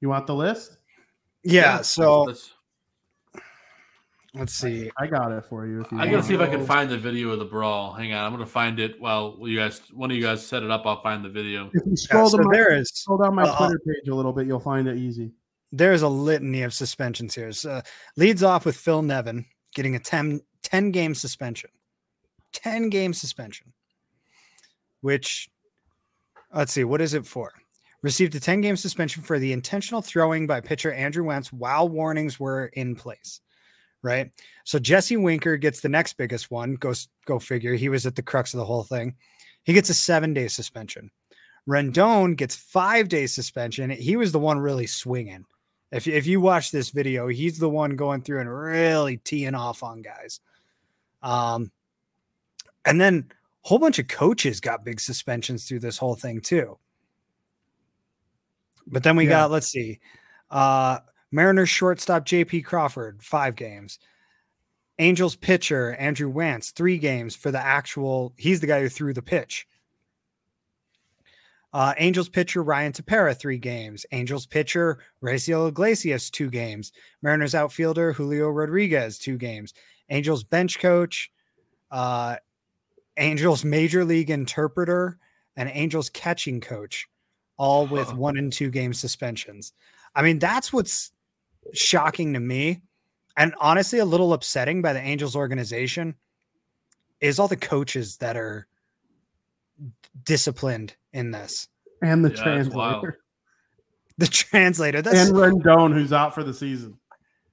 [0.00, 0.78] You want the list?
[1.44, 2.54] yeah, so let's-
[4.34, 4.90] let's see.
[4.98, 5.82] I got it for you.
[5.82, 7.92] If you I gotta see if I can find the video of the brawl.
[7.92, 10.70] Hang on, I'm gonna find it while you guys, one of you guys set it
[10.70, 10.86] up.
[10.86, 11.70] I'll find the video.
[11.72, 14.14] If you scroll, so to my, there is- scroll down my uh, Twitter page a
[14.14, 15.32] little bit, you'll find it easy.
[15.72, 17.52] there's a litany of suspensions here.
[17.52, 17.82] So,
[18.16, 21.70] leads off with Phil Nevin getting a 10, 10 game suspension.
[22.52, 23.72] 10 game suspension.
[25.00, 25.48] Which,
[26.54, 27.52] let's see, what is it for?
[28.02, 32.38] Received a 10 game suspension for the intentional throwing by pitcher Andrew Wantz while warnings
[32.38, 33.40] were in place.
[34.02, 34.32] Right.
[34.64, 36.74] So Jesse Winker gets the next biggest one.
[36.74, 37.74] Goes go figure.
[37.74, 39.14] He was at the crux of the whole thing.
[39.62, 41.10] He gets a seven day suspension.
[41.68, 43.90] Rendon gets five day suspension.
[43.90, 45.44] He was the one really swinging.
[45.92, 49.82] If, if you watch this video, he's the one going through and really teeing off
[49.82, 50.40] on guys.
[51.22, 51.70] Um,
[52.84, 53.30] and then
[53.64, 56.78] a whole bunch of coaches got big suspensions through this whole thing too.
[58.86, 59.30] But then we Yeah.
[59.30, 60.00] got, let's see,
[60.50, 60.98] uh,
[61.32, 63.98] Mariners shortstop JP Crawford, five games.
[64.98, 69.22] Angels pitcher Andrew Wantz, three games for the actual, he's the guy who threw the
[69.22, 69.66] pitch.
[71.72, 74.04] Uh, Angels pitcher Ryan Tepera, three games.
[74.12, 76.92] Angels pitcher Raisel Iglesias, two games.
[77.22, 79.72] Mariners outfielder Julio Rodriguez, two games.
[80.10, 81.32] Angels bench coach,
[81.90, 82.36] uh,
[83.16, 85.18] Angels major league interpreter,
[85.56, 87.08] and Angels catching coach,
[87.56, 89.72] all with one and two game suspensions.
[90.14, 91.12] I mean, that's what's
[91.72, 92.82] shocking to me.
[93.36, 96.14] And honestly, a little upsetting by the Angels organization
[97.20, 98.66] is all the coaches that are
[100.24, 101.68] disciplined in this.
[102.02, 103.18] And the Yeah, translator.
[104.18, 105.00] The translator.
[105.00, 106.98] That's And Rendon, who's out for the season.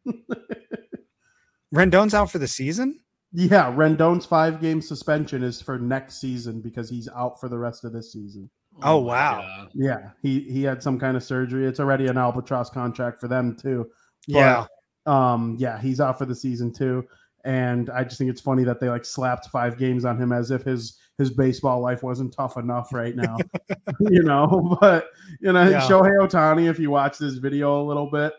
[1.73, 2.99] Rendon's out for the season.
[3.31, 7.85] Yeah, Rendon's five game suspension is for next season because he's out for the rest
[7.85, 8.49] of this season.
[8.83, 9.41] Oh, oh my wow.
[9.41, 9.71] God.
[9.73, 11.65] Yeah, he he had some kind of surgery.
[11.65, 13.89] It's already an albatross contract for them too.
[14.29, 14.65] But, Yeah.
[15.05, 15.55] Um.
[15.59, 17.05] Yeah, he's out for the season too.
[17.45, 20.51] And I just think it's funny that they like slapped five games on him as
[20.51, 23.37] if his his baseball life wasn't tough enough right now.
[24.01, 25.07] you know, but
[25.39, 25.81] you know, Yeah.
[25.81, 28.33] Shohei Ohtani, if you watch this video a little bit,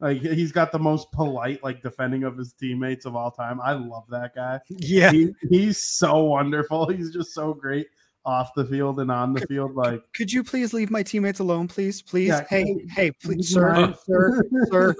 [0.00, 3.60] Like he's got the most polite like defending of his teammates of all time.
[3.60, 4.60] I love that guy.
[4.70, 5.10] Yeah.
[5.10, 6.88] He, he's so wonderful.
[6.90, 7.86] He's just so great
[8.24, 9.74] off the field and on the field.
[9.74, 12.00] Like Could you please leave my teammates alone, please?
[12.02, 12.28] Please.
[12.28, 14.94] Yeah, hey, hey, please, sir, sir, sir.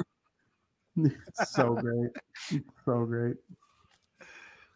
[1.05, 2.11] It's so great.
[2.85, 3.37] So great.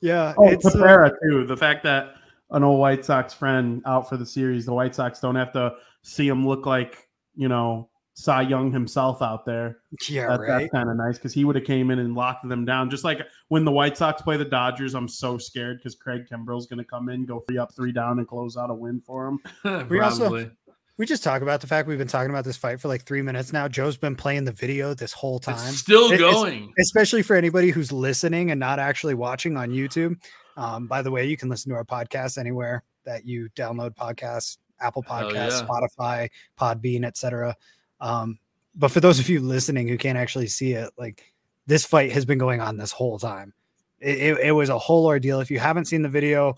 [0.01, 0.35] Yeah.
[0.36, 1.47] Oh, it's uh, Cabrera too.
[1.47, 2.15] The fact that
[2.51, 5.74] an old White Sox friend out for the series, the White Sox don't have to
[6.03, 9.78] see him look like you know Cy Young himself out there.
[10.09, 10.59] Yeah, That- right.
[10.61, 12.90] That's kind of nice because he would have came in and locked them down.
[12.90, 16.66] Just like when the White Sox play the Dodgers, I'm so scared because Craig Kimbrel's
[16.66, 19.28] going to come in, go free up, three down, and close out a win for
[19.28, 19.89] him.
[19.89, 20.51] We also- Probably.
[20.98, 23.23] We just talk about the fact we've been talking about this fight for like three
[23.23, 23.66] minutes now.
[23.69, 25.55] Joe's been playing the video this whole time.
[25.69, 26.73] It's still It- it's- going.
[26.78, 30.16] especially for anybody who's listening and not actually watching on YouTube.
[30.56, 34.59] Um, by the way, you can listen to our podcast anywhere that you download podcasts,
[34.81, 35.66] Apple Podcasts, yeah.
[35.66, 36.28] Spotify,
[36.60, 37.56] Podbean, etc.
[38.01, 38.39] Um,
[38.74, 41.32] but for those of you listening who can't actually see it, like
[41.66, 43.55] this fight has been going on this whole time.
[44.01, 45.40] It, it, it was a whole ordeal.
[45.40, 46.55] If you haven't seen the video,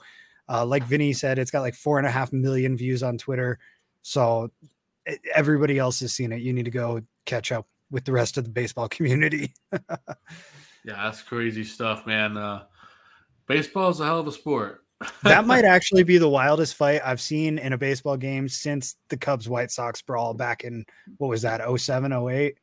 [0.48, 3.58] uh, like Vinny said, it's got like four and a half million views on Twitter.
[4.06, 4.50] So
[5.34, 6.42] everybody else has seen it.
[6.42, 9.54] You need to go catch up with the rest of the baseball community.
[9.72, 9.86] Yeah,
[10.84, 12.36] that's crazy stuff, man.
[12.36, 12.64] Uh,
[13.46, 14.84] baseball is a hell of a sport.
[15.22, 19.16] that might actually be the wildest fight I've seen in a baseball game since the
[19.16, 20.84] Cubs White Sox brawl back in
[21.16, 22.58] what was that 07 08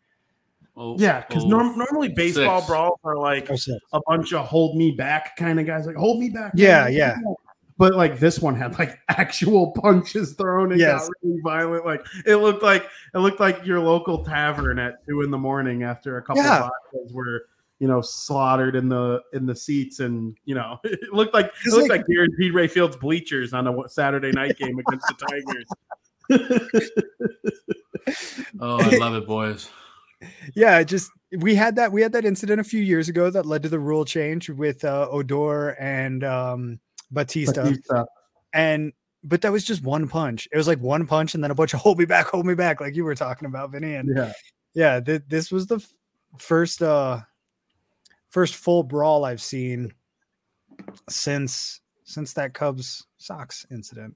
[0.78, 2.70] Oh, Yeah, because oh, norm- normally baseball six.
[2.70, 6.30] brawls are like a bunch of hold me back kind of guys, like hold me
[6.30, 6.54] back.
[6.56, 7.16] Yeah, hold yeah.
[7.72, 11.02] Back." But like this one had like actual punches thrown and Yes.
[11.08, 11.86] got really violent.
[11.86, 15.84] Like it looked like it looked like your local tavern at two in the morning
[15.84, 16.66] after a couple Yeah.
[16.66, 17.46] of vodkas were
[17.80, 21.72] you know slaughtered in the in the seats and you know it looked like it
[21.72, 25.66] looked like- like, guaranteed Rate Field's bleachers on a Saturday night game against the Tigers.
[28.60, 29.70] Oh, I love it, boys.
[30.56, 33.64] yeah just we had that we had that incident a few years ago that led
[33.64, 36.80] to the rule change with uh, Odor and um,
[37.12, 37.64] Bautista.
[37.64, 38.06] Bautista.
[38.54, 38.94] and
[39.24, 41.74] but that was just one punch it was like one punch and then a bunch
[41.74, 44.32] of hold me back hold me back like you were talking about Vinny and Yeah.
[44.74, 45.94] yeah th- this was the f-
[46.38, 47.20] first uh
[48.30, 49.94] first full brawl I've seen
[51.10, 54.16] since since that Cubs Sox incident.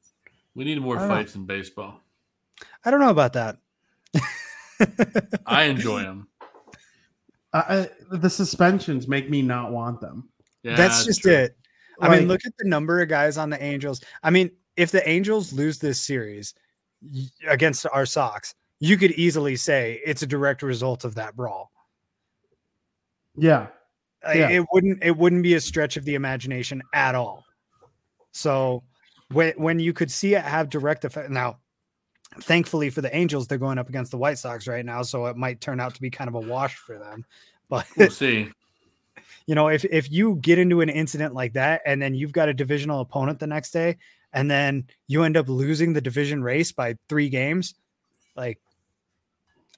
[0.55, 1.15] We need more I don't know.
[1.15, 1.99] fights in baseball.
[2.83, 3.57] I don't know about that.
[5.45, 6.27] I enjoy them.
[7.53, 10.29] I, I, the suspensions make me not want them.
[10.63, 11.33] Yeah, That's just true.
[11.33, 11.57] it.
[12.01, 14.01] I mean, look at the number of guys on the Angels.
[14.23, 16.53] I mean, if the Angels lose this series
[17.47, 21.71] against our Sox, you could easily say it's a direct result of that brawl.
[23.37, 23.67] Yeah.
[24.23, 24.49] Yeah.
[24.49, 27.45] It wouldn't it wouldn't be a stretch of the imagination at all.
[28.31, 28.83] So
[29.31, 31.59] when when you could see it have direct effect now,
[32.41, 35.37] thankfully for the Angels, they're going up against the White Sox right now, so it
[35.37, 37.23] might turn out to be kind of a wash for them.
[37.69, 38.51] But We'll see.
[39.47, 42.49] You know, if if you get into an incident like that and then you've got
[42.49, 43.97] a divisional opponent the next day
[44.33, 47.75] and then you end up losing the division race by 3 games,
[48.35, 48.59] like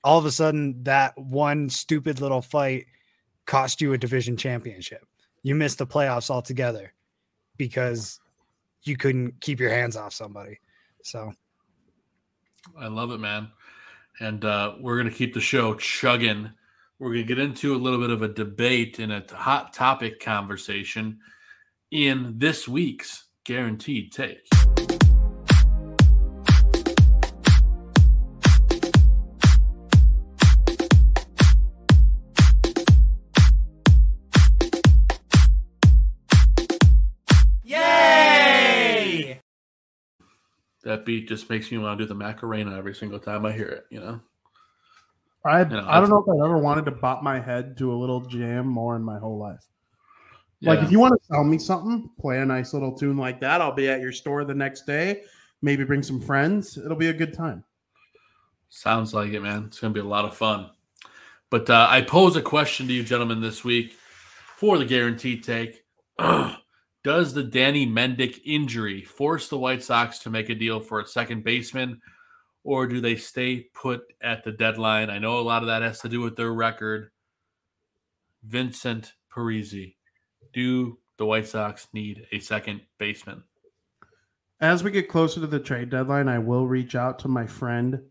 [0.03, 2.85] all of a sudden that one stupid little fight
[3.45, 5.05] cost you a division championship.
[5.43, 6.93] You missed the playoffs altogether
[7.57, 8.19] because
[8.83, 10.59] you couldn't keep your hands off somebody.
[11.03, 11.33] So,
[12.77, 13.49] I love it, man.
[14.19, 16.51] And uh, we're going to keep the show chugging.
[16.99, 20.19] We're going to get into a little bit of a debate and a hot topic
[20.19, 21.19] conversation
[21.91, 24.39] in this week's Guaranteed Take.
[37.63, 39.39] Yay!
[40.83, 43.67] That beat just makes me want to do the Macarena every single time I hear
[43.67, 44.19] it, you know?
[45.47, 48.21] I I don't know if I've ever wanted to bop my head to a little
[48.21, 49.65] jam more in my whole life.
[50.61, 53.61] Like if you want to sell me something, play a nice little tune like that.
[53.61, 55.21] I'll be at your store the next day.
[55.61, 56.77] Maybe bring some friends.
[56.77, 57.63] It'll be a good time.
[58.69, 59.65] Sounds like it, man.
[59.67, 60.71] It's going to be a lot of fun.
[61.49, 63.93] But uh, I pose a question to you, gentlemen, this week
[64.57, 65.83] for the guaranteed take.
[67.03, 71.07] Does the Danny Mendick injury force the White Sox to make a deal for a
[71.07, 72.01] second baseman,
[72.67, 75.09] or do they stay put at the deadline?
[75.09, 77.11] I know a lot of that has to do with their record.
[78.43, 79.95] Vincent Parisi,
[80.53, 83.41] do the White Sox need a second baseman?
[84.59, 88.01] As we get closer to the trade deadline, I will reach out to my friend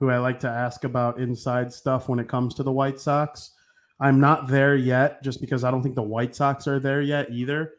[0.00, 3.52] who I like to ask about inside stuff when it comes to the White Sox.
[4.00, 7.30] I'm not there yet just because I don't think the White Sox are there yet
[7.30, 7.74] either.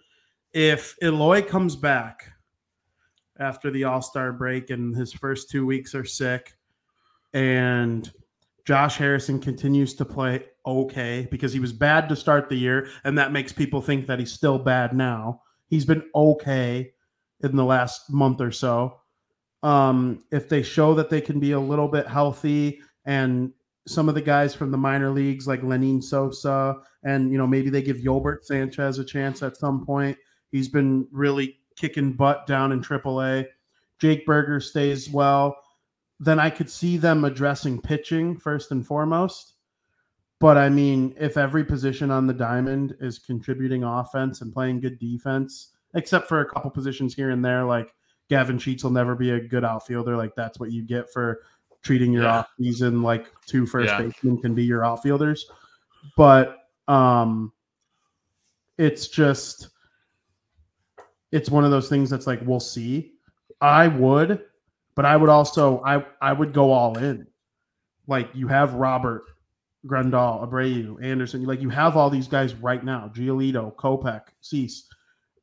[0.53, 2.31] If Eloy comes back
[3.39, 6.53] after the All Star break and his first two weeks are sick,
[7.33, 8.11] and
[8.65, 13.17] Josh Harrison continues to play okay because he was bad to start the year, and
[13.17, 15.41] that makes people think that he's still bad now.
[15.67, 16.93] He's been okay
[17.41, 18.99] in the last month or so.
[19.63, 23.51] Um, if they show that they can be a little bit healthy and
[23.85, 27.69] some of the guys from the minor leagues like Lenyn Sosa and you know maybe
[27.69, 30.17] they give Yolbert Sanchez a chance at some point.
[30.51, 33.45] He's been really kicking butt down in AAA.
[33.99, 35.55] Jake Burger stays well.
[36.19, 39.53] Then I could see them addressing pitching first and foremost.
[40.39, 44.99] But I mean, if every position on the diamond is contributing offense and playing good
[44.99, 47.93] defense, except for a couple positions here and there, like
[48.29, 50.17] Gavin Sheets will never be a good outfielder.
[50.17, 51.43] Like that's what you get for
[51.81, 52.39] treating your Yeah.
[52.39, 53.99] off season like two first Yeah.
[54.01, 55.49] basemen can be your outfielders.
[56.17, 57.53] But um
[58.77, 59.69] it's just
[61.33, 63.13] it's one of those things that's like we'll see.
[63.59, 64.43] I would,
[64.95, 67.25] but I would also I I would go all in.
[68.07, 69.23] Like you have Robert,
[69.87, 71.43] Grandal, Abreu, Anderson.
[71.43, 73.11] Like you have all these guys right now.
[73.13, 74.87] Giolito, Kopech, Cease.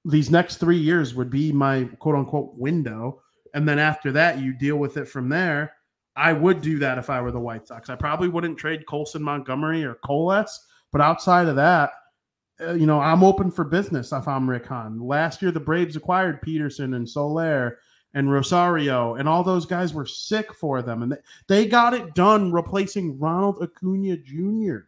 [0.04, 3.20] These next three years would be my quote unquote window.
[3.52, 5.74] And then after that, you deal with it from there.
[6.14, 7.90] I would do that if I were the White Sox.
[7.90, 11.90] I probably wouldn't trade Colson Montgomery or Colas, but outside of that,
[12.62, 14.98] uh, you know, I'm open for business if I'm Rick Hahn.
[15.00, 17.78] Last year, the Braves acquired Pederson and Soler
[18.14, 21.16] and Rosario, and all those guys were sick for them, and they,
[21.46, 24.78] they got it done replacing Ronald Acuna Jr.,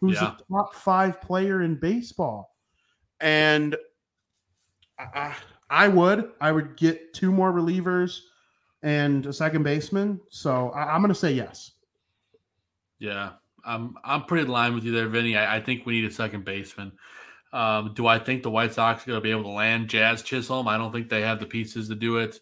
[0.00, 0.34] who's Yeah.
[0.34, 2.54] a top five player in baseball.
[3.20, 3.76] And
[4.98, 5.36] I, I
[5.84, 8.20] I would, I would get two more relievers
[8.82, 10.20] and a second baseman.
[10.30, 11.72] So I, I'm going to say yes.
[12.98, 13.30] Yeah,
[13.64, 15.36] I'm I'm pretty in line with you there, Vinny.
[15.36, 16.92] I, I think we need a second baseman.
[17.52, 20.22] Um, do I think the White Sox are going to be able to land Jazz
[20.22, 20.68] Chisholm?
[20.68, 22.38] I don't think they have the pieces to do it.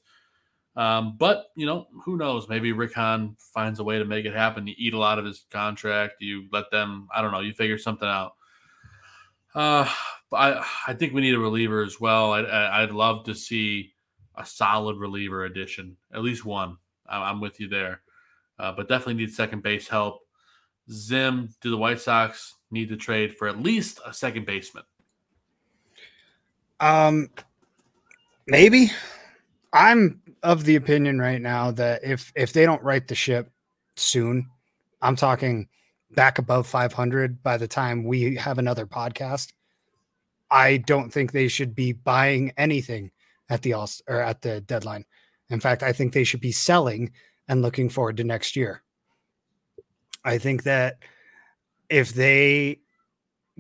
[0.77, 2.49] Um, but you know, who knows?
[2.49, 4.67] Maybe Rick Hahn finds a way to make it happen.
[4.67, 6.15] You eat a lot of his contract.
[6.21, 7.09] You let them.
[7.15, 7.41] I don't know.
[7.41, 8.35] You figure something out.
[9.55, 9.91] Uh,
[10.33, 12.33] I I think we need a reliever as well.
[12.33, 13.93] I, I I'd love to see
[14.37, 16.77] a solid reliever addition, at least one.
[17.09, 18.03] I'm, I'm with you there,
[18.59, 20.21] uh, but definitely need second base help.
[20.91, 24.85] Zim, do the White Sox need to trade for at least a second baseman?
[26.81, 27.31] Um,
[28.47, 28.91] maybe.
[29.73, 33.51] I'm of the opinion right now that if if they don't right the ship
[33.97, 34.49] soon,
[35.03, 35.69] I'm talking
[36.13, 39.53] back above 500 by the time we have another podcast.
[40.51, 43.11] I don't think they should be buying anything
[43.51, 45.05] at the all or at the deadline.
[45.51, 47.13] In fact, I think they should be selling
[47.49, 48.83] and looking forward to next year.
[50.29, 50.99] I think that
[51.89, 52.81] if they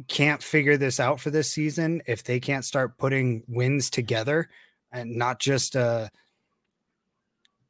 [0.06, 4.50] can't figure this out for this season, if they can't start putting wins together
[4.92, 6.08] and not just uh,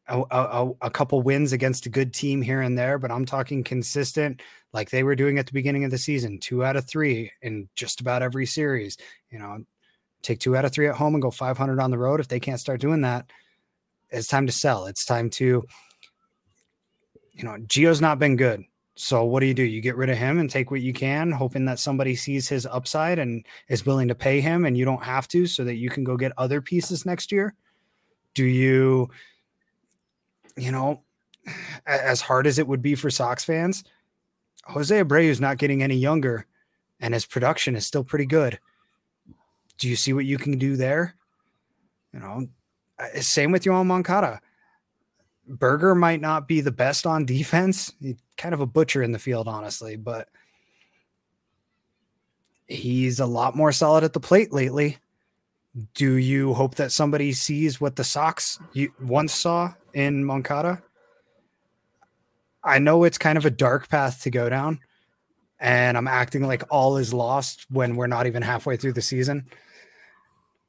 [0.09, 3.25] a, a, a, a couple wins against a good team here and there, but I'm
[3.25, 4.43] talking consistent,
[4.73, 7.69] like they were doing at the beginning of the season, two out of three in
[7.77, 8.97] just about every series.
[9.31, 9.65] You know,
[10.23, 12.19] take two out of three at home and go 500 on the road.
[12.19, 13.31] If they can't start doing that,
[14.11, 14.87] it's time to sell.
[14.87, 15.65] It's time to,
[17.33, 18.65] you know, Gio's not been good.
[19.01, 19.63] So what do you do?
[19.63, 22.67] You get rid of him and take what you can, hoping that somebody sees his
[22.67, 25.89] upside and is willing to pay him and you don't have to so that you
[25.89, 27.55] can go get other pieces next year?
[28.35, 29.09] Do you
[30.57, 31.03] you know,
[31.87, 33.85] as hard as it would be for Sox fans,
[34.65, 36.47] Jose Abreu is not getting any younger
[37.01, 38.59] and his production is still pretty good.
[39.79, 41.15] Do you see what you can do there?
[42.13, 42.49] You know,
[42.99, 44.41] uh, same with Yoan Moncada.
[45.49, 47.93] Burger might not be the best on defense.
[48.01, 50.29] He's kind of a butcher in the field, honestly, but
[52.67, 54.99] he's a lot more solid at the plate lately.
[55.95, 58.59] Do you hope that somebody sees what the Sox
[59.01, 60.83] once saw in Moncada?
[62.65, 64.81] I know it's kind of a dark path to go down,
[65.61, 69.47] and I'm acting like all is lost when we're not even halfway through the season.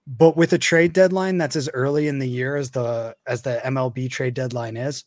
[0.10, 3.62] But with a trade deadline that's as early in the year as the as the
[3.64, 5.06] MLB trade deadline is,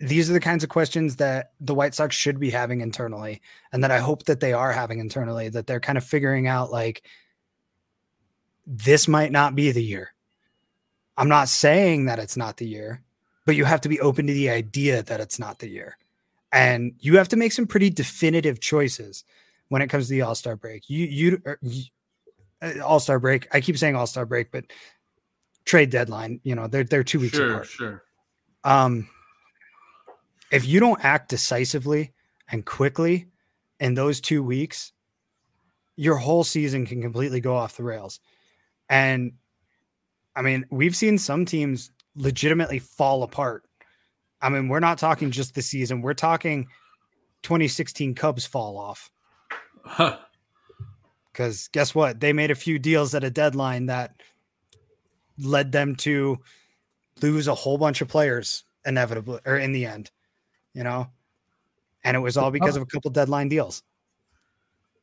[0.00, 3.84] these are the kinds of questions that the White Sox should be having internally, and
[3.84, 5.50] that I hope that they are having internally.
[5.50, 7.06] That they're kind of figuring out like
[8.66, 10.14] this might not be the year.
[11.18, 13.02] I'm not saying that it's not the year,
[13.44, 15.98] but you have to be open to the idea that it's not the year,
[16.52, 19.24] and you have to make some pretty definitive choices
[19.68, 20.88] when it comes to the All Star break.
[20.88, 21.42] You you.
[21.46, 21.58] Er,
[22.64, 23.48] you all Star break.
[23.54, 24.64] I keep saying All Star break, but
[25.64, 26.40] trade deadline.
[26.44, 27.66] You know, they're they're two weeks Sure, apart.
[27.66, 28.02] sure.
[28.64, 29.08] Um,
[30.50, 32.12] if you don't act decisively
[32.50, 33.26] and quickly
[33.80, 34.92] in those two weeks,
[35.96, 38.20] your whole season can completely go off the rails.
[38.88, 39.32] And
[40.36, 43.64] I mean, we've seen some teams legitimately fall apart.
[44.40, 46.66] I mean, we're not talking just the season, we're talking
[47.42, 49.10] 2016 Cubs fall off.
[51.34, 52.20] Because guess what?
[52.20, 54.14] They made a few deals at a deadline that
[55.36, 56.38] led them to
[57.20, 60.12] lose a whole bunch of players inevitably or in the end,
[60.74, 61.08] you know?
[62.04, 63.82] And it was all because of a couple deadline deals.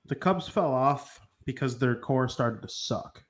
[0.06, 3.22] The Cubs fell off because their core started to suck.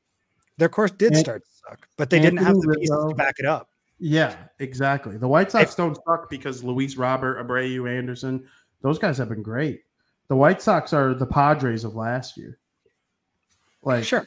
[0.58, 3.36] Their core did And- start to suck, but they didn't have the pieces to back
[3.40, 3.68] it up.
[3.98, 5.18] Yeah, exactly.
[5.18, 8.48] The White Sox don't suck because Luis Robert, Abreu, Anderson,
[8.82, 9.82] those guys have been great.
[10.28, 12.60] The White Sox are the Padres of last year.
[13.84, 14.26] Like Sure.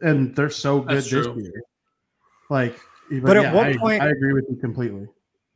[0.00, 1.40] and they're so good That's this true.
[1.40, 1.62] year.
[2.50, 2.78] Like,
[3.10, 5.06] But at yeah, what I, point- I agree with you completely.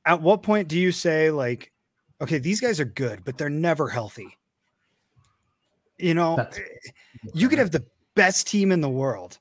[0.05, 1.73] At what point do you say, like,
[2.21, 4.37] okay, these guys are good, but they're never healthy?
[5.99, 6.91] You know, That's- eh,
[7.35, 7.85] you could have the
[8.15, 9.39] best team in the world.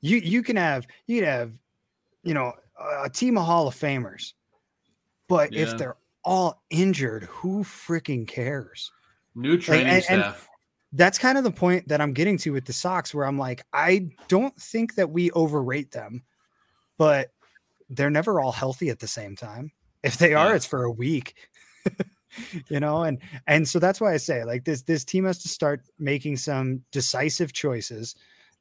[0.00, 1.52] You you can have you can have,
[2.22, 4.34] you know, a a team of Hall of Famers,
[5.28, 5.62] but Yeah.
[5.62, 8.92] if they're all injured, who freaking cares?
[9.34, 10.47] New training and- and- staff.
[10.92, 13.62] That's kind of the point that I'm getting to with the Sox, where I'm like,
[13.72, 16.22] I don't think that we overrate them,
[16.96, 17.30] but
[17.90, 19.70] they're never all healthy at the same time.
[20.02, 20.54] If they are, Yeah.
[20.56, 21.34] it's for a week.
[22.68, 25.48] you know, and and so that's why I say like this this team has to
[25.48, 28.14] start making some decisive choices.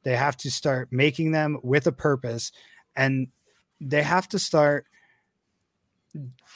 [0.04, 2.52] They have to start making them with a purpose
[2.95, 3.28] and
[3.82, 4.86] they have to start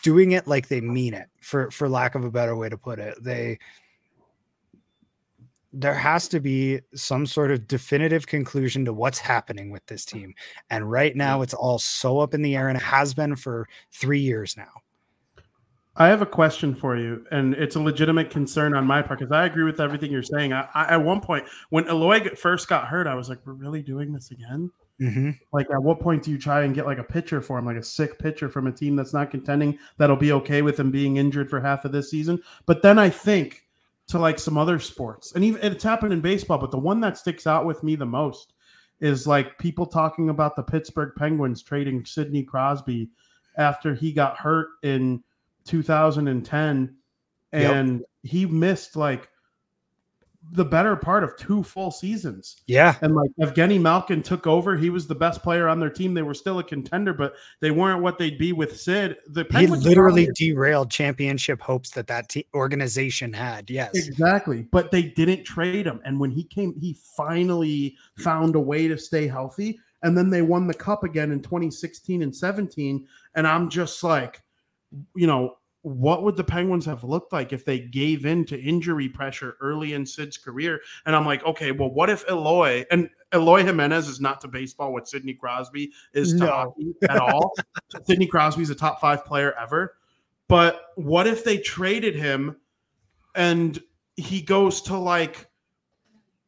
[0.04, 3.00] doing it like they mean it for for lack of a better way to put
[3.00, 3.22] it.
[3.22, 3.60] They
[5.74, 10.34] there has to be some sort of definitive conclusion to what's happening with this team.
[10.70, 13.68] And right now it's all so up in the air and it has been for
[13.92, 14.70] 3 years now.
[15.98, 19.34] I have a question for you, and it's a legitimate concern on my part because
[19.34, 20.54] I agree with everything you're saying.
[20.54, 23.82] I, I, at one point, when Eloy first got hurt, I was like, "We're really
[23.82, 24.72] doing this again?"
[25.02, 25.38] Mhm.
[25.52, 27.76] Like, at what point do you try and get like a pitcher for him, like
[27.76, 31.18] a sick pitcher from a team that's not contending that'll be okay with him being
[31.18, 32.40] injured for half of this season?
[32.66, 33.66] But then I think
[34.12, 36.58] to like some other sports, and even it's happened in baseball.
[36.58, 38.54] But the one that sticks out with me the most
[39.00, 43.10] is like people talking about the Pittsburgh Penguins trading Sidney Crosby
[43.58, 45.24] after he got hurt in
[45.66, 46.96] 2010
[47.54, 47.72] Yep.
[47.76, 49.28] and he missed like
[50.54, 52.58] the better part of two full seasons.
[52.68, 52.96] Yeah.
[53.02, 54.76] And like Evgeny Malkin took over.
[54.76, 56.14] He was the best player on their team.
[56.14, 59.18] They were still a contender, but they weren't what they'd be with Sid.
[59.28, 63.70] The He literally derailed championship hopes that that te- organization had.
[63.70, 63.92] Yes.
[63.94, 64.64] Exactly.
[64.72, 66.02] But they didn't trade him.
[66.04, 69.80] And when he came, he finally found a way to stay healthy.
[70.04, 73.08] And then they won the cup again in 2016 and 17.
[73.36, 74.42] And I'm just like,
[75.16, 79.10] you know, what would the Penguins have looked like if they gave in to injury
[79.10, 80.80] pressure early in Sid's career?
[81.06, 84.94] And I'm like, okay, well, what if Eloy and Eloy Jimenez is not to baseball
[84.94, 86.48] what Sidney Crosby is to No.
[86.48, 87.54] hockey at all?
[88.06, 89.96] Sidney Crosby's a top five player ever.
[90.48, 92.58] But what if they traded him
[93.34, 93.82] and
[94.18, 95.48] he goes to like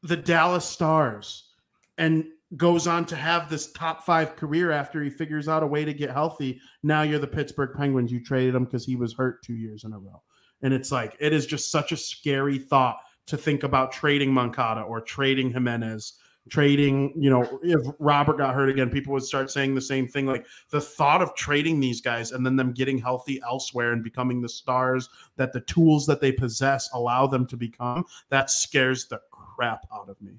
[0.03, 1.49] the Dallas Stars
[1.97, 2.25] and
[2.57, 5.93] goes on to have this top five career after he figures out a way to
[5.93, 6.59] get healthy.
[6.83, 8.11] Now you're the Pittsburgh Penguins.
[8.11, 10.21] You traded him because he was hurt two years in a row.
[10.61, 12.97] And it's like, it is just such a scary thought
[13.27, 16.13] to think about trading Moncada or trading Jimenez,
[16.49, 20.25] trading, you know, if Robert got hurt again, people would start saying the same thing.
[20.25, 24.41] Like the thought of trading these guys and then them getting healthy elsewhere and becoming
[24.41, 29.21] the stars that the tools that they possess allow them to become, that scares the
[29.31, 30.33] crap out of me.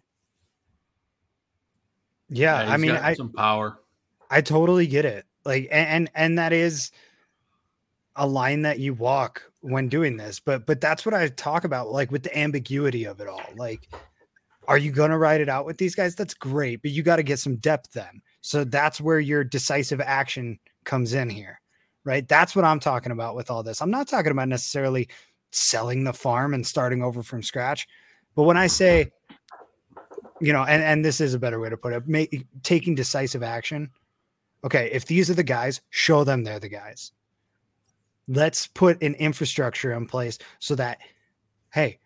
[2.34, 3.78] Yeah, Yeah, I mean, got I some power.
[4.30, 5.24] I totally get it.
[5.44, 6.90] Like, and, and and that is
[8.16, 10.40] a line that you walk when doing this.
[10.40, 13.44] But but that's what I talk about, like with the ambiguity of it all.
[13.56, 13.88] Like,
[14.66, 16.14] are you gonna ride it out with these guys?
[16.14, 18.22] That's great, but you got to get some depth then.
[18.40, 21.60] So that's where your decisive action comes in here,
[22.04, 22.26] right?
[22.28, 23.80] That's what I'm talking about with all this.
[23.80, 25.08] I'm not talking about necessarily
[25.50, 27.86] selling the farm and starting over from scratch.
[28.34, 29.12] But when I say,
[30.44, 33.42] you know, and, and this is a better way to put it, make, taking decisive
[33.42, 33.90] action.
[34.62, 37.12] Okay, if these are the guys, show them they're the guys.
[38.28, 40.98] Let's put an infrastructure in place so that,
[41.72, 41.98] hey,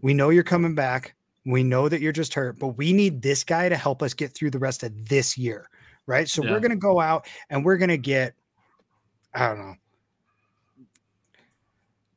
[0.00, 1.14] we know you're coming back.
[1.44, 4.32] We know that you're just hurt, but we need this guy to help us get
[4.32, 5.68] through the rest of this year.
[6.06, 6.28] Right.
[6.28, 6.52] So Yeah.
[6.52, 8.34] we're going to go out and we're going to get,
[9.34, 9.74] I don't know.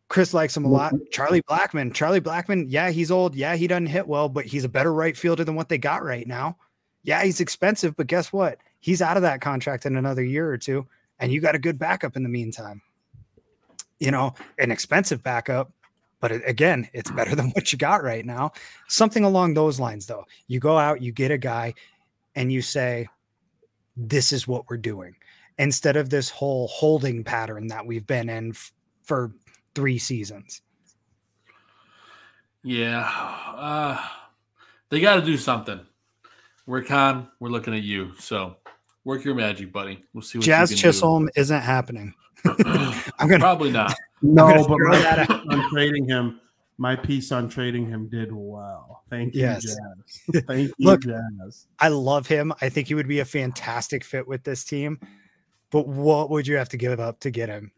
[0.07, 0.94] Chris likes him a lot.
[0.94, 1.94] Uh, Charlie Blackmon.
[1.94, 3.36] Charlie Blackmon, yeah, he's old.
[3.36, 6.03] Yeah, he doesn't hit well, but he's a better right fielder than what they got
[6.03, 6.57] right now.
[7.03, 8.60] Yeah, he's expensive, but guess what?
[8.80, 10.86] He's out of that contract in another year or two,
[11.19, 12.82] and you got a good backup in the meantime.
[13.99, 15.72] You know, an expensive backup,
[16.19, 18.52] but again, it's better than what you got right now.
[18.88, 20.26] Something along those lines, though.
[20.48, 21.73] You go out, you get a guy,
[22.36, 23.07] and you say,
[23.98, 25.15] This is what we're doing.
[25.57, 28.73] Instead of this whole holding pattern that we've been in f-
[29.03, 29.32] for
[29.76, 30.62] three seasons.
[32.64, 33.08] Yeah,
[33.56, 34.02] uh,
[34.90, 35.80] they got to do something.
[36.66, 38.14] We're Hahn, we're looking at you.
[38.18, 38.56] So
[39.04, 40.04] work your magic, buddy.
[40.14, 42.14] We'll see what Jazz you can Chisholm isn't happening.
[42.46, 43.94] I'm gonna Probably not.
[44.22, 46.40] No, gonna but throw my piece on trading him,
[46.78, 49.04] my piece on trading him did well.
[49.10, 49.64] Thank you, Yes.
[49.64, 50.44] Jazz.
[50.48, 51.68] Thank you, Look, Jazz.
[51.80, 52.52] I love him.
[52.60, 55.00] I think he would be a fantastic fit with this team.
[55.70, 57.72] But what would you have to give up to get him?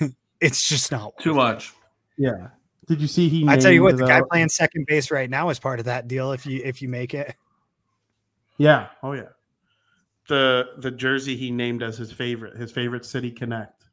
[0.40, 1.72] it's just not Too much.
[2.16, 2.48] Yeah.
[2.86, 3.46] Did you see he?
[3.48, 5.58] I tell you what, named the guy the- uh, playing second base right now is
[5.58, 6.32] part of that deal.
[6.32, 7.34] If you if you make it,
[8.58, 8.88] Yeah.
[9.02, 9.30] Oh yeah.
[10.28, 13.84] The the jersey he named as his favorite, his favorite city connect,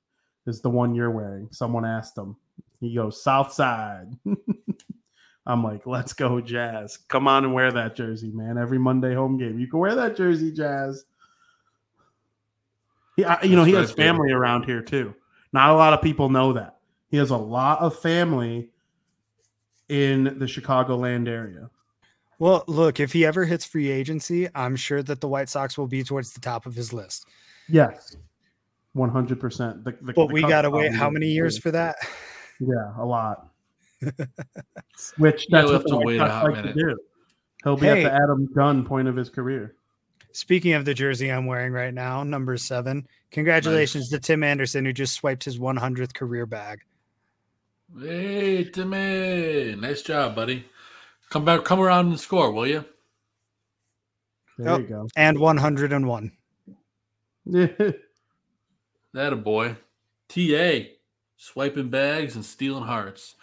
[0.48, 1.50] is the one you're wearing.
[1.52, 2.36] Someone asked him.
[2.80, 4.18] He goes South Side.
[5.46, 6.98] I'm like, let's go, Jazz.
[6.98, 8.58] Come on and wear that jersey, man.
[8.58, 11.04] Every Monday home game, you can wear that jersey, Jazz.
[13.18, 15.14] He, I, you know, he has family around here too.
[15.54, 16.78] Not a lot of people know that.
[17.10, 18.70] He has a lot of family
[19.90, 21.70] in the Chicagoland area.
[22.40, 25.88] well, look, if he ever hits free agency, I'm sure that the White Sox will
[25.88, 27.26] be towards the top of his list.
[27.68, 28.16] Yes,
[28.94, 29.84] one hundred percent.
[29.84, 31.96] But we gotta wait how many years for that?
[32.60, 33.48] Yeah, a lot.
[35.18, 36.98] Which that's we'll what have the White Sox hot like to do.
[37.64, 38.04] He'll be Hey.
[38.04, 39.76] at the Adam Dunn point of his career.
[40.34, 44.94] Speaking of the jersey I'm wearing right now, number seven, congratulations to Tim Anderson who
[44.94, 46.82] just swiped his 100th career bag.
[48.00, 50.66] Hey, Timmy, nice job, buddy.
[51.30, 52.86] Come back, come around and score, will you?
[54.58, 55.08] There Oh, you go.
[55.16, 56.32] And 101.
[59.14, 59.76] That a boy.
[60.30, 60.92] TA,
[61.36, 63.36] swiping bags and stealing hearts.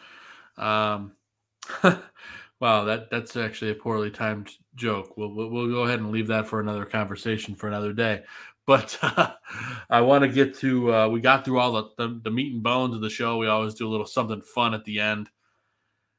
[0.57, 1.13] Um,
[1.83, 5.17] wow, that that's actually a poorly timed joke.
[5.17, 8.23] We'll, we'll we'll go ahead and leave that for another conversation for another day.
[8.67, 8.99] But
[9.91, 10.95] I want to get to.
[10.95, 13.37] Uh, we got through all the, the the meat and bones of the show.
[13.37, 15.29] We always do a little something fun at the end.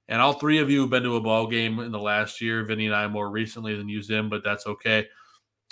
[0.07, 2.63] And all three of you have been to a ball game in the last year.
[2.63, 5.05] Vinny and I more recently than you, Zim, but that's okay.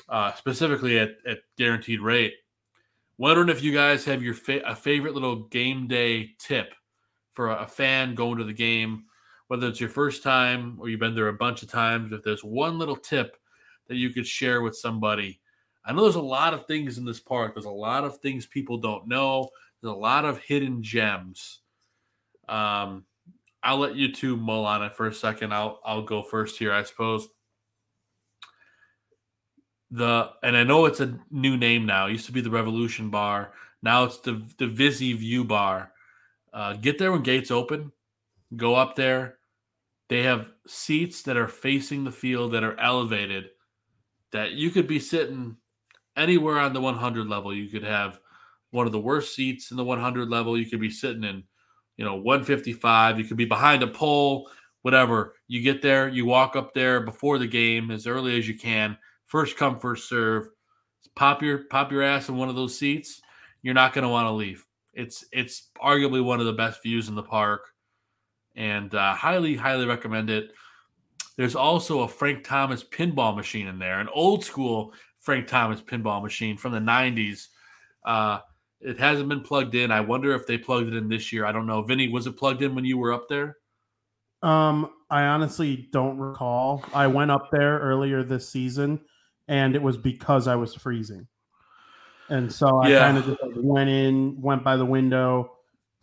[0.08, 2.36] Uh, specifically at, at guaranteed rate.
[3.18, 6.76] Wondering if you guys have your fa- a favorite little game day tip
[7.34, 9.06] for a, a fan going to the game,
[9.48, 12.11] whether it's your first time or you've been there a bunch of times.
[12.11, 13.38] If there's one little tip
[13.88, 15.40] that you could share with somebody,
[15.86, 17.53] I know there's a lot of things in this park.
[17.53, 19.49] There's a lot of things people don't know.
[19.82, 21.60] There's a lot of hidden gems.
[22.49, 23.06] Um,
[23.64, 25.53] I'll let you two mull on it for a second.
[25.53, 27.28] I'll I'll go first here, I suppose.
[29.91, 32.07] The and I know it's a new name now.
[32.07, 33.53] It used to be the Revolution Bar.
[33.82, 35.91] Now it's the the Vizzy View Bar.
[36.53, 37.91] Uh, get there when gates open.
[38.56, 39.37] Go up there.
[40.10, 43.50] They have seats that are facing the field that are elevated.
[44.32, 45.58] That you could be sitting
[46.16, 47.54] anywhere on the 100 level.
[47.54, 48.20] You could have
[48.72, 50.58] one of the worst seats in the 100 level.
[50.58, 51.44] You could be sitting in,
[51.98, 53.20] you know, 155.
[53.20, 54.50] You could be behind a pole,
[54.82, 55.36] whatever.
[55.48, 58.98] You get there, you walk up there before the game as early as you can.
[59.26, 60.50] First come, first serve.
[61.16, 63.22] Pop your pop your ass in one of those seats.
[63.62, 64.66] You're not going to want to leave.
[64.94, 67.62] It's it's arguably one of the best views in the park,
[68.58, 70.52] and uh, highly highly recommend it.
[71.38, 76.22] There's also a Frank Thomas pinball machine in there, an old school Frank Thomas pinball
[76.24, 77.48] machine from the 90s.
[78.04, 78.40] Uh,
[78.82, 79.92] it hasn't been plugged in.
[79.92, 81.46] I wonder if they plugged it in this year.
[81.46, 81.84] I don't know.
[81.84, 83.58] Vinny, was it plugged in when you were up there?
[84.42, 86.84] Um, I honestly don't recall.
[86.94, 89.02] I went up there earlier this season,
[89.48, 91.28] and it was because I was freezing,
[92.30, 93.00] and so I Yeah.
[93.00, 95.57] kind of just like went in, went by the window,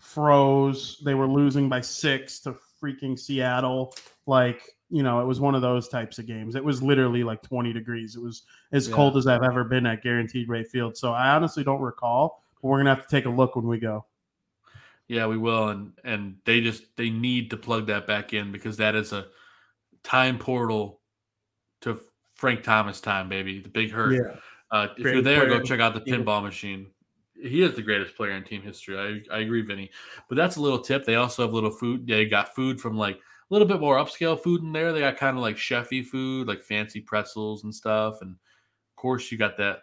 [0.04, 1.00] froze.
[1.04, 3.94] They were losing by six to freaking Seattle.
[4.26, 6.54] Like you know, it was one of those types of games.
[6.54, 8.16] It was literally like twenty degrees.
[8.16, 8.94] It was as Yeah.
[8.94, 10.96] cold as I've ever been at Guaranteed Rate Field.
[10.96, 12.42] So I honestly don't recall.
[12.62, 14.04] But we're gonna have to take a look when we go.
[15.08, 18.76] Yeah, we will, and and they just they need to plug that back in because
[18.76, 19.26] that is a
[20.02, 21.00] time portal
[21.80, 21.98] to
[22.34, 23.60] Frank Thomas time, baby.
[23.60, 24.12] The big hurt.
[24.12, 24.36] Yeah.
[24.70, 26.86] Uh, if you're Great there, go check out the pinball machine.
[27.40, 28.96] He is the greatest player in team history.
[29.30, 29.90] I, I agree, Vinny.
[30.28, 31.04] But that's a little tip.
[31.04, 32.06] They also have little food.
[32.06, 33.20] They got food from like a
[33.50, 34.92] little bit more upscale food in there.
[34.92, 38.18] They got kind of like chefy food, like fancy pretzels and stuff.
[38.20, 39.80] And of course, you got that.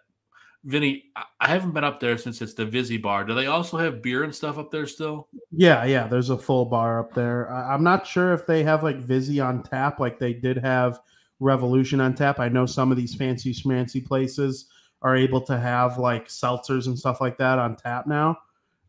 [0.64, 3.26] Vinny, I- haven't been up there since it's the Vizzy Bar.
[3.26, 5.28] Do they also have beer and stuff up there still?
[5.52, 6.08] Yeah, yeah.
[6.08, 7.52] There's a full bar up there.
[7.52, 11.00] I'm not sure if they have like Vizzy on tap, like they did have
[11.40, 12.40] Revolution on tap.
[12.40, 14.68] I know some of these fancy schmancy places
[15.02, 18.38] are able to have like seltzers and stuff like that on tap now,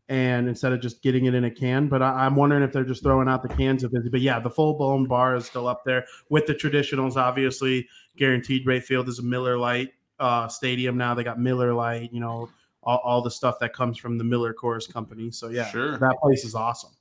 [0.09, 1.87] and instead of just getting it in a can.
[1.87, 4.09] But I, I'm wondering if they're just throwing out the cans of Vizzy.
[4.09, 7.15] But yeah, the full blown bar is still up there with the traditionals.
[7.15, 11.13] Obviously, guaranteed rate field is a Miller Lite uh, stadium now.
[11.13, 12.13] They got Miller Lite.
[12.13, 12.49] You know.
[12.85, 15.31] All, all the stuff that comes from the Miller Coors company.
[15.31, 15.97] So yeah, Sure.
[15.99, 16.91] that place is awesome.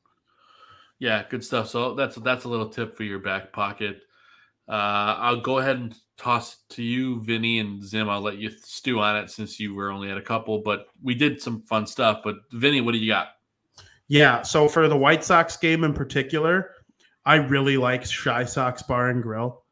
[1.01, 1.67] Yeah, good stuff.
[1.71, 4.03] So that's that's a little tip for your back pocket.
[4.69, 8.09] Uh, I'll go ahead and toss to you, Vinny and Zim.
[8.09, 11.15] I'll let you stew on it since you were only at a couple, but we
[11.15, 12.21] did some fun stuff.
[12.23, 13.29] But Vinny, what do you got?
[14.09, 16.71] Yeah, so for the White Sox game in particular,
[17.25, 19.63] I really like Shy Sox Bar and Grill,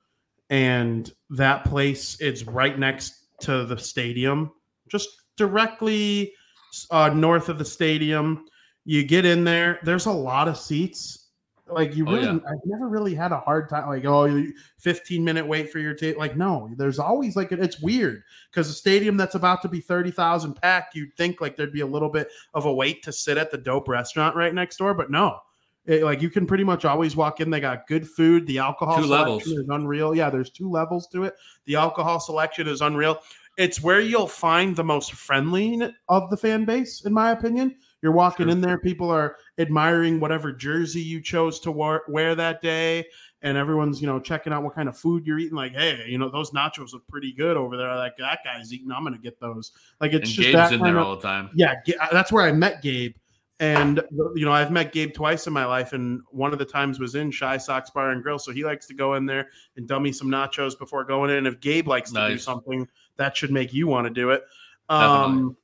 [0.48, 4.52] and that place it's right next to the stadium,
[4.88, 6.32] just directly
[6.90, 8.46] uh, north of the stadium.
[8.84, 9.78] You get in there.
[9.82, 11.19] There's a lot of seats
[11.72, 12.38] like you Oh, really yeah.
[12.48, 15.94] i've never really had a hard time like oh you 15 minute wait for your
[15.94, 19.80] tape like no there's always like it's weird because a stadium that's about to be
[19.80, 23.36] 30000 packed you'd think like there'd be a little bit of a wait to sit
[23.38, 25.38] at the dope restaurant right next door but no
[25.86, 28.96] It- like you can pretty much always walk in they got good food the alcohol
[28.96, 29.46] Two selection levels.
[29.46, 31.34] is unreal yeah there's two levels to it
[31.66, 33.18] the alcohol selection is unreal
[33.58, 38.12] it's where you'll find the most friendly of the fan base in my opinion you're
[38.12, 43.04] walking in there people are admiring whatever jersey you chose to wear, wear that day
[43.42, 46.18] and everyone's you know checking out what kind of food you're eating like hey you
[46.18, 47.94] know those nachos look pretty good over there.
[47.96, 48.90] Like that guy's eating.
[48.92, 49.72] I'm gonna get those.
[50.00, 51.50] Like it's And just Gabe's that in there of- all the time.
[51.54, 51.74] yeah
[52.12, 53.14] that's where i met gabe
[53.60, 54.02] and
[54.34, 57.14] you know i've met gabe twice in my life and one of the times was
[57.14, 60.12] in shy sox bar and grill so he likes to go in there and dummy
[60.12, 61.36] some nachos before going in.
[61.36, 64.42] And if gabe likes to do something that should make you want to do it.
[64.88, 65.16] Definitely.
[65.24, 65.56] um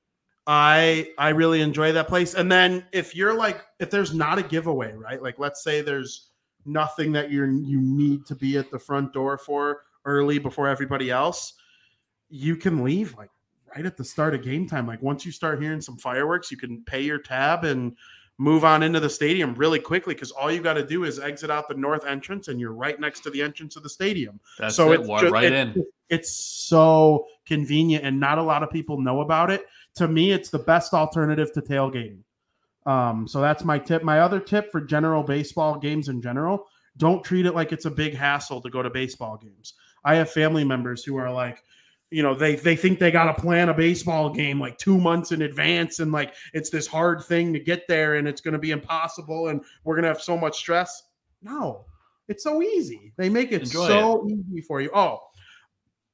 [0.47, 2.35] I I really enjoy that place.
[2.35, 5.20] And then if you're like if there's not a giveaway, right?
[5.20, 6.31] Like let's say there's
[6.64, 11.10] nothing that you're you need to be at the front door for early before everybody
[11.10, 11.55] else,
[12.28, 13.31] you can leave like
[13.74, 14.86] right at the start of game time.
[14.86, 17.97] Like once you start hearing some fireworks, you can pay your tab and
[18.39, 21.51] move on into the stadium really quickly because all you got to do is exit
[21.51, 24.39] out the north entrance and you're right next to the entrance of the stadium.
[24.59, 25.85] That's so it, it's walk right it's- in.
[26.09, 29.66] It's so convenient and not a lot of people know about it.
[29.97, 32.20] To me, it's the best alternative to tailgating.
[32.86, 34.02] Um, so that's my tip.
[34.02, 36.66] My other tip for general baseball games in general,
[36.97, 39.74] don't treat it like it's a big hassle to go to baseball games.
[40.05, 41.62] I have family members who are like,
[42.10, 45.32] you know, they they think they got to plan a baseball game like 2 months
[45.32, 48.60] in advance and like it's this hard thing to get there and it's going to
[48.60, 51.02] be impossible and we're going to have so much stress.
[51.43, 51.85] No.
[52.28, 53.12] It's so easy.
[53.16, 54.90] They make it Enjoy so easy for you.
[54.94, 55.20] Oh,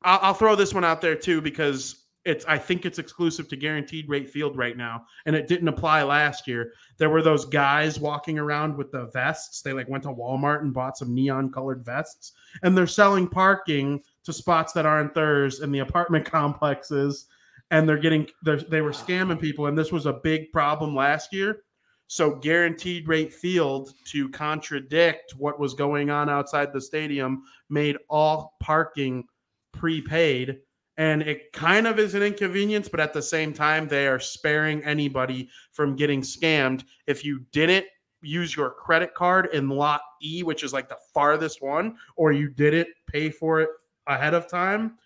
[0.02, 3.56] I'll, I'll throw this one out there too because it's I think it's exclusive to
[3.56, 6.72] Guaranteed Rate Field right now, and it didn't apply last year.
[6.98, 9.62] There were those guys walking around with the vests.
[9.62, 12.32] They like went to Walmart and bought some neon colored vests,
[12.62, 17.26] and they're selling parking to spots that aren't theirs in the apartment complexes,
[17.70, 21.32] and they're getting they're, they were scamming people, and this was a big problem last
[21.32, 21.62] year.
[22.06, 28.54] So guaranteed rate field to contradict what was going on outside the stadium made all
[28.60, 29.24] parking
[29.72, 30.58] prepaid
[30.96, 34.84] and it kind of is an inconvenience but at the same time they are sparing
[34.84, 36.84] anybody from getting scammed.
[37.06, 37.86] If you didn't
[38.20, 42.48] use your credit card in lot E which is like the farthest one or you
[42.48, 43.68] didn't pay for it
[44.06, 44.96] ahead of time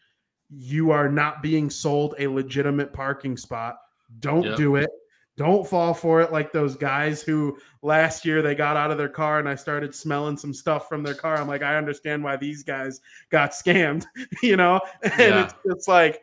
[0.50, 3.78] you are not being sold a legitimate parking spot.
[4.20, 4.56] Don't Yep.
[4.56, 4.90] do it
[5.36, 9.08] don't fall for it like those guys who last year they got out of their
[9.08, 11.36] car and I started smelling some stuff from their car.
[11.36, 13.00] I'm like, I understand why these guys
[13.30, 14.06] got scammed,
[14.42, 14.80] you know?
[15.02, 15.44] And Yeah.
[15.44, 16.22] it's it's like,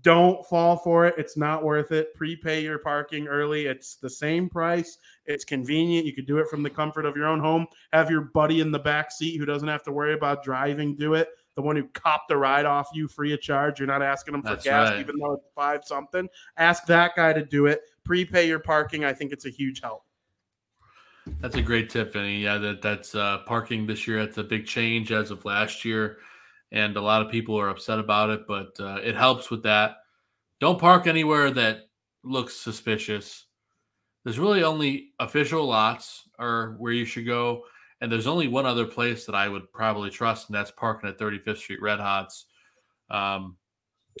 [0.00, 1.14] don't fall for it.
[1.18, 2.14] It's not worth it.
[2.14, 3.66] Prepay your parking early.
[3.66, 4.96] It's the same price.
[5.26, 6.06] It's convenient.
[6.06, 7.66] You could do it from the comfort of your own home.
[7.92, 11.12] Have your buddy in the back seat who doesn't have to worry about driving do
[11.14, 11.28] it.
[11.54, 13.78] The one who copped the ride off you free of charge.
[13.78, 15.00] You're not asking them for That's gas, right.
[15.00, 16.28] even though it's five something.
[16.56, 17.82] Ask that guy to do it.
[18.04, 19.04] Prepay your parking.
[19.04, 20.04] I think it's a huge help.
[21.40, 22.42] That's a great tip, Vinny.
[22.42, 24.18] Yeah, that that's uh, parking this year.
[24.18, 26.18] It's a big change as of last year,
[26.72, 28.46] and a lot of people are upset about it.
[28.48, 29.96] But uh, it helps with that.
[30.58, 31.88] Don't park anywhere that
[32.24, 33.46] looks suspicious.
[34.24, 37.62] There's really only official lots are where you should go,
[38.02, 41.18] and there's only one other place that I would probably trust, and that's parking at
[41.18, 42.46] 35th Street Red Hots.
[43.08, 43.56] Um,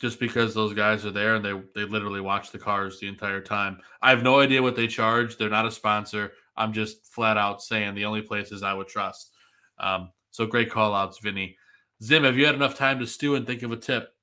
[0.00, 3.40] just because those guys are there and they they literally watch the cars the entire
[3.40, 3.78] time.
[4.00, 5.36] I have no idea what they charge.
[5.36, 6.32] They're not a sponsor.
[6.56, 9.32] I'm just flat out saying the only places I would trust.
[9.78, 11.56] Um, so great call outs, Vinny.
[12.02, 14.14] Zim, have you had enough time to stew and think of a tip?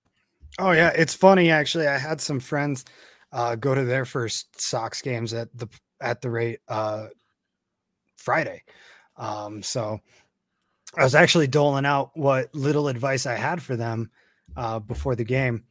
[0.57, 1.87] Oh yeah, it's funny actually.
[1.87, 2.85] I had some friends
[3.33, 5.67] uh, go to their first Sox games at the
[6.01, 7.07] at the rate uh,
[8.15, 8.63] Friday.
[9.19, 9.99] Um, so
[10.97, 14.09] I was actually doling out what little advice I had for them
[14.57, 15.65] uh, before the game.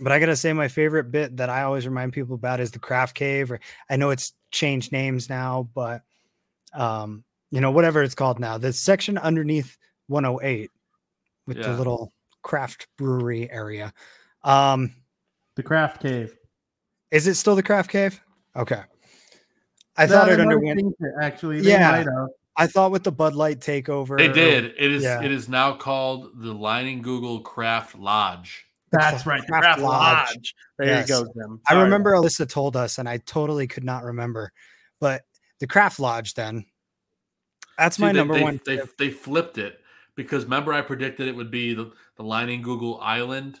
[0.00, 2.78] But I gotta say, my favorite bit that I always remind people about is the
[2.78, 3.50] craft cave.
[3.50, 3.58] Or
[3.88, 6.02] I know it's changed names now, but
[6.74, 8.58] um, you know whatever it's called now.
[8.58, 9.76] The section underneath
[10.08, 10.70] 108
[11.46, 12.12] with the little
[12.42, 13.92] craft brewery area.
[14.44, 14.92] Um,
[15.56, 16.36] The craft cave.
[17.10, 18.20] is it still the craft cave?
[18.54, 18.82] Okay.
[19.96, 20.94] I No, thought it might underwent.
[21.00, 21.60] it, actually.
[21.62, 22.28] They yeah, might have.
[22.58, 24.74] I thought with the Bud Light takeover, They did.
[24.76, 25.22] It is Yeah.
[25.22, 28.66] it is now called the Leinenkugel Craft Lodge.
[28.90, 29.42] That's right.
[29.46, 30.28] Craft Craft Lodge.
[30.34, 30.54] Lodge.
[30.78, 31.08] There Yes.
[31.08, 31.60] you go, Jim.
[31.68, 31.84] I Sorry.
[31.84, 34.52] remember Alyssa told us, and I totally could not remember.
[35.00, 35.22] But
[35.60, 36.64] the Craft Lodge, then
[37.76, 38.60] that's See, my they, number they, one.
[38.66, 38.96] They, tip.
[38.96, 39.80] they flipped it
[40.16, 43.60] because remember I predicted it would be the, the Leinenkugel Island,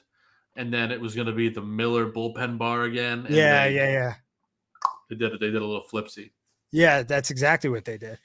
[0.56, 3.26] and then it was going to be the Miller Bullpen Bar again.
[3.26, 4.14] and yeah, yeah, yeah.
[5.08, 5.40] They did it.
[5.40, 6.30] They did a little flipsy.
[6.72, 8.18] Yeah, that's exactly what they did.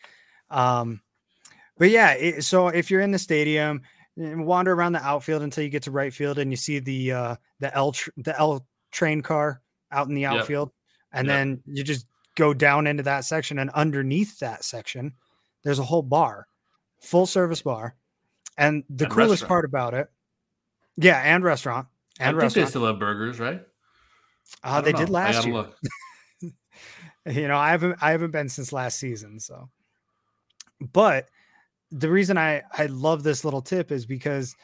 [0.54, 1.02] Um,
[1.78, 3.82] but yeah, it, so if you're in the stadium,
[4.20, 7.12] eh, wander around the outfield until you get to right field and you see the
[7.12, 9.62] uh, the L tr- the L train car
[9.92, 10.32] out in the Yep.
[10.34, 10.72] outfield,
[11.12, 11.36] and Yep.
[11.36, 12.06] then you just
[12.36, 15.14] go down into that section, and underneath that section,
[15.64, 16.48] there's a whole bar,
[17.02, 17.96] full service bar,
[18.58, 19.50] and the And coolest restaurant.
[19.50, 20.12] part about it,
[20.98, 21.88] yeah, and restaurant
[22.20, 22.70] I and think they restaurant.
[22.70, 23.62] still have burgers, right?
[24.64, 25.16] I Uh, they did know.
[25.16, 25.66] I last year.
[27.26, 29.70] you know, I haven't I haven't been since last season, so
[30.92, 31.30] but
[31.92, 34.56] the reason I I love this little tip is because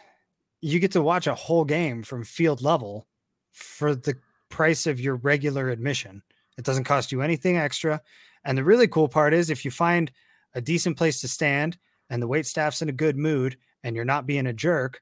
[0.62, 3.08] you get to watch a whole game from field level
[3.52, 4.16] for the
[4.50, 6.22] price of your regular admission.
[6.58, 8.02] It doesn't cost you anything extra.
[8.44, 10.12] And the really cool part is if you find
[10.56, 11.78] a decent place to stand
[12.10, 15.02] and the wait staff's in a good mood and you're not being a jerk,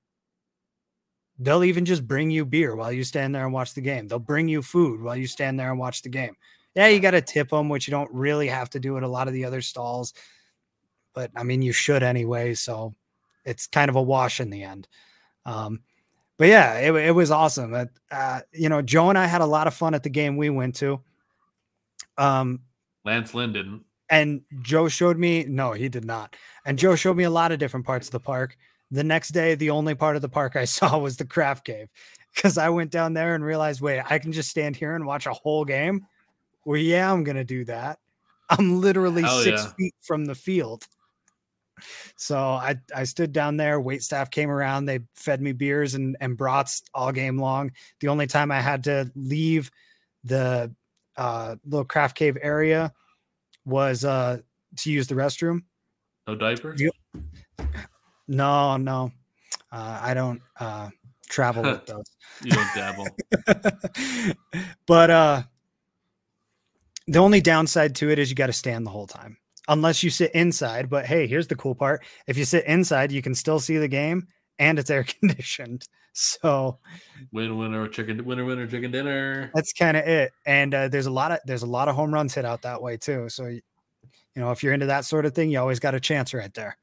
[1.40, 4.08] they'll even just bring you beer while you stand there and watch the game.
[4.08, 6.36] They'll bring you food while you stand there and watch the game.
[6.76, 9.08] Yeah, you got to tip them, which you don't really have to do at a
[9.08, 10.14] lot of the other stalls.
[11.18, 12.54] But I mean, you should anyway.
[12.54, 12.94] So
[13.44, 14.88] it's kind of a wash in the end.
[15.48, 15.80] Um,
[16.38, 17.74] but yeah, it, it was awesome.
[17.74, 20.38] Uh, uh, you know, Joe and I had a lot of fun at the game
[20.38, 21.02] we went to.
[22.20, 22.60] Um,
[23.04, 23.84] Lance Lynn didn't.
[24.12, 26.36] and Joe showed me, no, he did not.
[26.68, 28.56] And Joe showed me a lot of different parts of the park.
[28.92, 31.88] The next day, the only part of the park I saw was the craft cave
[32.36, 35.26] because I went down there and realized, wait, I can just stand here and watch
[35.26, 36.06] a whole game.
[36.64, 37.98] Well, yeah, I'm going to do that.
[38.52, 39.72] I'm literally Hell six yeah.
[39.80, 40.88] feet from the field.
[42.16, 43.80] So I, I stood down there.
[43.80, 44.86] Wait staff came around.
[44.86, 47.72] They fed me beers and, and brats all game long.
[48.00, 49.70] The only time I had to leave
[50.24, 50.74] the
[51.16, 52.94] uh, little craft cave area
[53.66, 54.40] was uh,
[54.78, 55.64] to use the restroom.
[56.28, 56.80] No diapers.
[56.82, 56.92] You-
[58.28, 59.12] No, no,
[59.72, 60.90] uh, I don't uh,
[61.30, 62.06] travel with those.
[62.44, 63.08] You don't dabble.
[64.86, 65.44] but uh,
[67.08, 69.38] the only downside to it is you got to stand the whole time,
[69.68, 70.90] unless you sit inside.
[70.90, 73.88] But hey, here's the cool part: if you sit inside, you can still see the
[73.88, 74.28] game,
[74.60, 75.88] and it's air conditioned.
[76.14, 76.80] So
[77.32, 79.52] Win winner chicken winner winner chicken dinner.
[79.54, 80.32] that's kind of it.
[80.48, 82.82] And uh, there's a lot of there's a lot of home runs hit out that
[82.82, 83.30] way too.
[83.30, 83.62] So you
[84.36, 86.78] know, if you're into that sort of thing, you always got a chance right there.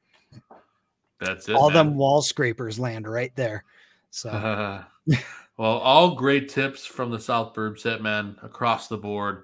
[1.19, 1.55] That's it.
[1.55, 1.87] All man.
[1.87, 3.65] them wall scrapers land right there.
[4.09, 4.29] So
[5.57, 9.43] well, all great tips from the South Burbs Hitmen across the board.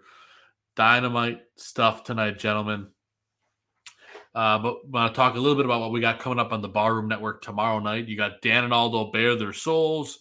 [0.76, 2.88] Dynamite stuff tonight, gentlemen.
[4.34, 6.62] Uh, but want to talk a little bit about what we got coming up on
[6.62, 8.08] the Barroom Network tomorrow night.
[8.08, 10.20] You got Dan and Aldo bare their souls.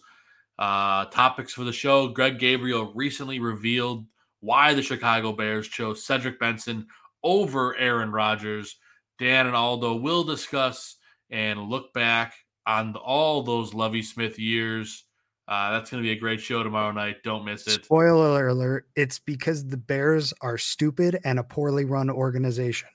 [0.59, 2.09] Uh, topics for the show.
[2.09, 4.05] Greg Gabriel recently revealed
[4.41, 6.87] why the Chicago Bears chose Cedric Benson
[7.23, 8.77] over Aaron Rodgers.
[9.17, 10.97] Dan and Aldo will discuss
[11.29, 12.33] and look back
[12.67, 15.05] on all those Lovie Smith years.
[15.47, 17.17] Uh, that's going to be a great show tomorrow night.
[17.23, 17.85] Don't miss it.
[17.85, 22.89] Spoiler alert, it's because the Bears are stupid and a poorly run organization.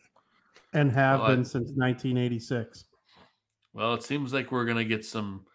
[0.73, 2.85] And have Well, I- been since 1986.
[3.73, 5.47] Well, it seems like we're gonna get some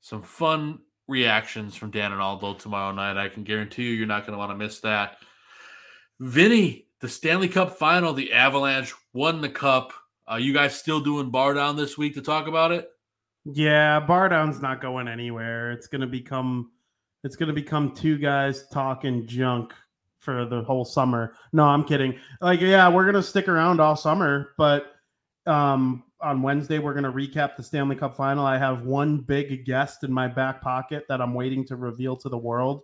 [0.00, 0.78] some fun
[1.08, 3.16] reactions from Dan and Aldo tomorrow night.
[3.18, 5.18] I can guarantee you, you're not gonna want to miss that.
[6.18, 9.92] Vinny, the Stanley Cup final, the Avalanche won the cup.
[10.26, 12.88] Are you guys still doing bar down this week to talk about it?
[13.44, 15.72] Yeah, bar down's not going anywhere.
[15.72, 16.70] It's gonna become
[17.24, 19.74] it's gonna become two guys talking junk
[20.20, 21.34] for the whole summer.
[21.52, 22.18] No, I'm kidding.
[22.40, 24.92] Like, yeah, we're gonna stick around all summer, but
[25.46, 28.44] um on Wednesday we're gonna recap the Stanley Cup final.
[28.44, 32.28] I have one big guest in my back pocket that I'm waiting to reveal to
[32.28, 32.82] the world.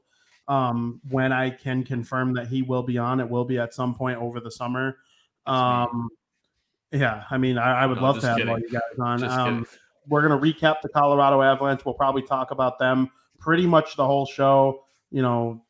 [0.48, 3.94] Um, when I can confirm that he will be on, it will be at some
[3.94, 4.96] point over the summer.
[5.44, 6.08] Um,
[6.92, 8.52] yeah, I mean, I, I would No, love to have kidding.
[8.52, 9.24] all you guys on.
[9.24, 9.66] Um,
[10.06, 11.84] we're going to recap the Colorado Avalanche.
[11.84, 13.10] We'll probably talk about them
[13.40, 15.64] pretty much the whole show, you know,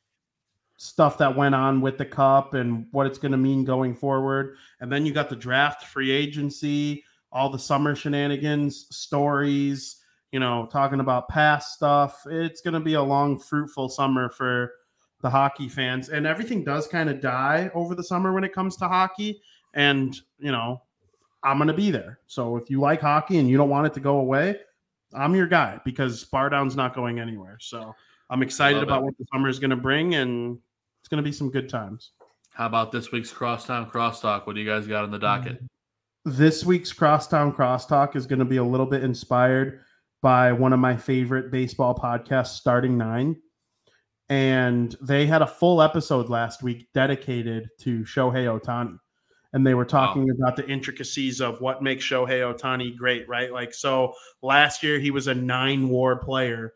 [0.77, 4.57] stuff that went on with the cup and what it's going to mean going forward.
[4.81, 9.97] And then you got the draft, free agency, all the summer shenanigans, stories,
[10.33, 12.23] you know, talking about past stuff.
[12.27, 14.73] It's going to be a long, fruitful summer for
[15.23, 16.11] the hockey fans.
[16.11, 19.41] And everything does kind of die over the summer when it comes to hockey.
[19.75, 20.83] And, you know,
[21.43, 22.19] I'm going to be there.
[22.27, 24.59] So if you like hockey and you don't want it to go away,
[25.15, 27.57] I'm your guy because Bar Down's not going anywhere.
[27.61, 27.95] So
[28.29, 29.05] I'm excited about it.
[29.05, 30.59] what the summer is going to bring, and
[31.07, 32.11] it's going to be some good times.
[32.53, 34.45] How about this week's Crosstown Crosstalk?
[34.45, 35.61] What do you guys got on the docket?
[36.25, 39.83] this week's Crosstown Crosstalk is going to be a little bit inspired
[40.21, 43.37] by one of my favorite baseball podcasts, Starting Nine.
[44.29, 48.99] And they had a full episode last week dedicated to Shohei Ohtani.
[49.53, 50.35] And they were talking wow.
[50.41, 53.53] about the intricacies of what makes Shohei Ohtani great, right?
[53.53, 54.13] Like, so
[54.43, 56.73] last year he was a nine war player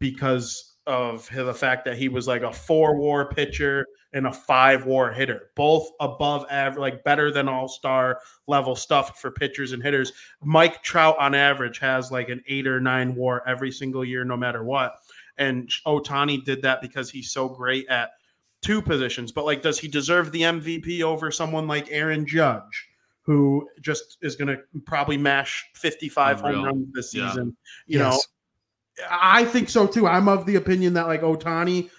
[0.00, 4.86] because of the fact that he was like a four war pitcher and a five
[4.86, 9.82] war hitter, both above average, like better than all star level stuff for pitchers and
[9.82, 10.14] hitters.
[10.42, 14.36] Mike Trout, on average, has like an eight or nine war every single year, no
[14.36, 14.94] matter what.
[15.36, 18.12] And Ohtani did that because he's so great at
[18.62, 19.30] two positions.
[19.30, 22.88] But like, does he deserve the MVP over someone like Aaron Judge?
[23.22, 27.54] Who just is going to probably mash 55 home runs this season?
[27.86, 27.98] Yeah.
[27.98, 28.14] You yes.
[28.14, 28.20] know,
[29.10, 30.06] I think so too.
[30.06, 31.90] I'm of the opinion that like Ohtani,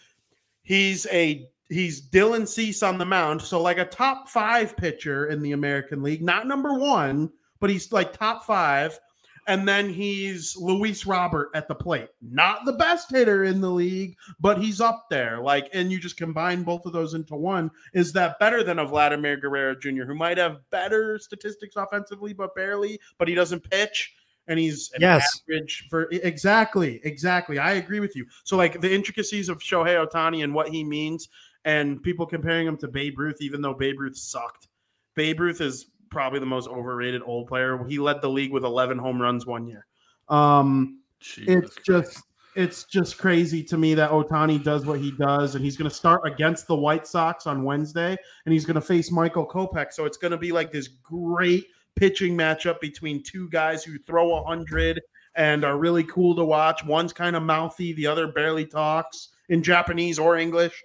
[0.63, 3.41] he's a he's Dylan Cease on the mound.
[3.41, 7.91] So like a top five pitcher in the American League, not number one, but he's
[7.91, 8.99] like top five.
[9.47, 12.09] And then he's Luis Robert at the plate.
[12.21, 15.39] Not the best hitter in the league, but he's up there.
[15.39, 17.71] Like, and you just combine both of those into one.
[17.95, 22.53] Is that better than a Vladimir Guerrero Jr., who might have better statistics offensively, but
[22.53, 24.13] barely, but he doesn't pitch?
[24.49, 25.41] And he's an yes.
[25.47, 27.59] average for exactly, exactly.
[27.59, 28.26] I agree with you.
[28.43, 31.30] So like the intricacies of Shohei Ohtani and what he means
[31.65, 34.67] and people comparing him to Babe Ruth, even though Babe Ruth sucked.
[35.15, 37.84] Babe Ruth is probably the most overrated old player.
[37.88, 39.85] He led the league with 11 home runs one year.
[40.30, 40.99] Um,
[41.38, 42.23] it's just
[42.55, 45.95] it's just crazy to me that Ohtani does what he does, and he's going to
[45.95, 49.93] start against the White Sox on Wednesday, and he's going to face Michael Kopech.
[49.93, 51.67] So it's going to be like this great
[51.99, 55.01] pitching matchup between two guys who throw a hundred
[55.35, 56.84] and are really cool to watch.
[56.85, 60.81] One's kind of mouthy, the other barely talks in Japanese or English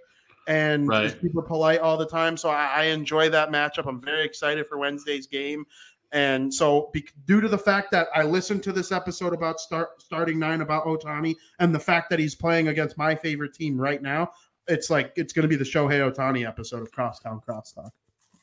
[0.48, 1.16] and right.
[1.20, 2.36] super polite all the time.
[2.36, 3.86] So I, I, enjoy that matchup.
[3.86, 5.64] I'm very excited for Wednesday's game.
[6.12, 10.02] And so, be, due to the fact that I listened to this episode about start
[10.02, 14.00] starting nine about Ohtani, and the fact that he's playing against my favorite team right
[14.00, 14.30] now,
[14.68, 17.90] it's like it's going to be the Shohei Ohtani episode of Crosstown Crosstalk.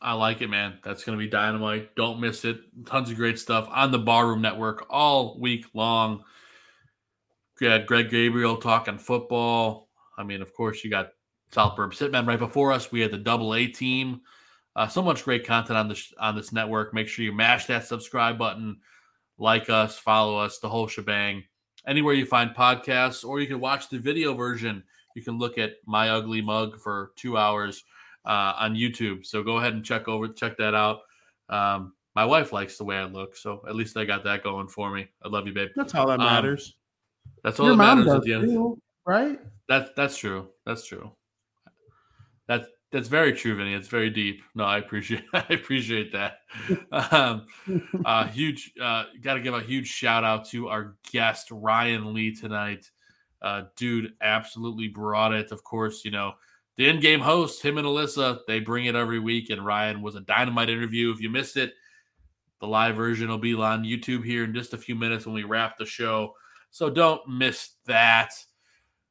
[0.02, 0.80] I like it, man.
[0.84, 1.96] That's going to be dynamite.
[1.96, 2.60] Don't miss it.
[2.88, 6.24] Tons of great stuff on the Barroom Network all week long.
[7.60, 9.90] We had Greg Gabriel talking football.
[10.18, 11.10] I mean, of course, you got
[11.52, 12.92] South Burbs Hitmen right before us.
[12.92, 14.22] We had the Double A team.
[14.76, 16.94] Uh, so much great content on this on this network.
[16.94, 18.78] Make sure you mash that subscribe button,
[19.38, 21.44] like us, follow us, the whole shebang.
[21.86, 24.84] Anywhere you find podcasts, or you can watch the video version.
[25.16, 27.84] You can look at my ugly mug for two hours
[28.26, 29.26] uh, on YouTube.
[29.26, 31.00] So go ahead and check over check that out.
[31.50, 34.68] Um, my wife likes the way I look, so at least I got that going
[34.68, 35.08] for me.
[35.24, 35.70] I love you, babe.
[35.76, 36.76] That's all that um, matters.
[37.26, 38.50] Um, that's all Your that matters at the end.
[38.50, 39.40] Too, right?
[39.68, 40.50] That's that's true.
[40.66, 41.12] That's true.
[42.48, 43.74] That's that's very true, Vinny.
[43.74, 44.44] It's very deep.
[44.54, 46.40] No, I appreciate I appreciate that.
[46.92, 47.46] Um,
[48.04, 48.74] uh, huge.
[48.82, 52.92] Uh, Got to give a huge shout out to our guest Ryan Lee tonight.
[53.42, 55.52] Uh, dude, absolutely brought it.
[55.52, 56.34] Of course, you know
[56.82, 59.52] the in-game host, him and Alyssa, they bring it every week.
[59.52, 61.12] And Ryan was a dynamite interview.
[61.12, 61.74] If you missed it,
[62.60, 65.44] the live version will be on YouTube here in just a few minutes when we
[65.44, 66.34] wrap the show.
[66.72, 68.32] So don't miss that.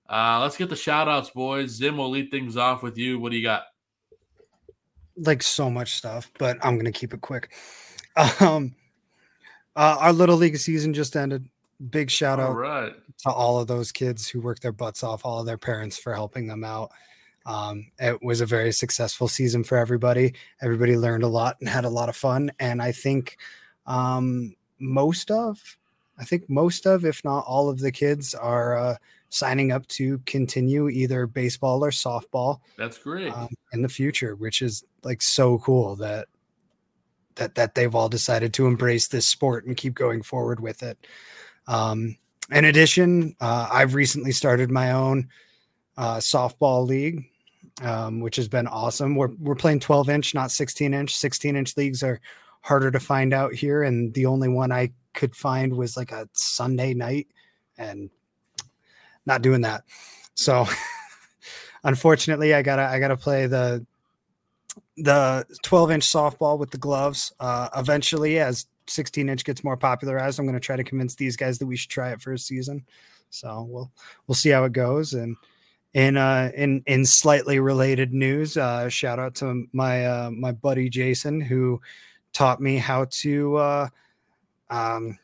[0.08, 1.70] Uh, let's get the shout outs, boys.
[1.70, 3.20] Zim will lead things off with you.
[3.20, 3.62] What do you got?
[5.16, 7.52] Like so much stuff, but I'm going to keep it quick.
[8.40, 8.74] Um,
[9.76, 11.48] uh, our little league season just ended.
[11.90, 12.92] Big shout out right.
[13.18, 16.12] to all of those kids who worked their butts off, all of their parents for
[16.12, 16.90] helping them out.
[17.46, 20.34] Um, it was a very successful season for everybody.
[20.60, 22.50] Everybody learned a lot and had a lot of fun.
[22.58, 23.38] And I think
[23.86, 25.76] um, most of,
[26.18, 28.96] I think most of, if not all of the kids are uh,
[29.30, 32.60] signing up to continue either baseball or softball.
[32.76, 36.28] That's great um, in the future, which is like so cool that
[37.36, 41.06] that that they've all decided to embrace this sport and keep going forward with it.
[41.66, 42.16] Um,
[42.50, 45.28] in addition, uh, I've recently started my own
[46.00, 47.26] uh, softball league,
[47.82, 49.14] um, which has been awesome.
[49.14, 51.14] We're we're playing 12 inch, not 16 inch.
[51.14, 52.20] 16 inch leagues are
[52.62, 56.26] harder to find out here, and the only one I could find was like a
[56.32, 57.28] Sunday night,
[57.76, 58.08] and
[59.26, 59.84] not doing that.
[60.34, 60.66] So
[61.84, 63.84] unfortunately, I gotta I gotta play the
[64.96, 67.30] the 12 inch softball with the gloves.
[67.38, 71.36] Uh, eventually, as 16 inch gets more popularized, I'm going to try to convince these
[71.36, 72.86] guys that we should try it for a season.
[73.28, 73.90] So we'll
[74.26, 75.12] we'll see how it goes.
[75.12, 75.36] And
[75.94, 80.88] in uh, in in slightly related news, uh, shout out to my uh, my buddy
[80.88, 81.80] Jason who
[82.32, 83.88] taught me how to uh,
[84.70, 85.18] um,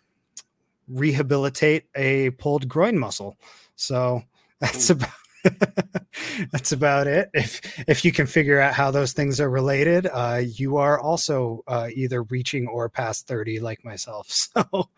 [0.89, 3.37] rehabilitate a pulled groin muscle.
[3.77, 4.23] So
[4.61, 5.11] that's about
[6.51, 7.31] That's about it.
[7.35, 11.63] If if you can figure out how those things are related, uh, you are also
[11.67, 14.29] uh, either reaching or past thirty, like myself.
[14.57, 14.89] So,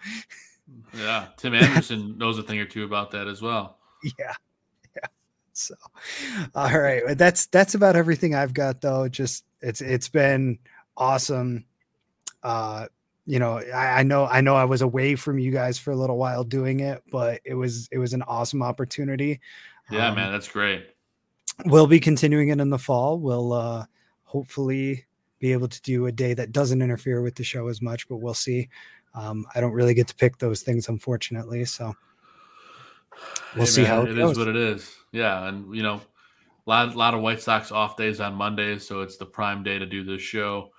[0.95, 3.79] yeah, Tim Anderson knows a thing or two about that as well.
[4.05, 4.35] Yeah, yeah.
[5.59, 5.75] So,
[6.55, 9.09] all right, that's that's about everything I've got though.
[9.09, 10.59] Just it's it's been
[10.97, 11.65] awesome.
[12.43, 12.87] Uh,
[13.27, 15.97] you know, I, I, know I know I was away from you guys for a
[15.97, 19.41] little while doing it, but it was it was an awesome opportunity.
[19.91, 20.87] Yeah, um, man, that's great.
[21.65, 23.19] We'll be continuing it in the fall.
[23.19, 23.87] We'll uh
[24.23, 25.07] hopefully
[25.41, 28.17] be able to do a day that doesn't interfere with the show as much, but
[28.17, 28.69] we'll see.
[29.15, 31.65] Um, I don't really get to pick those things, unfortunately.
[31.65, 31.95] So
[33.55, 34.95] we'll hey, see man, how it, it is what it is.
[35.13, 35.95] Yeah, and you know,
[36.67, 39.79] a lot, lot of White Sox off days on Mondays, so it's the prime day
[39.79, 40.71] to do this show.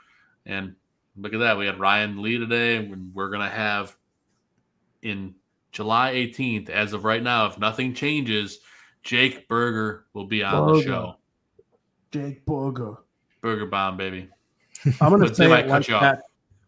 [0.46, 0.76] And
[1.22, 1.58] Look at that.
[1.58, 3.96] We had Ryan Lee today, and we're going to have
[5.02, 5.36] in
[5.72, 8.60] July 18th, as of right now, if nothing changes,
[9.04, 10.78] Jake Burger will be on Burger.
[10.78, 11.16] the show.
[12.12, 12.96] Jake Burger.
[13.42, 14.30] Burger bomb, baby.
[15.02, 16.22] I'm going to say it like that.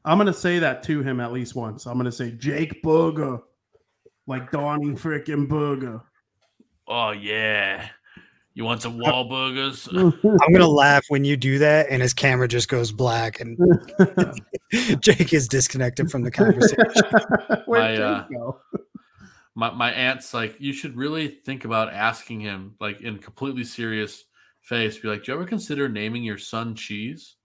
[0.03, 1.85] I'm going to say that to him at least once.
[1.85, 3.39] I'm going to say Jake Burger,
[4.31, 6.01] like Donnie freaking Burger.
[6.87, 7.89] Oh, yeah.
[8.53, 9.89] You want some wall burgers?
[9.93, 13.57] I'm gonna laugh when you do that, and his camera just goes black, and
[15.01, 16.83] Jake is disconnected from the conversation.
[17.67, 18.25] my, uh,
[19.55, 24.25] my my aunt's like, you should really think about asking him, like in completely serious
[24.61, 27.35] face, be like, "Do you ever consider naming your son Cheese?"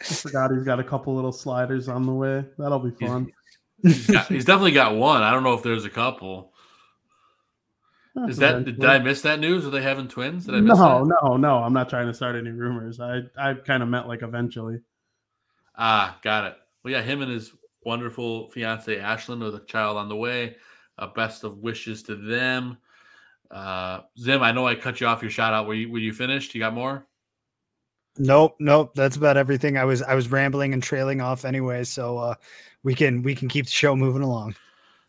[0.00, 2.44] I forgot he's got a couple little sliders on the way.
[2.58, 3.32] That'll be fun.
[3.82, 5.22] He's, got, he's definitely got one.
[5.22, 6.52] I don't know if there's a couple.
[8.28, 9.66] Is that did I miss that news?
[9.66, 10.46] Are they having twins?
[10.46, 11.16] Did I miss no, that?
[11.22, 11.56] no, no.
[11.58, 12.98] I'm not trying to start any rumors.
[12.98, 14.80] I I kind of meant like eventually.
[15.76, 16.56] Ah, got it.
[16.82, 17.52] Well, yeah, him and his
[17.84, 20.56] wonderful fiance Ashlyn with a child on the way.
[20.98, 22.78] Uh, best of wishes to them.
[23.50, 25.66] Uh, Zim, I know I cut you off your shout out.
[25.66, 26.54] Were you were you finished?
[26.54, 27.06] You got more?
[28.18, 28.92] Nope, nope.
[28.94, 29.76] That's about everything.
[29.76, 31.84] I was I was rambling and trailing off anyway.
[31.84, 32.34] So uh,
[32.82, 34.54] we can we can keep the show moving along.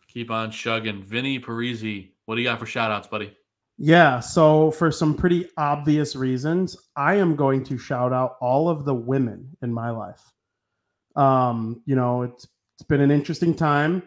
[0.07, 1.03] Keep on shugging.
[1.03, 3.35] Vinny Parisi, what do you got for shout outs, buddy?
[3.77, 8.85] Yeah, so for some pretty obvious reasons, I am going to shout out all of
[8.85, 10.33] the women in my life.
[11.15, 14.03] Um, you know, it's it's been an interesting time,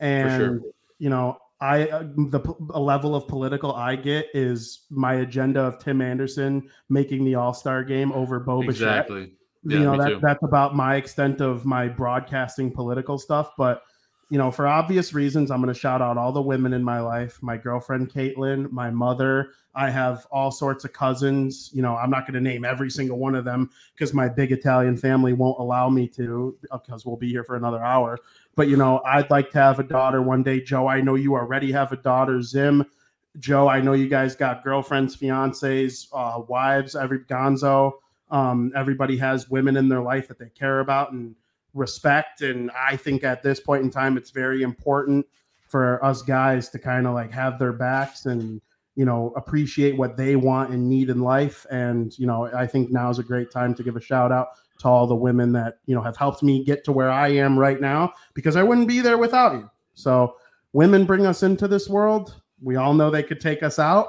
[0.00, 0.60] and sure.
[0.98, 5.78] you know, I uh, the a level of political I get is my agenda of
[5.78, 9.20] Tim Anderson making the All Star game over Bo exactly.
[9.20, 13.82] Bichette you know that, that's about my extent of my broadcasting political stuff but
[14.30, 17.00] you know for obvious reasons i'm going to shout out all the women in my
[17.00, 19.50] life my girlfriend caitlin my mother.
[19.74, 23.18] I have all sorts of cousins you know i'm not going to name every single
[23.18, 27.28] one of them because my big italian family won't allow me to because we'll be
[27.28, 28.18] here for another hour
[28.56, 30.60] but you know i'd like to have a daughter one day.
[30.60, 32.84] Joe i know you already have a daughter zim.
[33.38, 37.92] Joe i know you guys got girlfriends fiancés uh, wives every gonzo.
[38.30, 41.36] Um, everybody has women in their life that they care about and
[41.76, 42.40] respect.
[42.40, 45.26] And I think at this point in time, it's very important
[45.68, 48.60] for us guys to kind of like have their backs and
[48.94, 51.66] you know appreciate what they want and need in life.
[51.70, 54.48] And you know i think now is a great time to give a shout out
[54.78, 57.58] to all the women that you know have helped me get to where i am
[57.58, 60.36] right now because i wouldn't be there without you so
[60.72, 64.08] women bring us into this world we all know they could take us out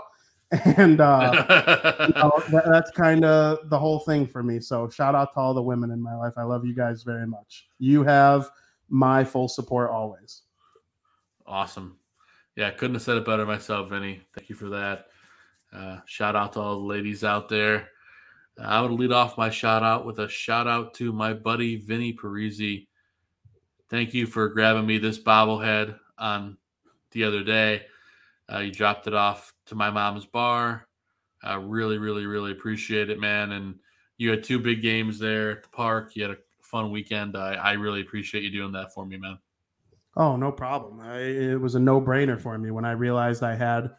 [0.78, 4.62] and uh, you know, that, that's kind of the whole thing for me.
[4.62, 6.36] So shout out to all the women in my life.
[6.38, 7.68] I love you guys very much.
[7.80, 8.50] You have
[8.88, 10.44] my full support always.
[11.46, 11.98] Awesome.
[12.56, 14.22] Yeah, couldn't have said it better myself, Vinny.
[14.36, 15.08] Thank you for that.
[15.74, 17.90] Uh, shout out to all the ladies out there.
[18.60, 22.14] I would lead off my shout out with a shout out to my buddy Vinny
[22.14, 22.88] Parisi.
[23.90, 26.58] Thank you for grabbing me this bobblehead on
[27.12, 27.84] the other day.
[28.52, 30.88] Uh, you dropped it off to my mom's bar.
[31.44, 33.52] I really, really, really appreciate it, man.
[33.52, 33.76] And
[34.18, 36.16] you had two big games there at the park.
[36.16, 37.38] You had a fun weekend.
[37.38, 39.38] I, I really appreciate you doing that for me, man.
[40.16, 41.00] Oh, no problem.
[41.00, 43.92] I, it was a no brainer for me when I realized I had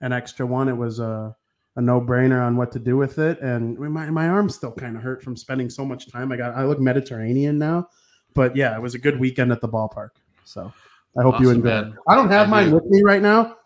[0.00, 0.68] an extra one.
[0.68, 1.34] It was a,
[1.76, 3.40] a no brainer on what to do with it.
[3.40, 6.30] And my, my arms still kind of hurt from spending so much time.
[6.30, 7.88] I got, I look Mediterranean now,
[8.34, 10.10] but yeah, it was a good weekend at the ballpark.
[10.44, 10.72] So
[11.18, 11.94] I hope awesome, you enjoyed.
[12.08, 12.76] I don't have I mine do.
[12.76, 13.56] with me right now,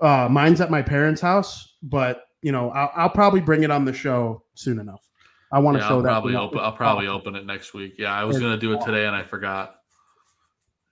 [0.00, 3.84] uh, mine's at my parents' house, but you know, I'll, I'll probably bring it on
[3.84, 5.06] the show soon enough.
[5.52, 6.08] I want to yeah, show I'll that.
[6.08, 7.94] Probably open, I'll probably open it next week.
[7.98, 9.76] Yeah, I was going to do it today and I forgot.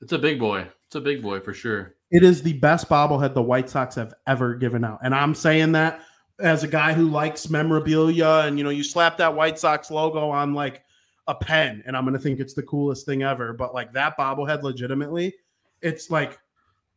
[0.01, 0.67] It's a big boy.
[0.87, 1.95] It's a big boy for sure.
[2.11, 5.73] It is the best bobblehead the White Sox have ever given out, and I'm saying
[5.73, 6.01] that
[6.41, 8.43] as a guy who likes memorabilia.
[8.47, 10.83] And you know, you slap that White Sox logo on like
[11.27, 13.53] a pen, and I'm going to think it's the coolest thing ever.
[13.53, 15.35] But like that bobblehead, legitimately,
[15.83, 16.39] it's like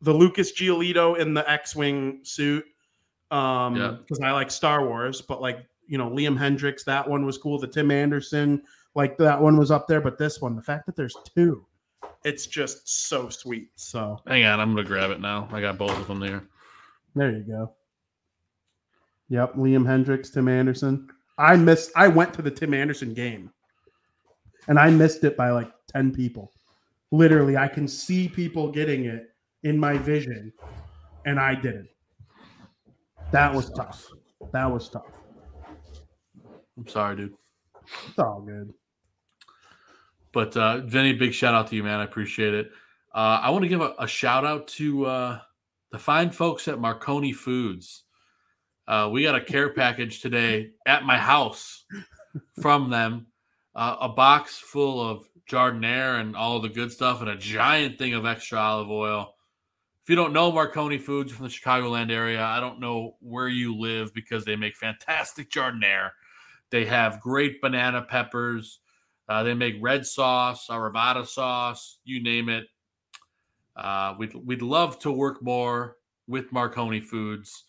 [0.00, 2.64] the Lucas Giolito in the X-wing suit.
[3.30, 3.96] Um, Yeah.
[4.00, 7.58] because I like Star Wars, but like you know Liam Hendriks, that one was cool.
[7.58, 8.62] The Tim Anderson,
[8.94, 11.66] like that one was up there, but this one, the fact that there's two,
[12.24, 13.70] it's just so sweet.
[13.74, 15.48] So Hang on, I'm gonna grab it now.
[15.50, 16.42] I got both of them there.
[17.14, 17.72] there you go.
[19.32, 21.08] Yep, Liam Hendriks, Tim Anderson.
[21.38, 21.90] I missed.
[21.96, 23.50] I went to the Tim Anderson game,
[24.68, 26.52] and I missed it by like ten people.
[27.12, 29.30] Literally, I can see people getting it
[29.62, 30.52] in my vision,
[31.24, 31.88] and I didn't.
[33.30, 34.06] That was tough.
[34.52, 35.22] That was tough.
[36.76, 37.34] I'm sorry, dude.
[38.10, 38.74] It's all good.
[40.32, 42.00] But uh, Vinny, big shout out to you, man.
[42.00, 42.70] I appreciate it.
[43.14, 45.38] Uh, I want to give a, a shout out to uh,
[45.90, 48.04] the fine folks at Marconi Foods.
[48.86, 51.84] Uh, we got a care package today at my house
[52.60, 53.26] from them.
[53.74, 58.14] Uh, a box full of jardinere and all the good stuff, and a giant thing
[58.14, 59.34] of extra olive oil.
[60.02, 63.78] If you don't know Marconi Foods from the Chicagoland area, I don't know where you
[63.78, 66.10] live because they make fantastic jardinere.
[66.70, 68.80] They have great banana peppers.
[69.28, 72.64] Uh, they make red sauce, arrabbiata sauce, you name it.
[73.76, 75.96] Uh, we'd we'd love to work more
[76.26, 77.64] with Marconi Foods.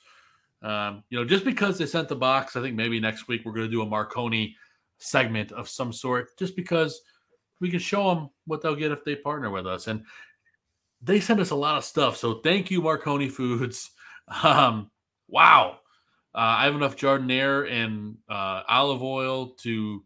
[0.64, 3.52] Um, you know, just because they sent the box, I think maybe next week we're
[3.52, 4.56] going to do a Marconi
[4.98, 7.02] segment of some sort, just because
[7.60, 9.88] we can show them what they'll get if they partner with us.
[9.88, 10.06] And
[11.02, 13.92] they send us a lot of stuff, so thank you, Marconi Foods.
[14.42, 14.90] Um,
[15.28, 15.80] wow,
[16.34, 20.02] uh, I have enough jardinere and uh, olive oil to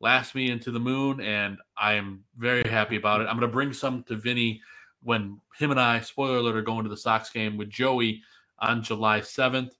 [0.00, 3.28] last me into the moon, and I am very happy about it.
[3.28, 4.60] I'm going to bring some to Vinny
[5.00, 8.22] when him and I, spoiler alert, are going to the Sox game with Joey
[8.58, 9.70] on July 7th.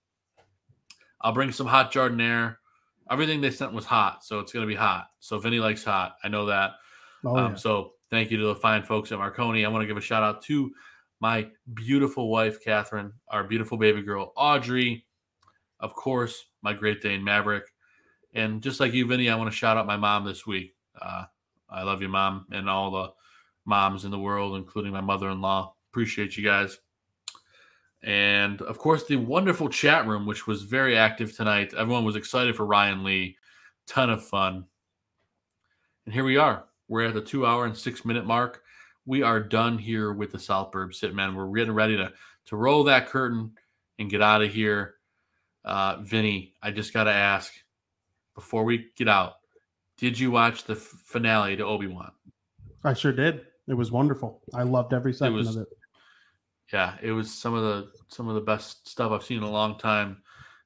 [1.21, 2.57] I'll bring some hot jardinere.
[3.11, 5.07] Everything they sent was hot, so it's going to be hot.
[5.21, 6.17] So Vinny likes hot.
[6.25, 6.73] I know that.
[7.25, 7.57] Oh, um, yeah.
[7.57, 9.65] So thank you to the fine folks at Marconi.
[9.65, 10.73] I want to give a shout out to
[11.21, 15.07] my beautiful wife, Catherine, our beautiful baby girl, Audrey,
[15.81, 17.65] of course, my Great Dane Maverick.
[18.35, 20.75] And just like you, Vinny, I want to shout out my mom this week.
[21.01, 21.25] Uh,
[21.71, 23.13] I love you, mom, and all the
[23.65, 25.75] moms in the world, including my mother in law.
[25.91, 26.79] Appreciate you guys.
[28.03, 31.75] And of course, the wonderful chat room, which was very active tonight.
[31.77, 33.37] Everyone was excited for Ryan Lee.
[33.87, 34.67] Ton of fun.
[36.05, 36.65] And here we are.
[36.89, 38.63] We're at the two hour and six minute mark.
[39.07, 41.35] We are done here with the South Burbs Hitman.
[41.35, 42.13] We're getting ready to,
[42.47, 43.53] to roll that curtain
[43.99, 44.95] and get out of here.
[45.65, 47.53] Uh, Vinny, I just got to ask
[48.35, 49.35] before we get out
[49.99, 52.13] did you watch the f- finale to Obi Wan?
[52.85, 53.47] I sure did.
[53.67, 54.43] It was wonderful.
[54.55, 55.69] I loved every second was- of it.
[56.73, 59.51] Yeah, it was some of the some of the best stuff I've seen in a
[59.51, 60.23] long time,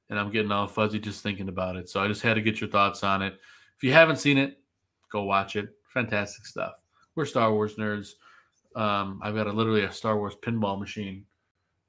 [0.09, 1.89] and I'm getting all fuzzy just thinking about it.
[1.89, 3.33] So I just had to get your thoughts on it.
[3.77, 4.59] If you haven't seen it,
[5.11, 5.69] go watch it.
[5.93, 6.73] Fantastic stuff.
[7.15, 8.13] We're Star Wars nerds.
[8.75, 11.25] Um, I've got a, literally a Star Wars pinball machine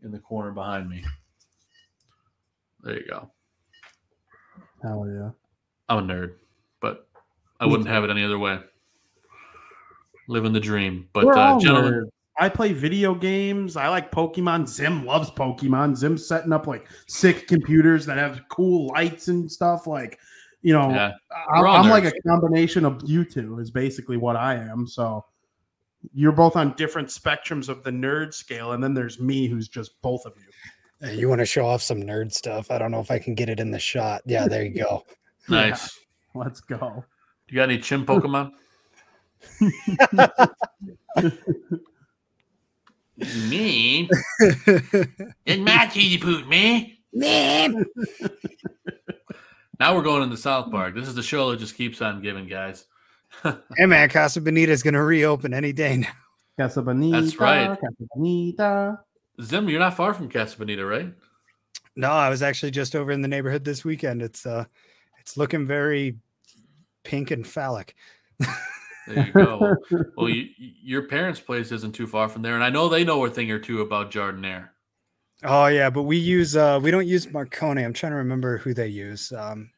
[0.03, 1.05] in the corner behind me.
[2.83, 3.31] There you go.
[4.83, 5.31] Hell yeah.
[5.89, 6.35] I'm a nerd,
[6.81, 7.09] but
[7.61, 8.59] I wouldn't have it any other way.
[10.27, 11.09] Living the dream.
[11.13, 12.11] But uh, gentlemen, nerds.
[12.39, 13.77] I play video games.
[13.77, 14.67] I like Pokemon.
[14.67, 15.97] Zim loves Pokemon.
[15.97, 19.87] Zim's setting up like sick computers that have cool lights and stuff.
[19.87, 20.19] Like,
[20.63, 21.13] you know, Yeah.
[21.55, 24.87] I'm, I'm like a combination of you two, is basically what I am.
[24.87, 25.25] So
[26.15, 28.73] you're both on different spectrums of the nerd scale.
[28.73, 31.07] And then there's me, who's just both of you.
[31.07, 32.71] Uh, You want to show off some nerd stuff?
[32.71, 34.23] I don't know if I can get it in the shot.
[34.25, 35.05] Yeah, there you go.
[35.49, 35.99] nice.
[36.35, 37.05] Let's go.
[37.47, 38.53] Do you got any chim Pokemon?
[43.17, 44.09] me?
[45.45, 47.01] It's my cheesy poot, me.
[47.13, 47.85] Man.
[49.83, 50.95] Now we're going into South Park.
[50.95, 52.85] This is the show that just keeps on giving, guys.
[53.77, 56.13] Hey man, Casa Bonita is going to reopen any day now.
[56.57, 57.21] Casa Bonita.
[57.21, 57.67] That's right.
[57.67, 59.01] Casa Bonita.
[59.41, 61.13] Zim, you're not far from Casa Bonita, right?
[61.97, 64.23] No, I was actually just over in the neighborhood this weekend.
[64.23, 64.67] It's uh,
[65.19, 66.19] it's looking very
[67.03, 67.97] pink and phallic.
[69.07, 69.77] There you go.
[70.17, 73.25] well, you, your parents' place isn't too far from there, and I know they know
[73.25, 74.69] a thing or two about Jardiniere.
[75.45, 77.83] Oh yeah, but we use uh, we don't use Marconi.
[77.83, 79.33] I'm trying to remember who they use.
[79.33, 79.71] Um,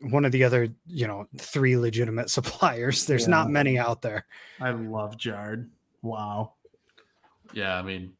[0.00, 3.06] one of the other, you know, three legitimate suppliers.
[3.06, 4.26] There's not many out there.
[4.60, 5.70] I love Jard.
[6.02, 6.52] Wow.
[7.52, 8.12] Yeah, I mean,